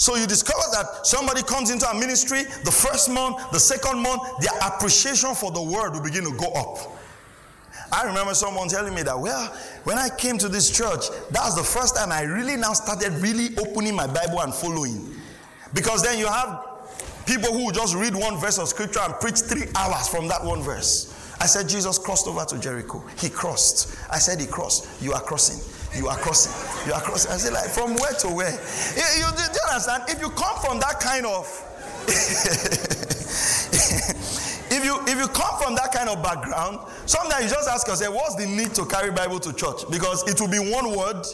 So 0.00 0.16
you 0.16 0.26
discover 0.26 0.62
that 0.72 1.06
somebody 1.06 1.42
comes 1.42 1.68
into 1.68 1.86
a 1.86 1.92
ministry, 1.92 2.44
the 2.64 2.70
first 2.70 3.10
month, 3.10 3.50
the 3.52 3.60
second 3.60 4.00
month, 4.00 4.22
their 4.40 4.58
appreciation 4.66 5.34
for 5.34 5.52
the 5.52 5.60
word 5.60 5.92
will 5.92 6.00
begin 6.00 6.24
to 6.24 6.34
go 6.38 6.50
up. 6.52 6.78
I 7.92 8.06
remember 8.06 8.32
someone 8.32 8.68
telling 8.68 8.94
me 8.94 9.02
that, 9.02 9.20
well, 9.20 9.54
when 9.84 9.98
I 9.98 10.08
came 10.08 10.38
to 10.38 10.48
this 10.48 10.70
church, 10.70 11.10
that 11.32 11.44
was 11.44 11.54
the 11.54 11.62
first 11.62 11.96
time 11.96 12.12
I 12.12 12.22
really 12.22 12.56
now 12.56 12.72
started 12.72 13.12
really 13.20 13.54
opening 13.58 13.94
my 13.94 14.06
Bible 14.06 14.40
and 14.40 14.54
following. 14.54 15.14
Because 15.74 16.02
then 16.02 16.18
you 16.18 16.28
have 16.28 16.66
people 17.26 17.52
who 17.52 17.70
just 17.70 17.94
read 17.94 18.14
one 18.14 18.38
verse 18.38 18.58
of 18.58 18.68
scripture 18.68 19.00
and 19.00 19.12
preach 19.20 19.40
three 19.40 19.66
hours 19.76 20.08
from 20.08 20.28
that 20.28 20.42
one 20.42 20.62
verse. 20.62 21.14
I 21.38 21.44
said, 21.44 21.68
Jesus 21.68 21.98
crossed 21.98 22.26
over 22.26 22.46
to 22.46 22.58
Jericho. 22.58 23.04
He 23.18 23.28
crossed. 23.28 23.94
I 24.10 24.18
said, 24.18 24.40
He 24.40 24.46
crossed. 24.46 25.02
You 25.02 25.12
are 25.12 25.20
crossing. 25.20 25.60
You 25.94 26.08
are 26.08 26.16
crossing. 26.16 26.52
You 26.86 26.94
are 26.94 27.00
crossing. 27.00 27.32
I 27.32 27.36
say, 27.36 27.50
like, 27.50 27.68
from 27.68 27.94
where 27.94 28.12
to 28.12 28.28
where? 28.28 28.50
You, 28.50 29.02
you, 29.18 29.26
you 29.26 29.60
understand? 29.68 30.04
If 30.08 30.20
you 30.20 30.30
come 30.30 30.56
from 30.60 30.78
that 30.80 31.00
kind 31.00 31.26
of. 31.26 31.46
if 34.70 34.84
you 34.84 34.98
if 35.06 35.18
you 35.18 35.28
come 35.28 35.58
from 35.60 35.74
that 35.74 35.92
kind 35.92 36.08
of 36.08 36.22
background, 36.22 36.80
sometimes 37.06 37.44
you 37.44 37.50
just 37.50 37.68
ask 37.68 37.86
yourself, 37.86 38.14
what's 38.14 38.36
the 38.36 38.46
need 38.46 38.74
to 38.74 38.86
carry 38.86 39.10
Bible 39.10 39.40
to 39.40 39.52
church? 39.52 39.82
Because 39.90 40.26
it 40.28 40.40
will 40.40 40.48
be 40.48 40.58
one 40.58 40.96
word. 40.96 41.26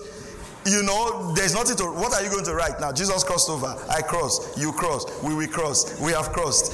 You 0.64 0.82
know, 0.82 1.32
there's 1.34 1.54
nothing 1.54 1.76
to. 1.76 1.84
What 1.84 2.12
are 2.14 2.22
you 2.24 2.30
going 2.30 2.44
to 2.44 2.54
write 2.54 2.80
now? 2.80 2.90
Jesus 2.92 3.22
crossed 3.22 3.48
over. 3.48 3.76
I 3.88 4.02
cross. 4.02 4.58
You 4.58 4.72
cross. 4.72 5.06
We 5.22 5.32
will 5.34 5.46
cross. 5.46 6.00
We 6.00 6.10
have 6.12 6.32
crossed. 6.32 6.72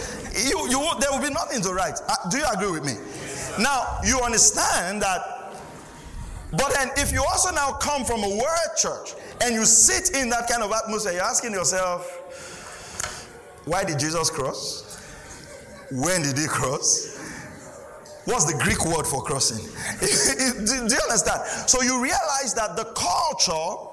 You, 0.49 0.66
you, 0.71 0.81
there 0.99 1.11
will 1.11 1.21
be 1.21 1.29
nothing 1.29 1.61
to 1.62 1.75
write. 1.75 2.01
Uh, 2.09 2.31
do 2.31 2.38
you 2.38 2.45
agree 2.55 2.71
with 2.71 2.85
me? 2.87 2.95
Now 3.62 3.99
you 4.03 4.18
understand 4.21 5.03
that 5.03 5.41
but 6.52 6.74
then, 6.74 6.90
if 6.96 7.12
you 7.12 7.24
also 7.24 7.50
now 7.50 7.72
come 7.72 8.04
from 8.04 8.22
a 8.22 8.28
word 8.28 8.76
church 8.76 9.14
and 9.42 9.54
you 9.54 9.64
sit 9.64 10.14
in 10.14 10.28
that 10.30 10.48
kind 10.48 10.62
of 10.62 10.70
atmosphere, 10.70 11.14
you're 11.14 11.22
asking 11.22 11.52
yourself, 11.52 12.06
why 13.64 13.84
did 13.84 13.98
Jesus 13.98 14.28
cross? 14.28 15.00
When 15.90 16.22
did 16.22 16.36
he 16.36 16.46
cross? 16.46 17.18
What's 18.24 18.44
the 18.44 18.58
Greek 18.62 18.84
word 18.84 19.06
for 19.06 19.22
crossing? 19.22 19.64
Do 20.00 20.94
you 20.94 21.00
understand? 21.02 21.42
So 21.68 21.82
you 21.82 22.02
realize 22.02 22.54
that 22.54 22.76
the 22.76 22.84
culture 22.94 23.88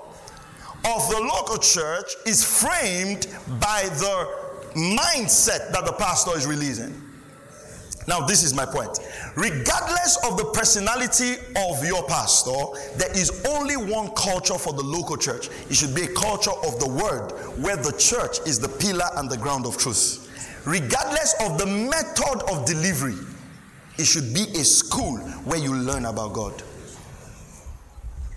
of 0.86 1.10
the 1.10 1.20
local 1.20 1.58
church 1.58 2.14
is 2.26 2.44
framed 2.44 3.28
by 3.60 3.84
the 3.84 4.36
mindset 4.76 5.72
that 5.72 5.86
the 5.86 5.94
pastor 5.94 6.38
is 6.38 6.46
releasing. 6.46 7.09
Now, 8.08 8.22
this 8.22 8.44
is 8.44 8.56
my 8.56 8.66
point. 8.66 8.98
Regardless 9.36 10.18
of 10.26 10.38
the 10.38 10.46
personality 10.54 11.36
of 11.56 11.86
your 11.86 12.04
pastor, 12.08 12.52
there 12.98 13.12
is 13.12 13.46
only 13.48 13.78
one 13.78 14.10
culture 14.16 14.58
for 14.58 14.74
the 14.74 14.82
local 14.82 15.16
church. 15.16 15.50
It 15.70 15.76
should 15.76 15.94
be 15.94 16.04
a 16.04 16.14
culture 16.14 16.52
of 16.66 16.80
the 16.80 16.90
word, 16.90 17.32
where 17.62 17.78
the 17.78 17.92
church 17.92 18.40
is 18.48 18.60
the 18.60 18.70
pillar 18.70 19.06
and 19.18 19.30
the 19.30 19.38
ground 19.38 19.66
of 19.66 19.78
truth. 19.78 20.26
Regardless 20.66 21.36
of 21.42 21.58
the 21.60 21.66
method 21.66 22.44
of 22.52 22.66
delivery, 22.66 23.16
it 23.98 24.06
should 24.06 24.34
be 24.34 24.44
a 24.60 24.64
school 24.64 25.18
where 25.46 25.60
you 25.60 25.76
learn 25.76 26.06
about 26.06 26.34
God. 26.34 26.64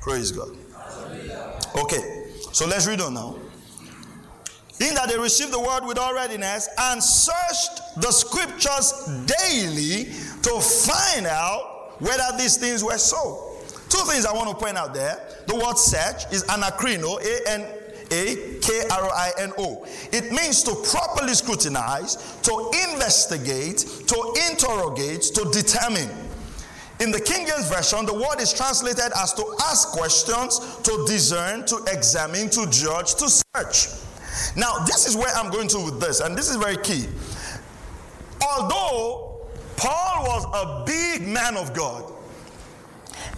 Praise 0.00 0.32
God. 0.32 0.50
Okay, 1.76 2.32
so 2.52 2.66
let's 2.66 2.86
read 2.86 3.00
on 3.00 3.14
now. 3.14 3.36
In 4.82 4.94
that 4.94 5.08
they 5.08 5.16
received 5.16 5.52
the 5.52 5.60
word 5.60 5.84
with 5.84 5.96
all 5.96 6.12
readiness 6.12 6.68
and 6.76 7.00
searched 7.00 8.00
the 8.00 8.10
scriptures 8.10 8.92
daily 9.26 10.06
to 10.42 10.60
find 10.60 11.26
out 11.26 12.00
whether 12.00 12.36
these 12.36 12.56
things 12.56 12.82
were 12.82 12.98
so. 12.98 13.54
Two 13.88 14.02
things 14.10 14.26
I 14.26 14.32
want 14.32 14.48
to 14.50 14.56
point 14.56 14.76
out 14.76 14.92
there. 14.92 15.24
The 15.46 15.54
word 15.54 15.78
search 15.78 16.32
is 16.32 16.42
anakrino, 16.44 17.20
A 17.22 17.50
N 17.50 17.60
A 18.10 18.58
K 18.60 18.82
R 18.90 19.08
I 19.08 19.30
N 19.38 19.52
O. 19.56 19.86
It 20.10 20.32
means 20.32 20.64
to 20.64 20.74
properly 20.90 21.34
scrutinize, 21.34 22.16
to 22.42 22.72
investigate, 22.90 23.86
to 24.08 24.34
interrogate, 24.50 25.22
to 25.34 25.48
determine. 25.52 26.10
In 26.98 27.12
the 27.12 27.20
King 27.20 27.46
James 27.46 27.68
Version, 27.68 28.04
the 28.04 28.14
word 28.14 28.40
is 28.40 28.52
translated 28.52 29.12
as 29.16 29.32
to 29.34 29.56
ask 29.62 29.90
questions, 29.90 30.58
to 30.82 31.04
discern, 31.06 31.66
to 31.66 31.84
examine, 31.92 32.50
to 32.50 32.66
judge, 32.68 33.14
to 33.14 33.30
search. 33.30 33.86
Now, 34.56 34.78
this 34.84 35.06
is 35.06 35.16
where 35.16 35.34
I'm 35.34 35.50
going 35.50 35.68
to 35.68 35.78
with 35.78 36.00
this, 36.00 36.20
and 36.20 36.36
this 36.36 36.48
is 36.48 36.56
very 36.56 36.76
key. 36.78 37.06
Although 38.40 39.46
Paul 39.76 40.24
was 40.24 40.44
a 40.54 40.84
big 40.86 41.26
man 41.26 41.56
of 41.56 41.72
God, 41.74 42.10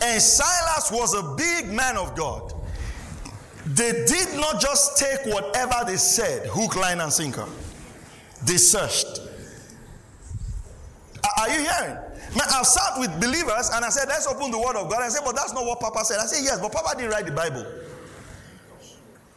and 0.02 0.20
Silas 0.20 0.90
was 0.90 1.14
a 1.14 1.35
big 1.37 1.72
man 1.72 1.96
of 1.96 2.14
God, 2.16 2.52
they 3.66 4.04
did 4.07 4.38
not 4.38 4.61
just 4.61 4.98
take 4.98 5.24
whatever 5.33 5.85
they 5.87 5.96
said, 5.96 6.46
hook, 6.48 6.76
line, 6.76 7.00
and 7.00 7.12
sinker. 7.12 7.46
They 8.44 8.59
searched. 8.59 9.20
Are 11.38 11.48
you 11.48 11.61
hearing? 11.61 11.96
Man, 12.37 12.48
I've 12.52 12.66
sat 12.66 12.98
with 12.98 13.18
believers 13.20 13.70
and 13.72 13.85
I 13.85 13.88
said, 13.88 14.09
let's 14.09 14.26
open 14.26 14.50
the 14.50 14.59
word 14.59 14.76
of 14.76 14.90
God. 14.90 15.02
I 15.02 15.09
said, 15.09 15.22
but 15.24 15.35
that's 15.35 15.52
not 15.54 15.64
what 15.64 15.80
Papa 15.80 16.04
said. 16.04 16.18
I 16.18 16.26
said, 16.26 16.44
yes, 16.44 16.61
but 16.61 16.72
Papa 16.72 16.96
didn't 16.96 17.12
write 17.12 17.26
the 17.26 17.33
Bible. 17.33 17.64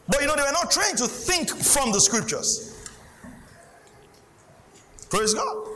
But 0.08 0.22
you 0.22 0.28
know, 0.28 0.36
they 0.36 0.42
were 0.42 0.52
not 0.52 0.72
trained 0.72 0.98
to 1.00 1.08
think 1.08 1.50
from 1.50 1.92
the 1.92 2.00
scriptures. 2.00 2.74
Praise 5.10 5.34
God. 5.34 5.68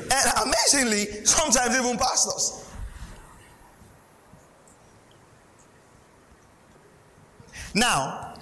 And 0.00 0.32
amazingly, 0.44 1.24
sometimes 1.24 1.76
even 1.76 1.96
pastors. 1.96 2.64
Now, 7.74 8.34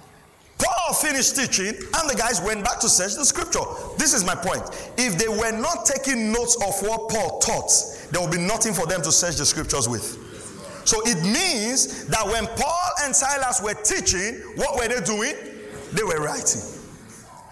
Paul 0.57 0.93
finished 0.93 1.35
teaching, 1.35 1.67
and 1.67 2.09
the 2.09 2.15
guys 2.17 2.41
went 2.41 2.63
back 2.63 2.79
to 2.79 2.89
search 2.89 3.15
the 3.15 3.25
scripture. 3.25 3.59
This 3.97 4.13
is 4.13 4.23
my 4.23 4.35
point. 4.35 4.63
If 4.97 5.17
they 5.17 5.27
were 5.27 5.51
not 5.51 5.85
taking 5.85 6.31
notes 6.31 6.55
of 6.55 6.87
what 6.87 7.09
Paul 7.09 7.39
taught, 7.39 7.71
there 8.11 8.21
would 8.21 8.31
be 8.31 8.37
nothing 8.37 8.73
for 8.73 8.85
them 8.85 9.01
to 9.01 9.11
search 9.11 9.35
the 9.35 9.45
scriptures 9.45 9.89
with. 9.89 10.24
So 10.85 11.01
it 11.05 11.21
means 11.23 12.05
that 12.05 12.25
when 12.25 12.45
Paul 12.55 12.89
and 13.03 13.15
Silas 13.15 13.61
were 13.61 13.73
teaching, 13.73 14.35
what 14.55 14.75
were 14.75 14.87
they 14.87 15.03
doing? 15.03 15.35
They 15.93 16.03
were 16.03 16.23
writing. 16.23 16.61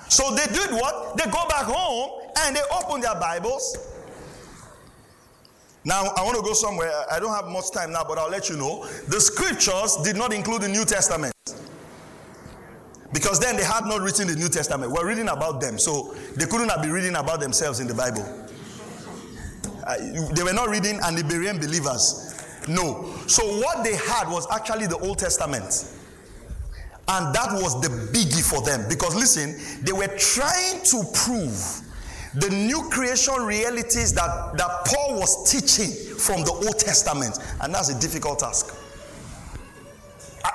So 0.07 0.35
they 0.35 0.45
did 0.53 0.71
what? 0.71 1.17
They 1.17 1.25
go 1.25 1.47
back 1.49 1.65
home 1.65 2.21
and 2.41 2.55
they 2.55 2.61
open 2.71 3.01
their 3.01 3.15
Bibles. 3.15 3.89
Now, 5.85 6.13
I 6.15 6.23
want 6.23 6.37
to 6.37 6.43
go 6.43 6.53
somewhere. 6.53 6.91
I 7.11 7.19
don't 7.19 7.33
have 7.33 7.51
much 7.51 7.71
time 7.71 7.91
now, 7.91 8.05
but 8.07 8.17
I'll 8.17 8.29
let 8.29 8.49
you 8.49 8.55
know. 8.55 8.85
The 9.09 9.19
scriptures 9.19 9.97
did 10.03 10.15
not 10.15 10.31
include 10.31 10.61
the 10.61 10.69
New 10.69 10.85
Testament. 10.85 11.33
Because 13.11 13.39
then 13.39 13.57
they 13.57 13.63
had 13.63 13.85
not 13.85 14.01
written 14.01 14.27
the 14.27 14.35
New 14.35 14.49
Testament. 14.49 14.91
We're 14.91 15.07
reading 15.07 15.27
about 15.27 15.59
them. 15.59 15.77
So 15.77 16.15
they 16.35 16.45
couldn't 16.45 16.69
have 16.69 16.81
been 16.81 16.91
reading 16.91 17.15
about 17.15 17.39
themselves 17.41 17.79
in 17.79 17.87
the 17.87 17.93
Bible. 17.93 18.23
Uh, 19.85 19.95
they 20.33 20.43
were 20.43 20.53
not 20.53 20.69
reading 20.69 20.99
and 21.03 21.17
the 21.17 21.23
Berean 21.23 21.59
believers. 21.59 22.33
No. 22.67 23.12
So 23.27 23.59
what 23.59 23.83
they 23.83 23.95
had 23.95 24.29
was 24.29 24.47
actually 24.51 24.87
the 24.87 24.97
Old 24.97 25.19
Testament. 25.19 25.95
And 27.07 27.35
that 27.35 27.51
was 27.51 27.81
the 27.81 27.89
biggie 27.89 28.43
for 28.43 28.61
them. 28.61 28.87
Because 28.87 29.15
listen, 29.15 29.59
they 29.83 29.91
were 29.91 30.07
trying 30.17 30.81
to 30.83 31.03
prove 31.13 31.81
the 32.35 32.49
new 32.49 32.89
creation 32.89 33.35
realities 33.43 34.13
that, 34.13 34.57
that 34.57 34.85
Paul 34.85 35.19
was 35.19 35.51
teaching 35.51 35.91
from 36.17 36.43
the 36.43 36.51
Old 36.51 36.79
Testament. 36.79 37.37
And 37.61 37.73
that's 37.73 37.89
a 37.89 37.99
difficult 37.99 38.39
task. 38.39 38.73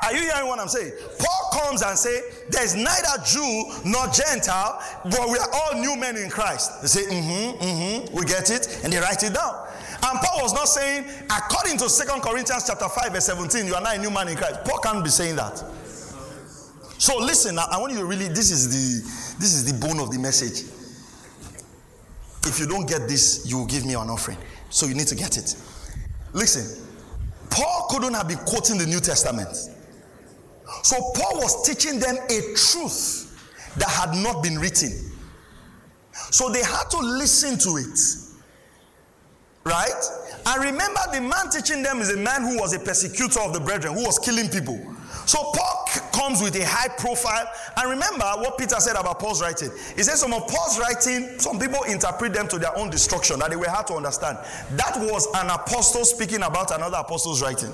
Are 0.02 0.12
you 0.12 0.20
hearing 0.20 0.48
what 0.48 0.58
I'm 0.58 0.68
saying? 0.68 0.92
Paul 1.18 1.60
comes 1.60 1.82
and 1.82 1.98
say, 1.98 2.20
"There's 2.50 2.74
neither 2.74 3.22
Jew 3.24 3.72
nor 3.84 4.06
Gentile, 4.08 4.82
but 5.04 5.28
we 5.28 5.38
are 5.38 5.48
all 5.52 5.80
new 5.80 5.96
men 5.96 6.16
in 6.16 6.28
Christ." 6.28 6.82
They 6.82 6.88
say, 6.88 7.02
"Mm-hmm, 7.04 7.62
mm-hmm, 7.62 8.16
we 8.16 8.24
get 8.26 8.50
it," 8.50 8.80
and 8.84 8.92
they 8.92 8.98
write 8.98 9.22
it 9.22 9.32
down. 9.32 9.66
And 10.00 10.18
Paul 10.20 10.42
was 10.42 10.52
not 10.52 10.68
saying, 10.68 11.04
according 11.24 11.78
to 11.78 11.88
Second 11.90 12.22
Corinthians 12.22 12.64
chapter 12.66 12.88
five 12.88 13.12
verse 13.12 13.26
seventeen, 13.26 13.66
you 13.66 13.74
are 13.74 13.82
not 13.82 13.96
a 13.96 13.98
new 13.98 14.10
man 14.10 14.28
in 14.28 14.36
Christ. 14.36 14.64
Paul 14.64 14.78
can't 14.78 15.02
be 15.04 15.10
saying 15.10 15.36
that. 15.36 15.62
So 16.98 17.18
listen, 17.18 17.58
I 17.58 17.78
want 17.78 17.92
you 17.92 17.98
to 18.00 18.04
really. 18.04 18.28
This 18.28 18.50
is 18.50 18.68
the 18.68 19.38
this 19.38 19.54
is 19.54 19.64
the 19.70 19.86
bone 19.86 20.00
of 20.00 20.10
the 20.10 20.18
message. 20.18 20.70
If 22.46 22.58
you 22.60 22.66
don't 22.66 22.88
get 22.88 23.08
this, 23.08 23.44
you 23.50 23.58
will 23.58 23.66
give 23.66 23.84
me 23.84 23.94
an 23.94 24.08
offering. 24.08 24.38
So 24.70 24.86
you 24.86 24.94
need 24.94 25.08
to 25.08 25.14
get 25.14 25.36
it. 25.36 25.56
Listen, 26.32 26.86
Paul 27.50 27.86
couldn't 27.90 28.14
have 28.14 28.28
been 28.28 28.38
quoting 28.38 28.78
the 28.78 28.86
New 28.86 29.00
Testament. 29.00 29.54
So 30.82 30.96
Paul 31.14 31.40
was 31.40 31.66
teaching 31.66 31.98
them 31.98 32.16
a 32.16 32.40
truth 32.54 33.74
that 33.76 33.88
had 33.88 34.14
not 34.22 34.42
been 34.42 34.58
written. 34.58 34.90
So 36.12 36.50
they 36.50 36.62
had 36.62 36.84
to 36.90 36.98
listen 36.98 37.58
to 37.58 37.76
it. 37.78 37.98
Right? 39.68 40.02
And 40.46 40.64
remember, 40.64 41.00
the 41.12 41.20
man 41.20 41.50
teaching 41.50 41.82
them 41.82 42.00
is 42.00 42.10
a 42.10 42.16
man 42.16 42.40
who 42.42 42.58
was 42.58 42.72
a 42.72 42.78
persecutor 42.78 43.40
of 43.40 43.52
the 43.52 43.60
brethren, 43.60 43.92
who 43.92 44.04
was 44.04 44.18
killing 44.18 44.48
people. 44.48 44.80
So 45.26 45.38
Paul 45.52 45.86
comes 46.12 46.40
with 46.40 46.56
a 46.56 46.64
high 46.64 46.88
profile. 46.88 47.46
And 47.76 47.90
remember 47.90 48.24
what 48.40 48.56
Peter 48.56 48.76
said 48.80 48.96
about 48.96 49.18
Paul's 49.18 49.42
writing. 49.42 49.70
He 49.94 50.02
said 50.02 50.16
some 50.16 50.32
of 50.32 50.48
Paul's 50.48 50.78
writing, 50.78 51.38
some 51.38 51.58
people 51.58 51.82
interpret 51.84 52.32
them 52.32 52.48
to 52.48 52.58
their 52.58 52.76
own 52.78 52.88
destruction, 52.88 53.38
that 53.40 53.50
they 53.50 53.56
were 53.56 53.68
hard 53.68 53.86
to 53.88 53.94
understand. 53.94 54.38
That 54.72 54.96
was 54.96 55.26
an 55.34 55.50
apostle 55.50 56.06
speaking 56.06 56.42
about 56.42 56.74
another 56.74 56.96
apostle's 56.96 57.42
writing. 57.42 57.72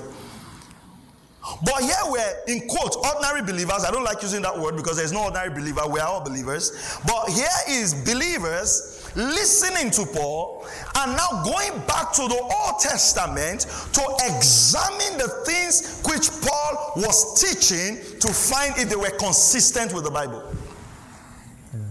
But 1.63 1.81
here 1.81 1.95
we're 2.07 2.35
in 2.47 2.67
quote 2.67 2.95
ordinary 2.97 3.41
believers. 3.43 3.85
I 3.85 3.91
don't 3.91 4.03
like 4.03 4.21
using 4.21 4.41
that 4.41 4.59
word 4.59 4.75
because 4.75 4.97
there's 4.97 5.13
no 5.13 5.25
ordinary 5.25 5.51
believer. 5.51 5.87
We 5.87 5.99
are 5.99 6.07
all 6.07 6.23
believers. 6.23 6.99
But 7.05 7.29
here 7.29 7.47
is 7.69 7.93
believers 7.93 9.04
listening 9.15 9.91
to 9.91 10.05
Paul 10.05 10.67
and 10.97 11.15
now 11.15 11.43
going 11.43 11.79
back 11.85 12.11
to 12.13 12.27
the 12.27 12.39
Old 12.39 12.79
Testament 12.79 13.61
to 13.93 14.01
examine 14.35 15.17
the 15.17 15.43
things 15.45 16.01
which 16.03 16.29
Paul 16.41 16.93
was 16.97 17.41
teaching 17.41 18.19
to 18.19 18.27
find 18.27 18.77
if 18.77 18.89
they 18.89 18.95
were 18.95 19.17
consistent 19.17 19.93
with 19.93 20.03
the 20.03 20.11
Bible. 20.11 20.43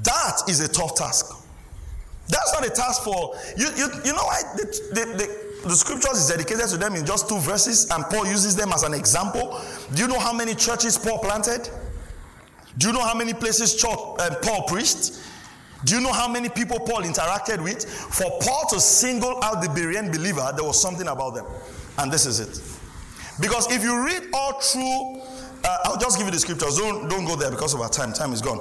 That 0.03 0.43
is 0.49 0.61
a 0.61 0.69
tough 0.69 0.95
task. 0.95 1.47
That's 2.29 2.53
not 2.55 2.67
a 2.67 2.71
task 2.71 3.03
for 3.03 3.35
you. 3.57 3.67
You, 3.77 3.89
you 4.05 4.13
know 4.13 4.25
why 4.25 4.43
the, 4.57 4.65
the, 4.93 5.05
the 5.17 5.45
the 5.65 5.75
scriptures 5.75 6.19
is 6.19 6.29
dedicated 6.29 6.69
to 6.69 6.77
them 6.77 6.95
in 6.95 7.07
just 7.07 7.29
two 7.29 7.39
verses, 7.39 7.91
and 7.91 8.05
Paul 8.05 8.27
uses 8.27 8.55
them 8.55 8.71
as 8.73 8.83
an 8.83 8.93
example. 8.93 9.61
Do 9.95 10.03
you 10.03 10.09
know 10.09 10.19
how 10.19 10.33
many 10.33 10.55
churches 10.55 10.99
Paul 10.99 11.21
planted? 11.21 11.71
Do 12.77 12.89
you 12.89 12.93
know 12.93 13.01
how 13.01 13.15
many 13.15 13.33
places 13.33 13.75
church, 13.75 13.99
uh, 14.19 14.35
Paul 14.43 14.65
preached? 14.65 15.23
Do 15.85 15.95
you 15.95 16.01
know 16.01 16.13
how 16.13 16.29
many 16.29 16.49
people 16.49 16.81
Paul 16.81 17.03
interacted 17.03 17.63
with? 17.63 17.85
For 17.89 18.31
Paul 18.41 18.67
to 18.71 18.81
single 18.81 19.43
out 19.43 19.61
the 19.63 19.69
Berean 19.69 20.13
believer, 20.13 20.53
there 20.55 20.65
was 20.65 20.81
something 20.81 21.07
about 21.07 21.35
them. 21.35 21.47
And 21.99 22.13
this 22.13 22.27
is 22.27 22.41
it. 22.41 22.61
Because 23.41 23.71
if 23.73 23.83
you 23.83 24.05
read 24.05 24.29
all 24.33 24.61
through, 24.61 25.21
uh, 25.65 25.79
I'll 25.85 25.99
just 25.99 26.19
give 26.19 26.27
you 26.27 26.33
the 26.33 26.39
scriptures. 26.39 26.79
Don't, 26.79 27.09
don't 27.09 27.25
go 27.25 27.37
there 27.37 27.51
because 27.51 27.75
of 27.75 27.81
our 27.81 27.89
time. 27.89 28.13
Time 28.13 28.33
is 28.33 28.41
gone. 28.41 28.61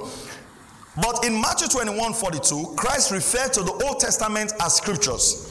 But 0.96 1.26
in 1.26 1.40
Matthew 1.40 1.68
21 1.68 2.14
42, 2.14 2.74
Christ 2.78 3.12
referred 3.12 3.54
to 3.54 3.64
the 3.64 3.72
Old 3.86 4.00
Testament 4.00 4.54
as 4.62 4.76
scriptures. 4.76 5.50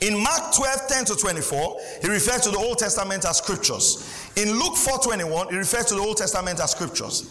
In 0.00 0.22
Mark 0.22 0.52
12, 0.54 0.88
10 0.88 1.04
to 1.06 1.14
24, 1.14 1.76
he 2.02 2.08
refers 2.08 2.40
to 2.42 2.50
the 2.50 2.58
Old 2.58 2.78
Testament 2.78 3.24
as 3.24 3.38
scriptures. 3.38 4.30
In 4.36 4.50
Luke 4.50 4.76
4, 4.76 4.98
21, 4.98 5.48
he 5.48 5.56
refers 5.56 5.86
to 5.86 5.94
the 5.94 6.00
Old 6.00 6.16
Testament 6.16 6.60
as 6.60 6.72
scriptures. 6.72 7.30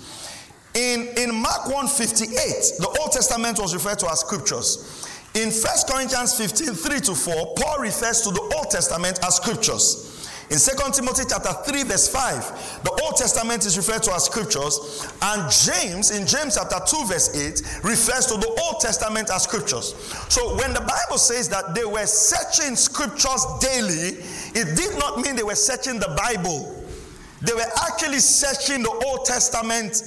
In, 0.75 1.07
in 1.17 1.35
Mark 1.35 1.69
1, 1.69 1.87
58, 1.87 2.29
the 2.79 2.97
Old 2.99 3.11
Testament 3.11 3.59
was 3.59 3.73
referred 3.73 3.99
to 3.99 4.09
as 4.09 4.21
scriptures. 4.21 5.07
In 5.35 5.49
1 5.49 5.55
Corinthians 5.87 6.35
15, 6.37 6.73
3 6.73 6.99
to 7.01 7.15
4, 7.15 7.53
Paul 7.55 7.79
refers 7.79 8.21
to 8.21 8.31
the 8.31 8.41
Old 8.41 8.69
Testament 8.69 9.19
as 9.23 9.35
scriptures. 9.35 10.09
In 10.49 10.59
2 10.59 10.91
Timothy 10.91 11.23
chapter 11.27 11.53
3, 11.71 11.83
verse 11.83 12.07
5, 12.07 12.83
the 12.83 12.91
Old 13.03 13.15
Testament 13.15 13.65
is 13.65 13.77
referred 13.77 14.03
to 14.03 14.13
as 14.13 14.25
scriptures, 14.25 15.07
and 15.21 15.51
James, 15.51 16.11
in 16.11 16.27
James 16.27 16.55
chapter 16.55 16.79
2, 16.85 17.05
verse 17.05 17.35
8, 17.35 17.83
refers 17.83 18.27
to 18.27 18.37
the 18.37 18.61
Old 18.63 18.79
Testament 18.79 19.31
as 19.31 19.43
scriptures. 19.43 19.95
So 20.29 20.55
when 20.57 20.73
the 20.73 20.81
Bible 20.81 21.17
says 21.17 21.49
that 21.49 21.73
they 21.73 21.85
were 21.85 22.05
searching 22.05 22.75
scriptures 22.75 23.45
daily, 23.61 24.21
it 24.53 24.77
did 24.77 24.99
not 24.99 25.21
mean 25.21 25.35
they 25.35 25.43
were 25.43 25.55
searching 25.55 25.99
the 25.99 26.13
Bible. 26.15 26.83
They 27.41 27.53
were 27.53 27.71
actually 27.89 28.19
searching 28.19 28.83
the 28.83 28.91
Old 29.07 29.25
Testament 29.25 30.03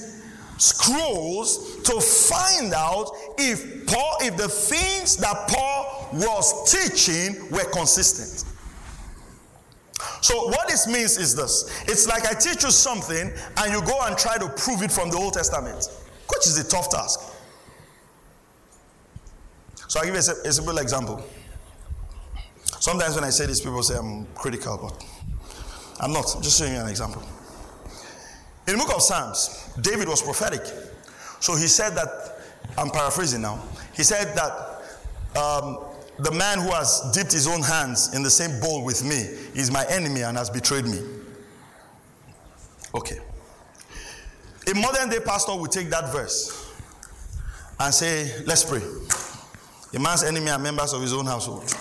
scrolls 0.57 1.81
to 1.83 1.99
find 2.01 2.73
out 2.73 3.11
if 3.37 3.85
Paul, 3.87 4.17
if 4.21 4.37
the 4.37 4.47
things 4.47 5.17
that 5.17 5.47
Paul 5.47 6.09
was 6.13 6.71
teaching 6.71 7.49
were 7.51 7.69
consistent. 7.71 8.43
So, 10.21 10.47
what 10.47 10.67
this 10.67 10.87
means 10.87 11.17
is 11.17 11.35
this 11.35 11.83
it's 11.87 12.07
like 12.07 12.25
I 12.25 12.33
teach 12.33 12.63
you 12.63 12.71
something 12.71 13.31
and 13.57 13.71
you 13.71 13.81
go 13.81 13.99
and 14.03 14.17
try 14.17 14.37
to 14.37 14.47
prove 14.49 14.81
it 14.81 14.91
from 14.91 15.09
the 15.09 15.17
Old 15.17 15.33
Testament, 15.33 15.87
which 16.27 16.47
is 16.47 16.57
a 16.57 16.67
tough 16.67 16.89
task. 16.89 17.19
So, 19.87 19.99
I'll 19.99 20.05
give 20.05 20.15
you 20.15 20.19
a, 20.19 20.47
a 20.47 20.53
simple 20.53 20.77
example. 20.79 21.23
Sometimes 22.79 23.15
when 23.15 23.23
I 23.23 23.29
say 23.29 23.45
this, 23.45 23.61
people 23.61 23.81
say 23.83 23.97
I'm 23.97 24.25
critical, 24.35 24.77
but 24.77 25.05
I'm 25.99 26.13
not. 26.13 26.35
I'm 26.35 26.41
just 26.41 26.59
showing 26.59 26.73
you 26.73 26.79
an 26.79 26.87
example. 26.87 27.23
In 28.67 28.73
the 28.73 28.83
book 28.83 28.93
of 28.93 29.01
Psalms, 29.01 29.69
David 29.79 30.09
was 30.09 30.21
prophetic. 30.21 30.61
So 31.39 31.55
he 31.55 31.67
said 31.67 31.91
that, 31.91 32.39
I'm 32.77 32.89
paraphrasing 32.89 33.41
now, 33.41 33.63
he 33.93 34.03
said 34.03 34.35
that 34.35 34.51
um, 35.39 35.79
the 36.19 36.31
man 36.31 36.59
who 36.59 36.71
has 36.71 37.11
dipped 37.13 37.31
his 37.31 37.47
own 37.47 37.61
hands 37.61 38.13
in 38.13 38.23
the 38.23 38.29
same 38.29 38.59
bowl 38.59 38.83
with 38.83 39.03
me 39.03 39.17
is 39.59 39.71
my 39.71 39.85
enemy 39.89 40.21
and 40.21 40.37
has 40.37 40.49
betrayed 40.49 40.85
me. 40.85 40.99
Okay. 42.93 43.19
A 44.69 44.75
modern 44.75 45.09
day 45.09 45.19
pastor 45.19 45.55
would 45.55 45.71
take 45.71 45.89
that 45.89 46.11
verse 46.11 46.73
and 47.79 47.93
say, 47.93 48.43
Let's 48.45 48.65
pray. 48.65 48.81
A 49.93 49.99
man's 50.01 50.23
enemy 50.23 50.49
are 50.49 50.59
members 50.59 50.91
of 50.91 51.01
his 51.01 51.13
own 51.13 51.25
household. 51.25 51.73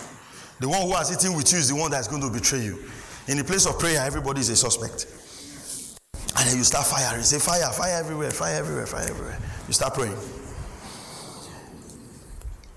The 0.60 0.68
one 0.68 0.82
who 0.82 0.92
has 0.92 1.10
eaten 1.10 1.36
with 1.36 1.50
you 1.50 1.58
is 1.58 1.68
the 1.68 1.74
one 1.74 1.90
that's 1.90 2.06
going 2.06 2.22
to 2.22 2.30
betray 2.30 2.60
you. 2.60 2.84
In 3.26 3.38
the 3.38 3.44
place 3.44 3.66
of 3.66 3.78
prayer, 3.78 4.00
everybody 4.00 4.40
is 4.40 4.50
a 4.50 4.56
suspect. 4.56 5.06
And 6.38 6.48
then 6.48 6.56
you 6.58 6.64
start 6.64 6.86
firing. 6.86 7.18
You 7.18 7.24
say, 7.24 7.38
Fire, 7.38 7.70
fire 7.72 7.96
everywhere, 7.98 8.30
fire 8.30 8.56
everywhere, 8.56 8.86
fire 8.86 9.08
everywhere. 9.08 9.38
You 9.66 9.72
start 9.72 9.94
praying. 9.94 10.16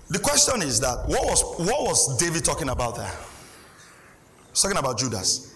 The 0.08 0.18
question 0.18 0.62
is 0.62 0.80
that 0.80 1.06
what 1.06 1.24
was 1.24 1.42
what 1.58 1.84
was 1.84 2.18
David 2.18 2.44
talking 2.44 2.68
about 2.68 2.96
there? 2.96 3.12
He's 4.50 4.60
talking 4.60 4.78
about 4.78 4.98
Judas. 4.98 5.54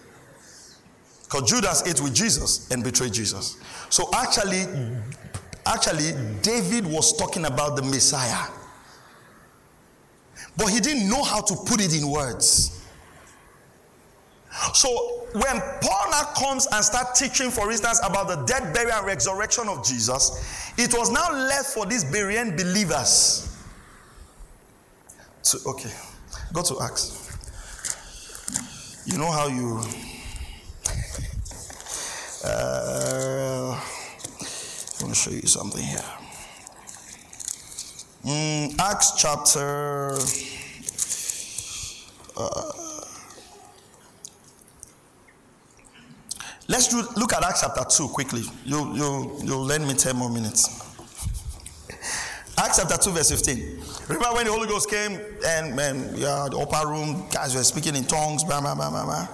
Because 1.24 1.50
Judas 1.50 1.82
ate 1.86 2.00
with 2.00 2.14
Jesus 2.14 2.70
and 2.70 2.84
betrayed 2.84 3.12
Jesus. 3.12 3.56
So 3.90 4.08
actually, 4.14 4.66
actually, 5.66 6.12
David 6.42 6.86
was 6.86 7.16
talking 7.16 7.46
about 7.46 7.74
the 7.74 7.82
Messiah. 7.82 8.48
But 10.56 10.68
he 10.68 10.78
didn't 10.78 11.08
know 11.08 11.24
how 11.24 11.40
to 11.40 11.56
put 11.66 11.80
it 11.80 11.92
in 11.92 12.08
words. 12.08 12.83
So 14.72 14.88
when 15.32 15.60
Paul 15.82 16.10
now 16.10 16.22
comes 16.36 16.66
and 16.72 16.84
start 16.84 17.14
teaching, 17.14 17.50
for 17.50 17.70
instance, 17.70 18.00
about 18.04 18.28
the 18.28 18.36
death, 18.44 18.72
burial, 18.72 18.98
and 18.98 19.06
resurrection 19.06 19.68
of 19.68 19.84
Jesus, 19.84 20.72
it 20.78 20.92
was 20.96 21.10
now 21.10 21.32
left 21.32 21.66
for 21.66 21.86
these 21.86 22.04
Berean 22.04 22.56
believers 22.56 23.50
so, 25.44 25.58
okay, 25.72 25.90
go 26.54 26.62
to 26.62 26.80
Acts. 26.80 27.20
You 29.04 29.18
know 29.18 29.30
how 29.30 29.46
you. 29.46 29.78
Uh, 32.42 33.78
I 33.78 35.02
want 35.02 35.12
to 35.12 35.14
show 35.14 35.30
you 35.32 35.46
something 35.46 35.82
here. 35.82 35.98
Mm, 38.24 38.78
Acts 38.78 39.12
chapter. 39.18 40.16
Uh, 42.34 42.83
let's 46.68 46.88
do, 46.88 47.02
look 47.16 47.32
at 47.32 47.44
Acts 47.44 47.62
chapter 47.62 47.84
2 47.84 48.08
quickly. 48.08 48.42
You, 48.64 48.94
you, 48.94 49.38
you'll 49.42 49.64
lend 49.64 49.86
me 49.86 49.94
10 49.94 50.16
more 50.16 50.30
minutes. 50.30 50.80
Acts 52.56 52.78
chapter 52.78 52.96
2, 52.96 53.10
verse 53.10 53.30
15. 53.30 53.82
Remember 54.08 54.34
when 54.34 54.46
the 54.46 54.52
Holy 54.52 54.68
Ghost 54.68 54.88
came 54.88 55.18
and, 55.46 55.78
and 55.78 56.18
yeah, 56.18 56.48
the 56.50 56.58
upper 56.58 56.88
room, 56.88 57.26
guys 57.30 57.54
were 57.54 57.64
speaking 57.64 57.96
in 57.96 58.04
tongues, 58.04 58.44
blah, 58.44 58.60
blah, 58.60 58.74
blah, 58.74 58.90
blah, 58.90 59.04
blah. 59.04 59.28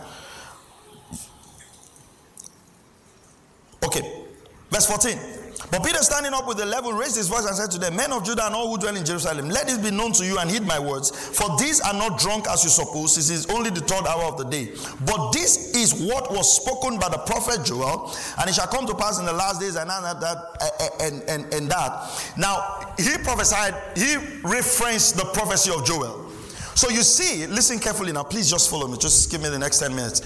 Okay, 3.84 4.24
verse 4.70 4.86
14. 4.86 5.39
But 5.70 5.84
Peter, 5.84 5.98
standing 5.98 6.34
up 6.34 6.48
with 6.48 6.58
the 6.58 6.66
level, 6.66 6.92
raised 6.92 7.16
his 7.16 7.28
voice 7.28 7.46
and 7.46 7.54
said 7.54 7.70
to 7.70 7.78
them, 7.78 7.94
Men 7.94 8.12
of 8.12 8.24
Judah 8.24 8.46
and 8.46 8.54
all 8.54 8.68
who 8.68 8.78
dwell 8.78 8.96
in 8.96 9.04
Jerusalem, 9.04 9.48
let 9.48 9.66
this 9.66 9.78
be 9.78 9.90
known 9.90 10.12
to 10.12 10.24
you 10.24 10.38
and 10.38 10.50
heed 10.50 10.62
my 10.62 10.78
words. 10.78 11.10
For 11.10 11.56
these 11.58 11.80
are 11.80 11.94
not 11.94 12.18
drunk 12.18 12.48
as 12.48 12.64
you 12.64 12.70
suppose, 12.70 13.14
this 13.14 13.30
is 13.30 13.46
only 13.46 13.70
the 13.70 13.80
third 13.80 14.06
hour 14.06 14.24
of 14.24 14.36
the 14.36 14.44
day. 14.44 14.72
But 15.06 15.30
this 15.30 15.76
is 15.76 16.02
what 16.02 16.32
was 16.32 16.56
spoken 16.56 16.98
by 16.98 17.08
the 17.08 17.18
prophet 17.18 17.64
Joel, 17.64 18.12
and 18.40 18.50
it 18.50 18.54
shall 18.54 18.66
come 18.66 18.86
to 18.86 18.94
pass 18.94 19.20
in 19.20 19.26
the 19.26 19.32
last 19.32 19.60
days 19.60 19.76
and 19.76 19.88
that, 19.88 20.20
that 20.20 20.36
eh, 20.60 21.06
and, 21.06 21.22
and, 21.28 21.54
and 21.54 21.70
that. 21.70 22.34
Now, 22.36 22.92
he 22.98 23.16
prophesied, 23.18 23.74
he 23.96 24.16
referenced 24.42 25.16
the 25.16 25.24
prophecy 25.32 25.70
of 25.70 25.84
Joel. 25.84 26.30
So 26.74 26.88
you 26.88 27.02
see, 27.02 27.46
listen 27.46 27.78
carefully 27.78 28.12
now, 28.12 28.24
please 28.24 28.50
just 28.50 28.70
follow 28.70 28.88
me. 28.88 28.96
Just 28.98 29.30
give 29.30 29.42
me 29.42 29.48
the 29.48 29.58
next 29.58 29.78
10 29.78 29.94
minutes. 29.94 30.20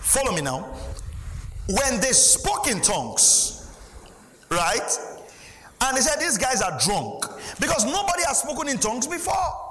Follow 0.00 0.32
me 0.32 0.42
now. 0.42 0.74
When 1.68 2.00
they 2.00 2.12
spoke 2.12 2.66
in 2.68 2.80
tongues, 2.80 3.59
Right? 4.50 4.98
And 5.82 5.96
he 5.96 6.02
said, 6.02 6.20
These 6.20 6.38
guys 6.38 6.60
are 6.60 6.78
drunk 6.84 7.24
because 7.60 7.84
nobody 7.84 8.22
has 8.26 8.40
spoken 8.40 8.68
in 8.68 8.78
tongues 8.78 9.06
before. 9.06 9.70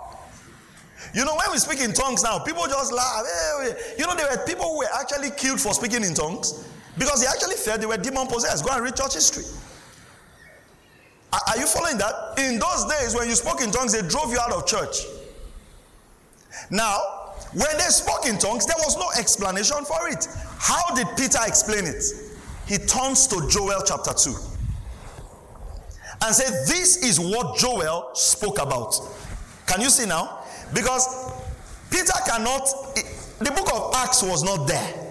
You 1.13 1.25
know, 1.25 1.35
when 1.35 1.51
we 1.51 1.57
speak 1.57 1.81
in 1.81 1.93
tongues 1.93 2.23
now, 2.23 2.39
people 2.39 2.65
just 2.67 2.93
laugh. 2.93 3.23
Eh, 3.25 3.73
you 3.97 4.05
know, 4.05 4.15
there 4.15 4.27
were 4.29 4.45
people 4.45 4.65
who 4.65 4.77
were 4.79 4.89
actually 4.99 5.31
killed 5.31 5.59
for 5.59 5.73
speaking 5.73 6.03
in 6.03 6.13
tongues 6.13 6.67
because 6.97 7.21
they 7.21 7.27
actually 7.27 7.55
felt 7.55 7.79
they 7.79 7.87
were 7.87 7.97
demon 7.97 8.27
possessed. 8.27 8.65
Go 8.65 8.71
and 8.71 8.83
read 8.83 8.95
church 8.95 9.15
history. 9.15 9.43
Are 11.31 11.57
you 11.57 11.67
following 11.67 11.97
that? 11.97 12.13
In 12.37 12.59
those 12.59 12.85
days, 12.85 13.15
when 13.15 13.27
you 13.27 13.35
spoke 13.35 13.61
in 13.61 13.71
tongues, 13.71 13.93
they 13.93 14.07
drove 14.07 14.31
you 14.31 14.39
out 14.39 14.51
of 14.51 14.65
church. 14.65 15.05
Now, 16.71 16.99
when 17.53 17.77
they 17.77 17.89
spoke 17.89 18.25
in 18.27 18.37
tongues, 18.37 18.65
there 18.65 18.75
was 18.79 18.97
no 18.97 19.09
explanation 19.17 19.83
for 19.85 20.07
it. 20.09 20.27
How 20.57 20.95
did 20.95 21.07
Peter 21.17 21.39
explain 21.45 21.85
it? 21.85 22.03
He 22.65 22.77
turns 22.77 23.27
to 23.27 23.47
Joel 23.49 23.81
chapter 23.85 24.13
2 24.13 24.58
and 26.21 26.35
say, 26.35 26.49
This 26.65 27.03
is 27.03 27.19
what 27.19 27.57
Joel 27.57 28.11
spoke 28.13 28.59
about. 28.59 28.95
Can 29.67 29.81
you 29.81 29.89
see 29.89 30.07
now? 30.07 30.43
Because 30.73 31.07
Peter 31.89 32.13
cannot, 32.27 32.67
the 33.39 33.51
book 33.51 33.73
of 33.73 33.93
Acts 33.95 34.23
was 34.23 34.43
not 34.43 34.67
there. 34.67 35.05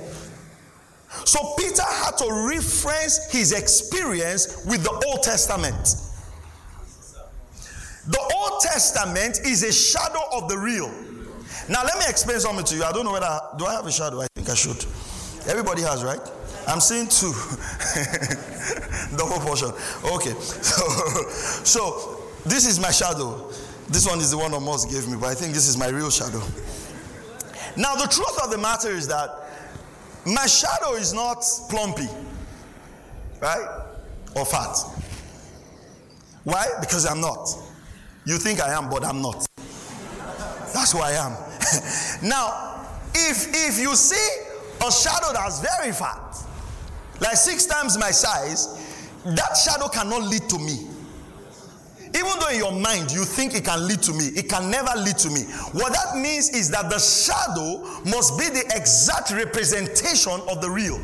So 1.25 1.55
Peter 1.59 1.83
had 1.83 2.16
to 2.18 2.49
reference 2.49 3.31
his 3.33 3.53
experience 3.53 4.64
with 4.66 4.83
the 4.83 5.03
Old 5.07 5.23
Testament. 5.23 5.97
The 8.07 8.35
Old 8.37 8.61
Testament 8.61 9.40
is 9.44 9.62
a 9.62 9.73
shadow 9.73 10.23
of 10.33 10.49
the 10.49 10.57
real. 10.57 10.88
Now 11.68 11.83
let 11.85 11.99
me 11.99 12.05
explain 12.09 12.40
something 12.40 12.64
to 12.64 12.77
you. 12.77 12.85
I 12.85 12.92
don't 12.92 13.05
know 13.05 13.12
whether 13.12 13.40
do 13.59 13.66
I 13.66 13.75
have 13.75 13.87
a 13.87 13.92
shadow? 13.92 14.21
I 14.23 14.27
think 14.35 14.49
I 14.49 14.55
should. 14.55 14.83
Everybody 15.47 15.83
has, 15.83 16.03
right? 16.03 16.21
I'm 16.68 16.81
seeing 16.81 17.09
two. 17.09 17.33
Double 19.16 19.40
portion. 19.40 19.72
Okay. 20.04 20.35
So, 20.38 20.88
so 21.64 22.20
this 22.45 22.66
is 22.66 22.78
my 22.78 22.90
shadow. 22.90 23.51
This 23.88 24.07
one 24.07 24.18
is 24.20 24.30
the 24.30 24.36
one 24.36 24.53
Amos 24.53 24.84
gave 24.84 25.09
me, 25.09 25.16
but 25.18 25.28
I 25.28 25.34
think 25.34 25.55
this 25.55 25.66
is 25.66 25.78
my 25.78 25.88
real 25.88 26.11
shadow. 26.11 26.43
Now, 27.76 27.95
the 27.95 28.07
truth 28.07 28.38
of 28.45 28.51
the 28.51 28.59
matter 28.59 28.90
is 28.90 29.09
that 29.09 29.30
my 30.26 30.47
shadow 30.47 30.93
is 30.95 31.14
not 31.14 31.43
plumpy, 31.70 32.09
right? 33.40 33.84
Or 34.36 34.45
fat. 34.45 34.76
Why? 36.45 36.66
Because 36.80 37.07
I'm 37.07 37.20
not. 37.20 37.49
You 38.26 38.36
think 38.36 38.61
I 38.61 38.74
am, 38.74 38.90
but 38.90 39.05
I'm 39.05 39.22
not. 39.22 39.47
That's 40.74 40.93
who 40.93 40.99
I 40.99 41.12
am. 41.12 41.32
now, 42.28 42.84
if 43.14 43.49
if 43.68 43.78
you 43.80 43.97
see 43.97 44.45
a 44.86 44.93
shadow 44.93 45.32
that's 45.32 45.61
very 45.61 45.93
fat, 45.93 46.36
like 47.21 47.37
six 47.37 47.66
times 47.66 47.99
my 47.99 48.11
size, 48.11 48.85
that 49.25 49.57
shadow 49.57 49.89
cannot 49.89 50.23
lead 50.23 50.49
to 50.49 50.59
me. 50.59 50.89
Even 52.14 52.33
though 52.41 52.49
in 52.49 52.59
your 52.59 52.73
mind 52.73 53.11
you 53.11 53.25
think 53.25 53.55
it 53.55 53.64
can 53.64 53.87
lead 53.87 54.01
to 54.03 54.12
me, 54.12 54.27
it 54.29 54.49
can 54.49 54.71
never 54.71 54.91
lead 54.99 55.19
to 55.19 55.29
me. 55.29 55.43
What 55.73 55.93
that 55.93 56.16
means 56.16 56.51
is 56.51 56.71
that 56.71 56.89
the 56.89 56.99
shadow 56.99 57.83
must 58.09 58.39
be 58.39 58.47
the 58.49 58.64
exact 58.75 59.31
representation 59.31 60.41
of 60.49 60.61
the 60.62 60.71
real. 60.71 60.99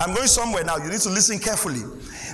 I'm 0.00 0.14
going 0.14 0.26
somewhere 0.26 0.64
now. 0.64 0.78
You 0.78 0.90
need 0.90 1.00
to 1.02 1.10
listen 1.10 1.38
carefully. 1.38 1.82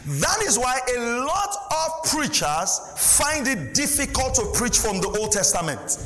That 0.07 0.39
is 0.43 0.59
why 0.59 0.81
a 0.97 1.01
lot 1.27 1.55
of 1.71 2.11
preachers 2.11 2.81
find 2.97 3.47
it 3.47 3.75
difficult 3.75 4.35
to 4.37 4.51
preach 4.55 4.79
from 4.79 5.03
the 5.03 5.09
Old 5.21 5.33
Testament. 5.33 5.99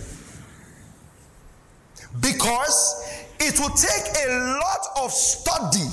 Because 2.20 3.01
it 3.42 3.58
will 3.58 3.74
take 3.74 4.06
a 4.26 4.58
lot 4.60 5.04
of 5.04 5.10
study 5.10 5.88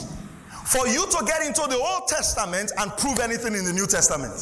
for 0.66 0.88
you 0.88 1.06
to 1.08 1.26
get 1.26 1.42
into 1.42 1.62
the 1.68 1.78
Old 1.78 2.08
Testament 2.08 2.72
and 2.78 2.92
prove 2.98 3.20
anything 3.20 3.56
in 3.56 3.66
the 3.66 3.74
New 3.74 3.88
Testament. 3.88 4.34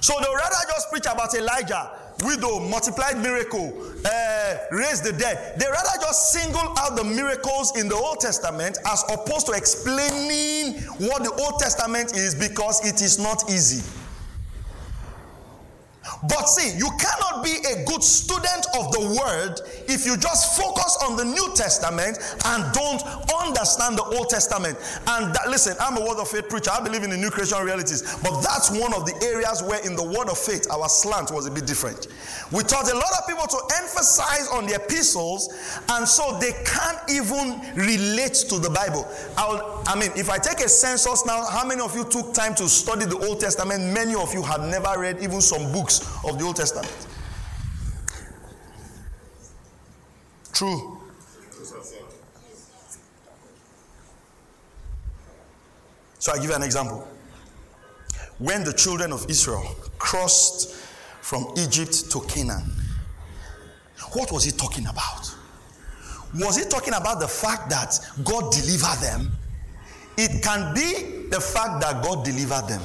So 0.00 0.14
they'll 0.20 0.34
rather 0.34 0.56
just 0.72 0.90
preach 0.90 1.04
about 1.04 1.34
Elijah, 1.34 1.90
widow, 2.24 2.60
multiplied 2.60 3.18
miracle, 3.18 3.74
uh, 4.06 4.56
raise 4.72 5.02
the 5.02 5.12
dead. 5.12 5.60
They 5.60 5.66
rather 5.66 6.00
just 6.00 6.32
single 6.32 6.74
out 6.78 6.96
the 6.96 7.04
miracles 7.04 7.76
in 7.78 7.88
the 7.88 7.94
Old 7.94 8.20
Testament 8.20 8.78
as 8.86 9.04
opposed 9.12 9.46
to 9.48 9.52
explaining 9.52 10.80
what 10.96 11.22
the 11.24 11.32
Old 11.44 11.60
Testament 11.60 12.16
is 12.16 12.34
because 12.34 12.84
it 12.86 13.02
is 13.02 13.18
not 13.18 13.50
easy. 13.50 13.84
But 16.22 16.48
see, 16.48 16.76
you 16.78 16.88
cannot 16.98 17.44
be 17.44 17.52
a 17.68 17.84
good 17.84 18.02
student 18.02 18.66
of 18.78 18.90
the 18.92 19.20
word 19.20 19.60
if 19.86 20.06
you 20.06 20.16
just 20.16 20.56
focus 20.56 20.96
on 21.04 21.16
the 21.16 21.24
New 21.24 21.52
Testament 21.54 22.18
and 22.46 22.72
don't 22.72 23.02
understand 23.28 23.98
the 23.98 24.04
Old 24.16 24.30
Testament. 24.30 24.78
And 25.06 25.34
that, 25.34 25.48
listen, 25.48 25.76
I'm 25.78 25.98
a 25.98 26.00
word 26.00 26.16
of 26.16 26.28
faith 26.28 26.48
preacher. 26.48 26.70
I 26.70 26.82
believe 26.82 27.02
in 27.02 27.10
the 27.10 27.16
new 27.16 27.30
creation 27.30 27.62
realities. 27.62 28.16
But 28.22 28.40
that's 28.40 28.70
one 28.70 28.94
of 28.94 29.04
the 29.04 29.14
areas 29.22 29.62
where 29.62 29.84
in 29.84 29.94
the 29.94 30.02
word 30.02 30.28
of 30.30 30.38
faith 30.38 30.66
our 30.70 30.88
slant 30.88 31.30
was 31.30 31.46
a 31.46 31.50
bit 31.50 31.66
different. 31.66 32.08
We 32.50 32.64
taught 32.64 32.90
a 32.90 32.96
lot 32.96 33.12
of 33.18 33.26
people 33.28 33.46
to 33.46 33.60
emphasize 33.78 34.48
on 34.48 34.66
the 34.66 34.76
epistles, 34.76 35.52
and 35.90 36.08
so 36.08 36.38
they 36.40 36.52
can't 36.64 36.98
even 37.10 37.60
relate 37.76 38.34
to 38.48 38.58
the 38.58 38.70
Bible. 38.70 39.06
I'll, 39.36 39.82
I 39.86 39.98
mean, 39.98 40.10
if 40.16 40.30
I 40.30 40.38
take 40.38 40.64
a 40.64 40.68
census 40.68 41.26
now, 41.26 41.44
how 41.44 41.66
many 41.66 41.82
of 41.82 41.94
you 41.94 42.04
took 42.04 42.32
time 42.32 42.54
to 42.56 42.68
study 42.68 43.04
the 43.04 43.18
Old 43.18 43.40
Testament? 43.40 43.92
Many 43.92 44.14
of 44.14 44.32
you 44.32 44.42
had 44.42 44.62
never 44.62 44.98
read 44.98 45.20
even 45.20 45.40
some 45.40 45.70
books 45.72 45.89
of 46.24 46.38
the 46.38 46.44
Old 46.44 46.56
Testament. 46.56 47.06
True. 50.52 50.98
So 56.18 56.32
I 56.32 56.36
give 56.36 56.50
you 56.50 56.54
an 56.54 56.62
example. 56.62 57.08
When 58.38 58.62
the 58.62 58.72
children 58.72 59.12
of 59.12 59.28
Israel 59.30 59.64
crossed 59.98 60.74
from 61.22 61.46
Egypt 61.56 62.10
to 62.10 62.20
Canaan, 62.28 62.70
what 64.12 64.30
was 64.30 64.44
he 64.44 64.50
talking 64.50 64.86
about? 64.86 65.34
Was 66.34 66.56
he 66.56 66.64
talking 66.68 66.94
about 66.94 67.20
the 67.20 67.28
fact 67.28 67.70
that 67.70 67.98
God 68.22 68.52
delivered 68.52 68.98
them? 69.00 69.32
It 70.16 70.42
can 70.42 70.74
be 70.74 71.28
the 71.28 71.40
fact 71.40 71.80
that 71.80 72.02
God 72.02 72.24
delivered 72.24 72.68
them. 72.68 72.82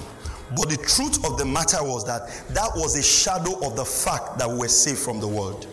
But 0.52 0.70
the 0.70 0.78
truth 0.78 1.26
of 1.26 1.38
the 1.38 1.46
matter 1.46 1.82
was 1.82 2.06
that 2.06 2.28
that 2.50 2.70
was 2.76 2.96
a 2.96 3.04
shadow 3.04 3.66
of 3.66 3.76
the 3.76 3.86
fact 3.86 4.38
that 4.38 4.50
we 4.50 4.58
were 4.58 4.68
saved 4.68 5.00
from 5.00 5.20
the 5.20 5.28
world. 5.28 5.68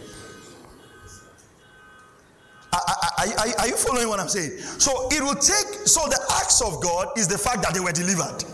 Are, 2.73 2.81
are, 3.19 3.49
are, 3.59 3.69
you 3.69 3.77
following 3.77 4.09
what 4.09 4.19
I'm 4.19 4.29
saying? 4.29 4.59
So 4.79 5.09
it 5.11 5.23
will 5.23 5.35
take, 5.35 5.87
so 5.87 6.09
the 6.09 6.19
acts 6.41 6.63
of 6.63 6.83
God 6.83 7.09
is 7.19 7.29
the 7.29 7.37
fact 7.37 7.63
that 7.63 7.75
they 7.75 7.81
were 7.81 7.93
delivered. 7.93 8.45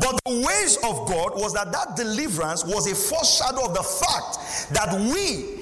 But 0.00 0.20
the 0.24 0.46
ways 0.46 0.76
of 0.76 1.08
God 1.08 1.34
was 1.34 1.52
that 1.54 1.72
that 1.72 1.96
deliverance 1.96 2.64
was 2.64 2.90
a 2.90 2.94
foreshadow 2.94 3.66
of 3.66 3.74
the 3.74 3.82
fact 3.82 4.72
that 4.72 4.94
we, 4.94 5.58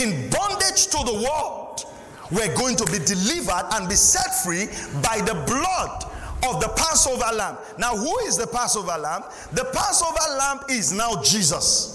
in 0.00 0.30
bondage 0.30 0.86
to 0.86 0.98
the 1.04 1.14
world, 1.14 1.84
were 2.30 2.54
going 2.54 2.76
to 2.76 2.84
be 2.86 2.98
delivered 3.04 3.66
and 3.72 3.88
be 3.88 3.96
set 3.96 4.42
free 4.44 4.66
by 5.02 5.20
the 5.20 5.34
blood 5.46 6.04
of 6.46 6.60
the 6.60 6.68
Passover 6.76 7.34
lamb. 7.34 7.56
Now, 7.78 7.96
who 7.96 8.18
is 8.20 8.36
the 8.36 8.46
Passover 8.46 8.96
lamb? 8.98 9.22
The 9.52 9.64
Passover 9.72 10.36
lamb 10.38 10.60
is 10.68 10.92
now 10.92 11.22
Jesus. 11.22 11.94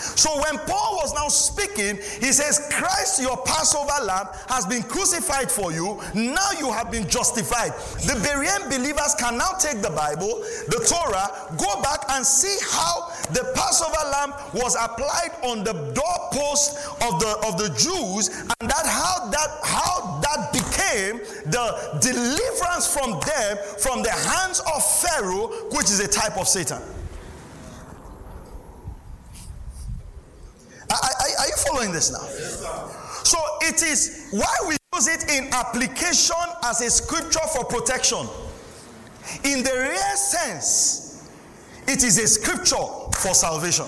So 0.00 0.30
when 0.40 0.56
Paul 0.66 0.96
was 0.96 1.12
now 1.14 1.28
speaking, 1.28 1.96
he 1.96 2.32
says, 2.32 2.68
Christ, 2.72 3.20
your 3.20 3.36
Passover 3.44 4.02
lamb, 4.02 4.28
has 4.48 4.64
been 4.64 4.82
crucified 4.82 5.50
for 5.50 5.72
you. 5.72 6.00
Now 6.14 6.52
you 6.58 6.72
have 6.72 6.90
been 6.90 7.06
justified. 7.06 7.72
The 8.08 8.16
Berean 8.24 8.70
believers 8.70 9.14
can 9.18 9.36
now 9.36 9.52
take 9.60 9.82
the 9.82 9.90
Bible, 9.90 10.40
the 10.68 10.80
Torah, 10.88 11.28
go 11.58 11.82
back 11.82 12.00
and 12.10 12.24
see 12.24 12.56
how 12.72 13.12
the 13.32 13.52
Passover 13.54 14.08
lamb 14.10 14.32
was 14.54 14.74
applied 14.74 15.36
on 15.44 15.64
the 15.64 15.74
doorpost 15.92 16.78
of 17.04 17.20
the 17.20 17.36
of 17.44 17.58
the 17.58 17.68
Jews, 17.76 18.28
and 18.28 18.70
that 18.70 18.86
how 18.86 19.28
that 19.28 19.60
how 19.62 20.18
that 20.20 20.52
became 21.00 21.18
the 21.46 21.98
deliverance 22.00 22.92
from 22.92 23.12
them 23.12 23.58
from 23.78 24.02
the 24.02 24.10
hands 24.10 24.60
of 24.60 24.84
Pharaoh, 25.00 25.48
which 25.72 25.84
is 25.86 26.00
a 26.00 26.08
type 26.08 26.36
of 26.38 26.46
Satan. 26.48 26.80
Are, 30.90 30.96
are, 30.96 31.40
are 31.40 31.46
you 31.46 31.56
following 31.56 31.92
this 31.92 32.10
now? 32.10 32.22
Yes, 32.22 33.28
so 33.28 33.38
it 33.62 33.82
is 33.82 34.28
why 34.32 34.54
we 34.66 34.76
use 34.94 35.06
it 35.06 35.30
in 35.30 35.52
application 35.52 36.36
as 36.64 36.80
a 36.80 36.90
scripture 36.90 37.46
for 37.54 37.64
protection. 37.64 38.26
In 39.44 39.62
the 39.62 39.88
real 39.88 40.16
sense, 40.16 41.30
it 41.86 42.02
is 42.02 42.18
a 42.18 42.26
scripture 42.26 42.76
for 43.14 43.34
salvation. 43.34 43.86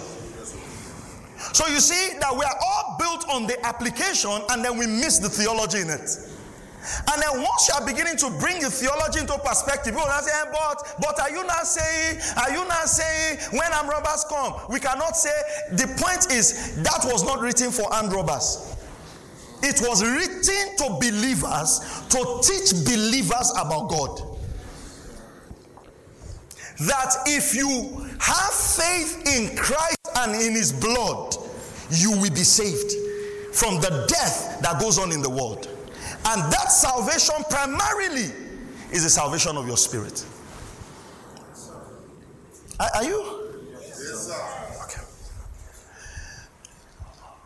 So 1.52 1.66
you 1.66 1.80
see 1.80 2.18
that 2.20 2.32
we 2.32 2.44
are 2.44 2.56
all 2.64 2.96
built 2.98 3.28
on 3.28 3.46
the 3.46 3.66
application 3.66 4.30
and 4.50 4.64
then 4.64 4.78
we 4.78 4.86
miss 4.86 5.18
the 5.18 5.28
theology 5.28 5.80
in 5.80 5.90
it. 5.90 6.31
And 7.12 7.22
then 7.22 7.42
once 7.42 7.68
you 7.68 7.74
are 7.74 7.86
beginning 7.86 8.16
to 8.18 8.30
bring 8.40 8.60
the 8.60 8.70
theology 8.70 9.20
into 9.20 9.38
perspective, 9.38 9.94
people 9.94 10.08
are 10.08 10.22
saying, 10.22 10.46
eh, 10.46 10.50
but, 10.52 10.96
but 11.00 11.20
are 11.20 11.30
you 11.30 11.44
not 11.44 11.66
saying, 11.66 12.18
are 12.36 12.50
you 12.50 12.66
not 12.66 12.88
saying 12.88 13.38
when 13.52 13.72
armed 13.72 13.90
robbers 13.90 14.24
come, 14.28 14.54
we 14.68 14.80
cannot 14.80 15.16
say, 15.16 15.30
the 15.72 15.86
point 15.98 16.32
is 16.32 16.76
that 16.82 17.00
was 17.04 17.24
not 17.24 17.40
written 17.40 17.70
for 17.70 17.92
armed 17.92 18.12
robbers. 18.12 18.76
It 19.62 19.80
was 19.80 20.02
written 20.02 20.76
to 20.78 20.98
believers 20.98 22.02
to 22.08 22.40
teach 22.42 22.84
believers 22.84 23.52
about 23.56 23.88
God. 23.88 24.20
That 26.80 27.14
if 27.26 27.54
you 27.54 28.08
have 28.18 28.52
faith 28.52 29.22
in 29.24 29.56
Christ 29.56 29.98
and 30.16 30.34
in 30.34 30.52
his 30.52 30.72
blood, 30.72 31.36
you 31.90 32.10
will 32.10 32.30
be 32.30 32.42
saved 32.42 32.92
from 33.54 33.76
the 33.80 34.06
death 34.08 34.60
that 34.62 34.80
goes 34.80 34.98
on 34.98 35.12
in 35.12 35.22
the 35.22 35.30
world. 35.30 35.68
And 36.24 36.52
that 36.52 36.70
salvation 36.70 37.34
primarily 37.50 38.30
is 38.92 39.02
the 39.04 39.10
salvation 39.10 39.56
of 39.56 39.66
your 39.66 39.76
spirit. 39.76 40.24
Are, 42.78 42.90
are 42.96 43.04
you? 43.04 43.50
Yes. 43.80 44.30
Okay. 44.84 45.02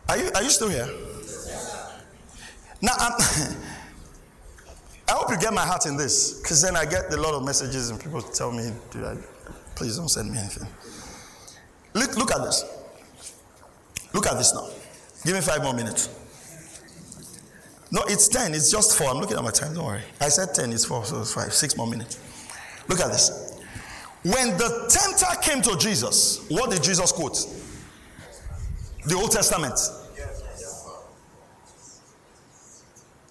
Are 0.09 0.17
you, 0.17 0.31
are 0.35 0.43
you 0.43 0.49
still 0.49 0.69
here? 0.69 0.89
Now, 2.81 2.93
I'm, 2.97 3.13
I 5.09 5.13
hope 5.13 5.31
you 5.31 5.37
get 5.37 5.53
my 5.53 5.65
heart 5.65 5.85
in 5.85 5.97
this, 5.97 6.39
because 6.39 6.61
then 6.61 6.75
I 6.75 6.85
get 6.85 7.11
a 7.13 7.17
lot 7.17 7.33
of 7.33 7.43
messages 7.43 7.89
and 7.89 7.99
people 7.99 8.21
tell 8.21 8.51
me, 8.51 8.71
please 9.75 9.97
don't 9.97 10.09
send 10.09 10.31
me 10.31 10.37
anything. 10.37 10.67
Look, 11.93 12.15
look 12.17 12.31
at 12.31 12.43
this. 12.43 12.65
Look 14.13 14.27
at 14.27 14.37
this 14.37 14.53
now. 14.53 14.69
Give 15.25 15.33
me 15.35 15.41
five 15.41 15.63
more 15.63 15.73
minutes. 15.73 16.09
No, 17.91 18.03
it's 18.07 18.27
10. 18.27 18.53
It's 18.53 18.71
just 18.71 18.97
4. 18.97 19.09
I'm 19.09 19.17
looking 19.17 19.37
at 19.37 19.43
my 19.43 19.51
time. 19.51 19.73
Don't 19.73 19.85
worry. 19.85 20.01
I 20.19 20.29
said 20.29 20.53
10. 20.53 20.73
It's 20.73 20.85
4. 20.85 21.05
So 21.05 21.21
it's 21.21 21.33
5. 21.33 21.53
Six 21.53 21.77
more 21.77 21.87
minutes. 21.87 22.19
Look 22.87 22.99
at 22.99 23.11
this. 23.11 23.59
When 24.23 24.57
the 24.57 24.87
tempter 24.89 25.41
came 25.41 25.61
to 25.61 25.77
Jesus, 25.77 26.45
what 26.49 26.71
did 26.71 26.83
Jesus 26.83 27.11
quote? 27.11 27.37
The 29.05 29.15
Old 29.15 29.31
Testament. 29.31 29.79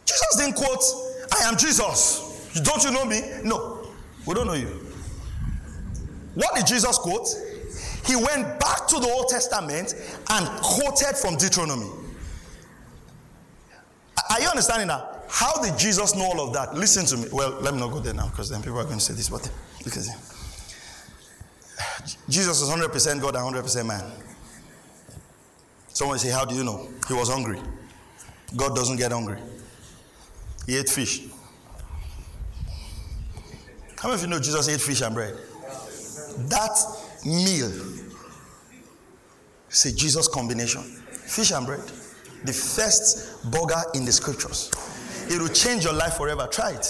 Jesus 0.06 0.36
didn't 0.38 0.54
quote, 0.54 0.82
I 1.32 1.48
am 1.48 1.56
Jesus. 1.58 2.52
Don't 2.62 2.82
you 2.82 2.92
know 2.92 3.04
me? 3.04 3.20
No. 3.44 3.86
We 4.26 4.34
don't 4.34 4.46
know 4.46 4.54
you. 4.54 4.86
What 6.34 6.54
did 6.54 6.66
Jesus 6.66 6.96
quote? 6.98 7.28
He 8.06 8.16
went 8.16 8.58
back 8.60 8.86
to 8.88 9.00
the 9.00 9.08
Old 9.10 9.28
Testament 9.28 9.94
and 10.30 10.48
quoted 10.62 11.16
from 11.16 11.36
Deuteronomy. 11.36 11.90
Are 14.30 14.40
you 14.40 14.48
understanding 14.48 14.88
that? 14.88 15.24
How 15.28 15.60
did 15.62 15.78
Jesus 15.78 16.14
know 16.14 16.24
all 16.24 16.40
of 16.48 16.52
that? 16.54 16.74
Listen 16.74 17.04
to 17.06 17.16
me. 17.16 17.28
Well, 17.32 17.58
let 17.60 17.74
me 17.74 17.80
not 17.80 17.90
go 17.90 18.00
there 18.00 18.14
now 18.14 18.28
because 18.28 18.48
then 18.48 18.62
people 18.62 18.78
are 18.78 18.84
going 18.84 18.98
to 18.98 19.04
say 19.04 19.14
this, 19.14 19.28
but 19.28 19.50
look 19.84 19.96
at 19.96 20.04
him. 20.04 20.18
Jesus 22.28 22.60
was 22.60 22.70
100% 22.70 23.20
God 23.20 23.36
and 23.36 23.54
100% 23.54 23.86
man. 23.86 24.12
Someone 25.88 26.18
say, 26.18 26.30
How 26.30 26.44
do 26.44 26.54
you 26.54 26.64
know? 26.64 26.88
He 27.08 27.14
was 27.14 27.28
hungry. 27.28 27.60
God 28.54 28.76
doesn't 28.76 28.96
get 28.96 29.12
hungry. 29.12 29.38
He 30.66 30.76
ate 30.76 30.88
fish. 30.88 31.26
How 33.98 34.08
many 34.08 34.14
of 34.14 34.22
you 34.22 34.28
know 34.28 34.38
Jesus 34.38 34.68
ate 34.68 34.80
fish 34.80 35.02
and 35.02 35.14
bread? 35.14 35.34
That 36.48 36.78
meal 37.24 37.72
a 39.84 39.92
Jesus 39.92 40.26
combination 40.28 40.82
fish 40.82 41.52
and 41.52 41.66
bread 41.66 41.82
the 42.44 42.52
first 42.52 43.50
burger 43.50 43.82
in 43.94 44.04
the 44.04 44.12
scriptures. 44.12 44.70
It 45.28 45.40
will 45.40 45.48
change 45.48 45.84
your 45.84 45.94
life 45.94 46.14
forever. 46.14 46.46
Try 46.50 46.72
it. 46.72 46.86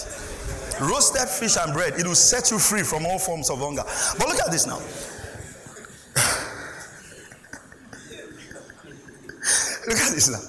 Roasted 0.80 1.28
fish 1.28 1.56
and 1.56 1.72
bread, 1.72 1.94
it 1.98 2.06
will 2.06 2.14
set 2.14 2.50
you 2.50 2.58
free 2.58 2.82
from 2.82 3.06
all 3.06 3.18
forms 3.18 3.48
of 3.48 3.60
hunger. 3.60 3.82
But 4.18 4.28
look 4.28 4.40
at 4.40 4.50
this 4.50 4.66
now. 4.66 4.76
look 9.88 9.96
at 9.96 10.12
this 10.12 10.28
now. 10.28 10.40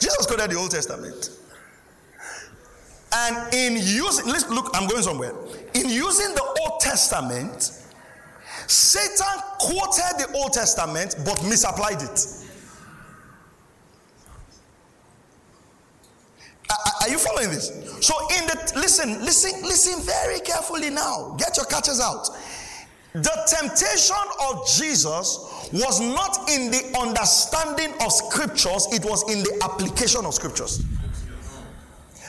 Jesus 0.00 0.26
quoted 0.26 0.50
the 0.50 0.56
Old 0.56 0.70
Testament. 0.70 1.30
And 3.14 3.52
in 3.52 3.76
using, 3.76 4.26
let's 4.26 4.48
look, 4.48 4.70
I'm 4.74 4.88
going 4.88 5.02
somewhere. 5.02 5.32
In 5.74 5.88
using 5.88 6.34
the 6.34 6.56
Old 6.60 6.80
Testament, 6.80 7.72
Satan 8.68 9.42
quoted 9.58 10.18
the 10.18 10.30
Old 10.34 10.52
Testament 10.52 11.16
but 11.24 11.42
misapplied 11.44 12.02
it. 12.02 12.41
Are 17.02 17.08
you 17.08 17.18
following 17.18 17.50
this? 17.50 17.68
So 18.00 18.14
in 18.38 18.46
the 18.46 18.72
listen, 18.76 19.20
listen, 19.24 19.60
listen 19.62 20.00
very 20.02 20.38
carefully 20.40 20.88
now. 20.88 21.34
Get 21.38 21.56
your 21.56 21.66
catches 21.66 22.00
out. 22.00 22.28
The 23.12 23.42
temptation 23.46 24.16
of 24.48 24.66
Jesus 24.68 25.68
was 25.72 26.00
not 26.00 26.48
in 26.48 26.70
the 26.70 26.96
understanding 26.98 27.92
of 28.00 28.12
scriptures, 28.12 28.86
it 28.92 29.04
was 29.04 29.30
in 29.30 29.42
the 29.42 29.60
application 29.62 30.24
of 30.24 30.32
scriptures. 30.32 30.82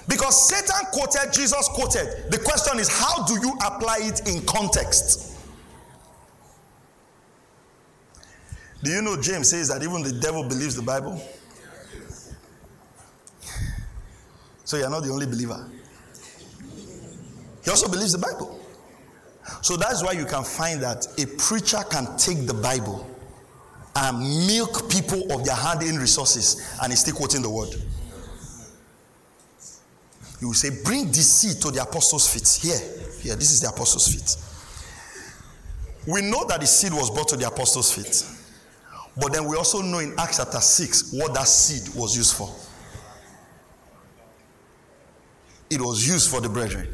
Because 0.09 0.49
Satan 0.49 0.85
quoted, 0.91 1.31
Jesus 1.31 1.69
quoted. 1.69 2.31
The 2.31 2.39
question 2.39 2.79
is, 2.79 2.89
how 2.89 3.25
do 3.25 3.35
you 3.35 3.53
apply 3.65 3.99
it 4.01 4.27
in 4.27 4.45
context? 4.45 5.37
Do 8.83 8.91
you 8.91 9.01
know 9.01 9.21
James 9.21 9.49
says 9.51 9.69
that 9.69 9.81
even 9.81 10.03
the 10.03 10.11
devil 10.11 10.43
believes 10.43 10.75
the 10.75 10.81
Bible? 10.81 11.21
So 14.65 14.77
you're 14.77 14.89
not 14.89 15.03
the 15.03 15.11
only 15.11 15.25
believer. 15.25 15.69
He 17.63 17.69
also 17.69 17.87
believes 17.87 18.11
the 18.11 18.17
Bible. 18.17 18.59
So 19.61 19.77
that's 19.77 20.03
why 20.03 20.13
you 20.13 20.25
can 20.25 20.43
find 20.43 20.81
that 20.81 21.07
a 21.17 21.25
preacher 21.37 21.79
can 21.89 22.17
take 22.17 22.45
the 22.47 22.53
Bible 22.53 23.09
and 23.95 24.47
milk 24.47 24.89
people 24.89 25.31
of 25.31 25.45
their 25.45 25.55
hard 25.55 25.83
earned 25.83 25.99
resources 25.99 26.77
and 26.81 26.91
he's 26.91 27.01
still 27.01 27.15
quoting 27.15 27.41
the 27.41 27.49
word. 27.49 27.69
He 30.39 30.45
will 30.45 30.53
say, 30.53 30.83
Bring 30.83 31.07
this 31.07 31.31
seed 31.31 31.61
to 31.61 31.71
the 31.71 31.81
apostles' 31.81 32.27
feet. 32.27 32.47
Here, 32.61 32.79
here, 33.21 33.35
this 33.35 33.51
is 33.51 33.61
the 33.61 33.69
apostles' 33.69 34.07
feet. 34.07 34.35
We 36.05 36.21
know 36.21 36.45
that 36.45 36.59
the 36.59 36.67
seed 36.67 36.91
was 36.91 37.09
brought 37.09 37.29
to 37.29 37.37
the 37.37 37.47
apostles' 37.47 37.93
feet. 37.93 38.29
But 39.15 39.31
then 39.31 39.45
we 39.45 39.55
also 39.55 39.81
know 39.81 39.99
in 39.99 40.13
Acts 40.17 40.37
chapter 40.37 40.59
6 40.59 41.13
what 41.13 41.33
that 41.35 41.47
seed 41.47 41.95
was 41.95 42.17
used 42.17 42.35
for. 42.35 42.53
It 45.73 45.81
was 45.81 46.07
used 46.07 46.29
for 46.29 46.41
the 46.41 46.49
brethren. 46.49 46.87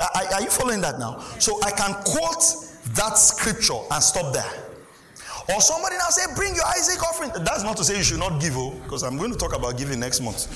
Are, 0.00 0.34
are 0.34 0.42
you 0.42 0.50
following 0.50 0.80
that 0.80 0.98
now? 0.98 1.20
So 1.38 1.60
I 1.62 1.70
can 1.70 1.94
quote 2.04 2.42
that 2.94 3.16
scripture 3.18 3.78
and 3.90 4.02
stop 4.02 4.32
there. 4.32 4.50
Or 5.54 5.60
somebody 5.60 5.96
now 5.96 6.08
say, 6.08 6.22
bring 6.34 6.54
your 6.54 6.64
Isaac 6.66 7.02
offering. 7.02 7.30
That's 7.44 7.62
not 7.62 7.76
to 7.76 7.84
say 7.84 7.98
you 7.98 8.02
should 8.02 8.18
not 8.18 8.40
give, 8.40 8.54
because 8.82 9.04
oh, 9.04 9.06
I'm 9.06 9.18
going 9.18 9.30
to 9.30 9.38
talk 9.38 9.54
about 9.54 9.76
giving 9.76 10.00
next 10.00 10.20
month. 10.20 10.48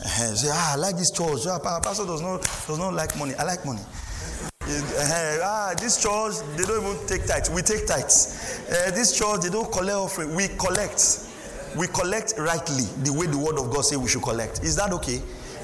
Uh, 0.00 0.34
say, 0.34 0.48
ah, 0.50 0.72
I 0.74 0.76
like 0.76 0.96
this 0.96 1.10
church. 1.10 1.46
Ah, 1.46 1.58
pastor 1.58 2.06
does 2.06 2.20
not 2.20 2.42
does 2.42 2.78
not 2.78 2.94
like 2.94 3.16
money. 3.16 3.34
I 3.38 3.44
like 3.44 3.64
money. 3.64 3.82
Uh, 4.62 5.38
ah, 5.42 5.74
this 5.78 6.02
church 6.02 6.34
they 6.56 6.64
don't 6.64 6.82
even 6.82 7.06
take 7.06 7.26
tithes. 7.26 7.50
We 7.50 7.62
take 7.62 7.86
tithes. 7.86 8.64
Uh, 8.68 8.90
this 8.90 9.16
church 9.16 9.42
they 9.42 9.50
don't 9.50 9.70
collect 9.70 9.96
offering. 9.96 10.34
We 10.34 10.48
collect. 10.48 11.28
We 11.76 11.86
collect 11.86 12.34
rightly 12.38 12.84
the 13.04 13.12
way 13.12 13.26
the 13.26 13.38
word 13.38 13.58
of 13.58 13.70
God 13.70 13.82
say 13.82 13.96
we 13.96 14.08
should 14.08 14.22
collect. 14.22 14.64
Is 14.64 14.74
that 14.76 14.92
okay? 14.92 15.20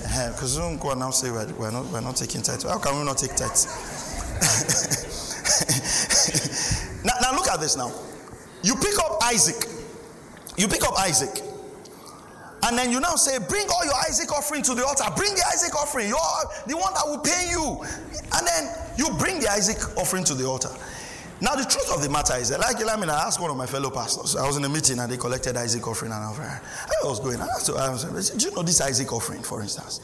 Because 0.07 0.59
uh, 0.59 0.69
and 0.69 1.01
now 1.01 1.11
say 1.11 1.31
we're, 1.31 1.53
we're, 1.55 1.71
not 1.71 1.87
we're 1.87 2.01
not 2.01 2.17
taking 2.17 2.43
tithes. 2.43 2.65
How 2.65 2.79
can 2.79 2.99
we 2.99 3.05
not 3.05 3.19
take 3.19 3.35
tithes? 3.35 3.67
now, 7.05 7.13
now 7.23 7.33
look 7.33 7.49
at 7.49 7.61
this 7.61 7.77
now. 7.77 7.93
You 8.63 8.75
pick 8.77 8.99
up 8.99 9.19
Isaac. 9.23 9.67
You 10.57 10.69
pick 10.69 10.85
up 10.85 10.99
Isaac. 10.99 11.43
And 12.63 12.77
then 12.77 12.91
you 12.91 13.01
now 13.01 13.15
say, 13.15 13.39
Bring 13.39 13.67
all 13.69 13.85
your 13.85 13.95
Isaac 14.09 14.33
offering 14.33 14.63
to 14.63 14.75
the 14.75 14.85
altar. 14.85 15.05
Bring 15.17 15.35
the 15.35 15.45
Isaac 15.53 15.75
offering. 15.77 16.09
You're 16.09 16.19
the 16.67 16.77
one 16.77 16.93
that 16.95 17.07
will 17.07 17.19
pay 17.19 17.49
you. 17.51 17.85
And 18.35 18.47
then 18.47 18.75
you 18.97 19.11
bring 19.19 19.41
the 19.41 19.49
Isaac 19.49 19.97
offering 19.97 20.25
to 20.25 20.35
the 20.35 20.47
altar. 20.47 20.71
Now, 21.41 21.55
the 21.55 21.65
truth 21.65 21.93
of 21.95 22.03
the 22.03 22.09
matter 22.09 22.35
is 22.37 22.49
that, 22.49 22.61
like 22.61 22.77
I 22.77 22.97
mean, 22.97 23.11
I 23.11 23.27
asked 23.27 23.41
one 23.41 23.51
of 23.51 23.57
my 23.57 23.67
fellow 23.67 23.91
pastors. 23.91 24.37
I 24.37 24.47
was 24.47 24.57
in 24.57 24.65
a 24.65 24.69
meeting 24.69 24.99
and 24.99 25.11
they 25.13 25.19
collected 25.19 25.57
Isaac 25.57 25.87
offering, 25.87 26.13
and 26.13 26.23
was, 26.31 26.39
I 26.41 27.07
was 27.07 27.21
going. 27.21 27.41
I 27.41 27.47
asked, 27.47 27.71
I 27.71 27.91
was, 27.91 28.31
Do 28.31 28.49
you 28.49 28.55
know 28.55 28.63
this 28.63 28.81
Isaac 28.81 29.13
offering, 29.13 29.43
for 29.43 29.61
instance? 29.61 30.01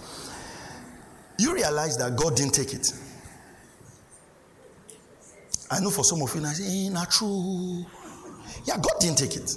You 1.39 1.55
realize 1.55 1.97
that 1.99 2.17
God 2.17 2.37
didn't 2.37 2.53
take 2.53 2.75
it. 2.75 2.93
I 5.71 5.81
know 5.81 5.91
for 5.91 6.05
some 6.05 6.21
of 6.21 6.35
you, 6.35 6.45
I 6.45 6.53
say, 6.53 6.87
eh, 6.87 6.91
not 6.91 7.11
true. 7.11 7.87
Yeah, 8.67 8.77
God 8.77 9.01
didn't 9.01 9.17
take 9.17 9.37
it. 9.37 9.57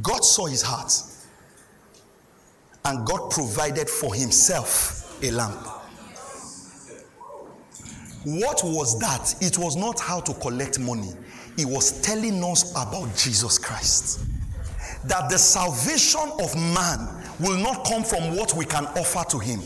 God 0.00 0.24
saw 0.24 0.46
his 0.46 0.62
heart 0.62 0.92
and 2.84 3.06
God 3.06 3.30
provided 3.30 3.88
for 3.88 4.14
himself 4.14 5.22
a 5.22 5.30
lamp. 5.30 5.66
What 8.24 8.62
was 8.64 8.98
that? 9.00 9.34
It 9.42 9.58
was 9.58 9.76
not 9.76 10.00
how 10.00 10.20
to 10.20 10.34
collect 10.34 10.78
money, 10.78 11.10
it 11.58 11.66
was 11.66 12.00
telling 12.00 12.42
us 12.42 12.70
about 12.72 13.14
Jesus 13.16 13.58
Christ. 13.58 14.20
That 15.06 15.28
the 15.28 15.36
salvation 15.36 16.32
of 16.40 16.54
man 16.56 17.24
will 17.38 17.58
not 17.58 17.84
come 17.84 18.02
from 18.02 18.36
what 18.36 18.54
we 18.54 18.64
can 18.64 18.86
offer 18.86 19.22
to 19.30 19.38
him. 19.38 19.60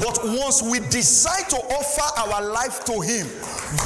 But 0.00 0.20
once 0.22 0.62
we 0.62 0.78
decide 0.90 1.48
to 1.50 1.56
offer 1.56 2.20
our 2.20 2.52
life 2.52 2.84
to 2.84 3.00
him, 3.00 3.26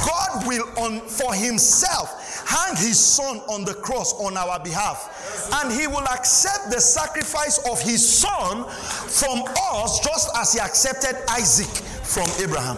God 0.05 0.45
will 0.45 0.67
on 0.77 1.01
for 1.07 1.33
himself 1.33 2.45
hang 2.47 2.75
his 2.75 2.99
son 2.99 3.37
on 3.49 3.63
the 3.65 3.73
cross 3.73 4.13
on 4.13 4.37
our 4.37 4.59
behalf. 4.59 5.49
And 5.53 5.71
he 5.71 5.87
will 5.87 6.03
accept 6.03 6.69
the 6.69 6.79
sacrifice 6.79 7.57
of 7.69 7.81
his 7.81 8.07
son 8.07 8.67
from 8.69 9.43
us 9.73 9.99
just 10.01 10.29
as 10.37 10.53
he 10.53 10.59
accepted 10.59 11.15
Isaac 11.29 11.69
from 12.05 12.29
Abraham. 12.43 12.77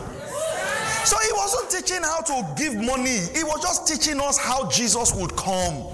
So 1.06 1.18
he 1.20 1.32
wasn't 1.34 1.70
teaching 1.70 2.04
how 2.04 2.22
to 2.22 2.54
give 2.56 2.76
money, 2.76 3.20
he 3.36 3.44
was 3.44 3.62
just 3.62 3.88
teaching 3.88 4.20
us 4.22 4.38
how 4.38 4.70
Jesus 4.70 5.14
would 5.14 5.36
come. 5.36 5.94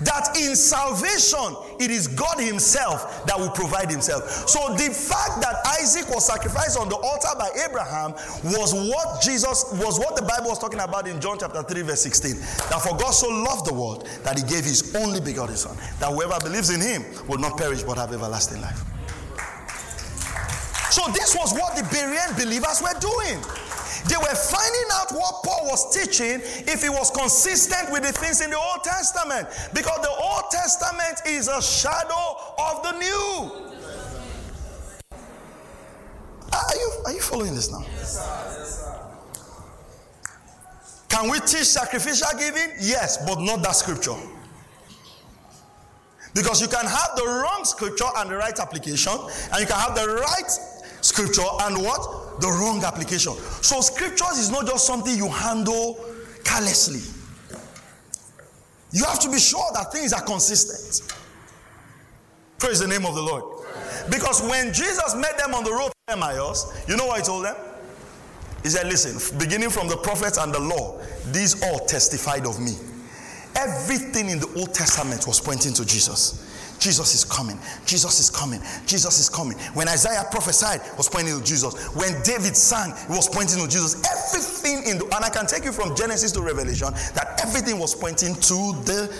That 0.00 0.36
in 0.38 0.54
salvation, 0.54 1.56
it 1.80 1.90
is 1.90 2.06
God 2.06 2.38
Himself 2.38 3.26
that 3.26 3.38
will 3.38 3.50
provide 3.50 3.90
Himself. 3.90 4.30
So 4.48 4.74
the 4.74 4.94
fact 4.94 5.42
that 5.42 5.56
Isaac 5.80 6.08
was 6.08 6.26
sacrificed 6.26 6.78
on 6.78 6.88
the 6.88 6.94
altar 6.94 7.34
by 7.36 7.50
Abraham 7.68 8.12
was 8.44 8.72
what 8.74 9.22
Jesus 9.22 9.64
was 9.72 9.98
what 9.98 10.14
the 10.14 10.22
Bible 10.22 10.50
was 10.50 10.58
talking 10.60 10.78
about 10.78 11.08
in 11.08 11.20
John 11.20 11.38
chapter 11.40 11.62
3, 11.64 11.82
verse 11.82 12.02
16. 12.02 12.36
That 12.70 12.80
for 12.80 12.96
God 12.96 13.10
so 13.10 13.28
loved 13.28 13.66
the 13.66 13.74
world 13.74 14.06
that 14.22 14.38
He 14.38 14.46
gave 14.46 14.64
His 14.64 14.94
only 14.94 15.20
begotten 15.20 15.56
Son, 15.56 15.76
that 15.98 16.12
whoever 16.12 16.38
believes 16.44 16.70
in 16.70 16.80
Him 16.80 17.02
will 17.26 17.38
not 17.38 17.58
perish 17.58 17.82
but 17.82 17.98
have 17.98 18.12
everlasting 18.12 18.60
life. 18.60 18.80
So 20.92 21.10
this 21.10 21.34
was 21.34 21.52
what 21.52 21.74
the 21.74 21.82
Berean 21.82 22.36
believers 22.36 22.80
were 22.82 22.98
doing. 23.00 23.42
They 24.08 24.16
were 24.16 24.34
finding 24.34 24.88
out 24.94 25.12
what 25.12 25.44
Paul 25.44 25.66
was 25.66 25.94
teaching 25.94 26.40
if 26.66 26.82
it 26.82 26.90
was 26.90 27.10
consistent 27.10 27.92
with 27.92 28.02
the 28.02 28.12
things 28.12 28.40
in 28.40 28.50
the 28.50 28.56
Old 28.56 28.82
Testament. 28.82 29.48
Because 29.74 30.00
the 30.00 30.10
Old 30.10 30.50
Testament 30.50 31.20
is 31.26 31.48
a 31.48 31.60
shadow 31.60 32.36
of 32.58 32.82
the 32.82 32.92
new. 32.98 33.52
Ah, 36.50 36.64
are 36.68 36.76
you, 36.76 36.92
are 37.06 37.12
you 37.12 37.20
following 37.20 37.54
this 37.54 37.70
now? 37.70 37.84
Can 41.08 41.30
we 41.30 41.38
teach 41.40 41.64
sacrificial 41.64 42.28
giving? 42.38 42.70
Yes, 42.80 43.18
but 43.26 43.40
not 43.40 43.62
that 43.62 43.76
scripture. 43.76 44.16
Because 46.34 46.62
you 46.62 46.68
can 46.68 46.86
have 46.86 47.10
the 47.16 47.24
wrong 47.24 47.64
scripture 47.64 48.04
and 48.18 48.30
the 48.30 48.36
right 48.36 48.58
application, 48.58 49.12
and 49.52 49.60
you 49.60 49.66
can 49.66 49.76
have 49.76 49.94
the 49.94 50.06
right 50.06 50.50
scripture 51.00 51.48
and 51.62 51.78
what? 51.78 52.28
the 52.40 52.48
wrong 52.48 52.82
application. 52.84 53.34
So, 53.62 53.80
scriptures 53.80 54.38
is 54.38 54.50
not 54.50 54.66
just 54.66 54.86
something 54.86 55.16
you 55.16 55.28
handle 55.28 56.04
carelessly. 56.44 57.02
You 58.92 59.04
have 59.04 59.20
to 59.20 59.30
be 59.30 59.38
sure 59.38 59.64
that 59.74 59.92
things 59.92 60.12
are 60.12 60.22
consistent. 60.22 61.12
Praise 62.58 62.80
the 62.80 62.88
name 62.88 63.04
of 63.04 63.14
the 63.14 63.22
Lord. 63.22 63.66
Because 64.10 64.42
when 64.42 64.72
Jesus 64.72 65.14
met 65.14 65.36
them 65.38 65.54
on 65.54 65.64
the 65.64 65.72
road 65.72 65.90
to 66.06 66.12
Emmaus, 66.14 66.72
you 66.88 66.96
know 66.96 67.06
what 67.06 67.20
he 67.20 67.26
told 67.26 67.44
them? 67.44 67.56
He 68.62 68.70
said, 68.70 68.86
Listen, 68.86 69.38
beginning 69.38 69.70
from 69.70 69.88
the 69.88 69.96
prophets 69.96 70.38
and 70.38 70.52
the 70.52 70.58
law, 70.58 71.00
these 71.26 71.62
all 71.62 71.80
testified 71.80 72.46
of 72.46 72.58
me. 72.60 72.72
Everything 73.58 74.30
in 74.30 74.38
the 74.38 74.46
Old 74.56 74.72
Testament 74.72 75.26
was 75.26 75.40
pointing 75.40 75.72
to 75.74 75.84
Jesus. 75.84 76.44
Jesus 76.78 77.14
is 77.14 77.24
coming. 77.24 77.58
Jesus 77.86 78.20
is 78.20 78.30
coming. 78.30 78.60
Jesus 78.86 79.18
is 79.18 79.28
coming. 79.28 79.58
When 79.74 79.88
Isaiah 79.88 80.24
prophesied, 80.30 80.80
was 80.96 81.08
pointing 81.08 81.36
to 81.36 81.44
Jesus. 81.44 81.88
When 81.96 82.12
David 82.22 82.54
sang, 82.56 82.92
it 82.92 83.08
was 83.08 83.28
pointing 83.28 83.58
to 83.58 83.68
Jesus. 83.68 84.00
Everything 84.06 84.88
in 84.88 84.98
the 84.98 85.04
and 85.06 85.24
I 85.24 85.28
can 85.28 85.46
take 85.46 85.64
you 85.64 85.72
from 85.72 85.96
Genesis 85.96 86.30
to 86.32 86.40
Revelation 86.42 86.92
that 87.14 87.40
everything 87.42 87.80
was 87.80 87.96
pointing 87.96 88.34
to 88.34 88.54
the 88.84 89.12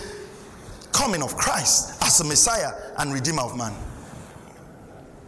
coming 0.93 1.22
of 1.22 1.36
Christ 1.36 2.01
as 2.03 2.18
the 2.18 2.24
Messiah 2.24 2.72
and 2.99 3.12
Redeemer 3.12 3.43
of 3.43 3.57
man. 3.57 3.74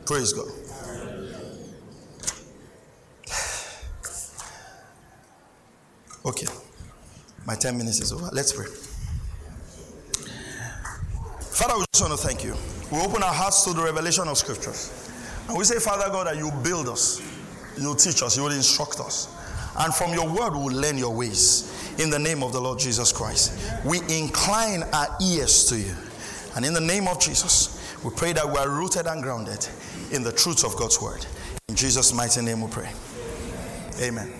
Praise 0.07 0.33
God. 0.33 0.49
Okay. 6.23 6.47
My 7.47 7.55
10 7.55 7.79
minutes 7.79 7.99
is 8.01 8.13
over. 8.13 8.29
Let's 8.31 8.53
pray. 8.53 8.67
Father, 11.51 11.79
we 11.79 11.85
just 11.93 12.09
want 12.09 12.19
to 12.19 12.27
thank 12.27 12.45
you. 12.45 12.55
We 12.91 12.99
open 13.05 13.23
our 13.23 13.33
hearts 13.33 13.65
to 13.65 13.73
the 13.73 13.83
revelation 13.83 14.27
of 14.29 14.39
scriptures. 14.39 15.11
And 15.49 15.59
we 15.59 15.65
say, 15.65 15.79
Father 15.79 16.11
God, 16.11 16.27
that 16.27 16.37
you 16.37 16.51
build 16.63 16.89
us, 16.89 17.21
you 17.79 17.95
teach 17.97 18.23
us, 18.23 18.37
you 18.37 18.45
will 18.45 18.53
instruct 18.53 19.01
us. 19.01 19.37
And 19.79 19.95
from 19.95 20.13
your 20.13 20.29
word, 20.29 20.53
we 20.53 20.65
will 20.65 20.81
learn 20.81 20.97
your 20.97 21.15
ways. 21.15 21.77
In 21.99 22.09
the 22.09 22.19
name 22.19 22.43
of 22.43 22.53
the 22.53 22.61
Lord 22.61 22.79
Jesus 22.79 23.13
Christ, 23.13 23.59
we 23.85 23.99
incline 24.09 24.85
our 24.93 25.09
ears 25.23 25.67
to 25.67 25.79
you. 25.79 25.95
And 26.57 26.65
in 26.65 26.73
the 26.73 26.81
name 26.81 27.09
of 27.09 27.21
Jesus, 27.21 27.95
we 28.05 28.11
pray 28.11 28.33
that 28.33 28.47
we 28.47 28.57
are 28.57 28.69
rooted 28.69 29.07
and 29.07 29.23
grounded 29.23 29.67
in 30.13 30.23
the 30.23 30.33
truths 30.33 30.65
of 30.65 30.77
God's 30.77 31.01
word. 31.01 31.27
In 31.69 31.75
Jesus' 31.75 32.13
mighty 32.13 32.43
name 32.43 32.63
we 32.63 32.71
pray. 32.71 32.91
Amen. 34.01 34.40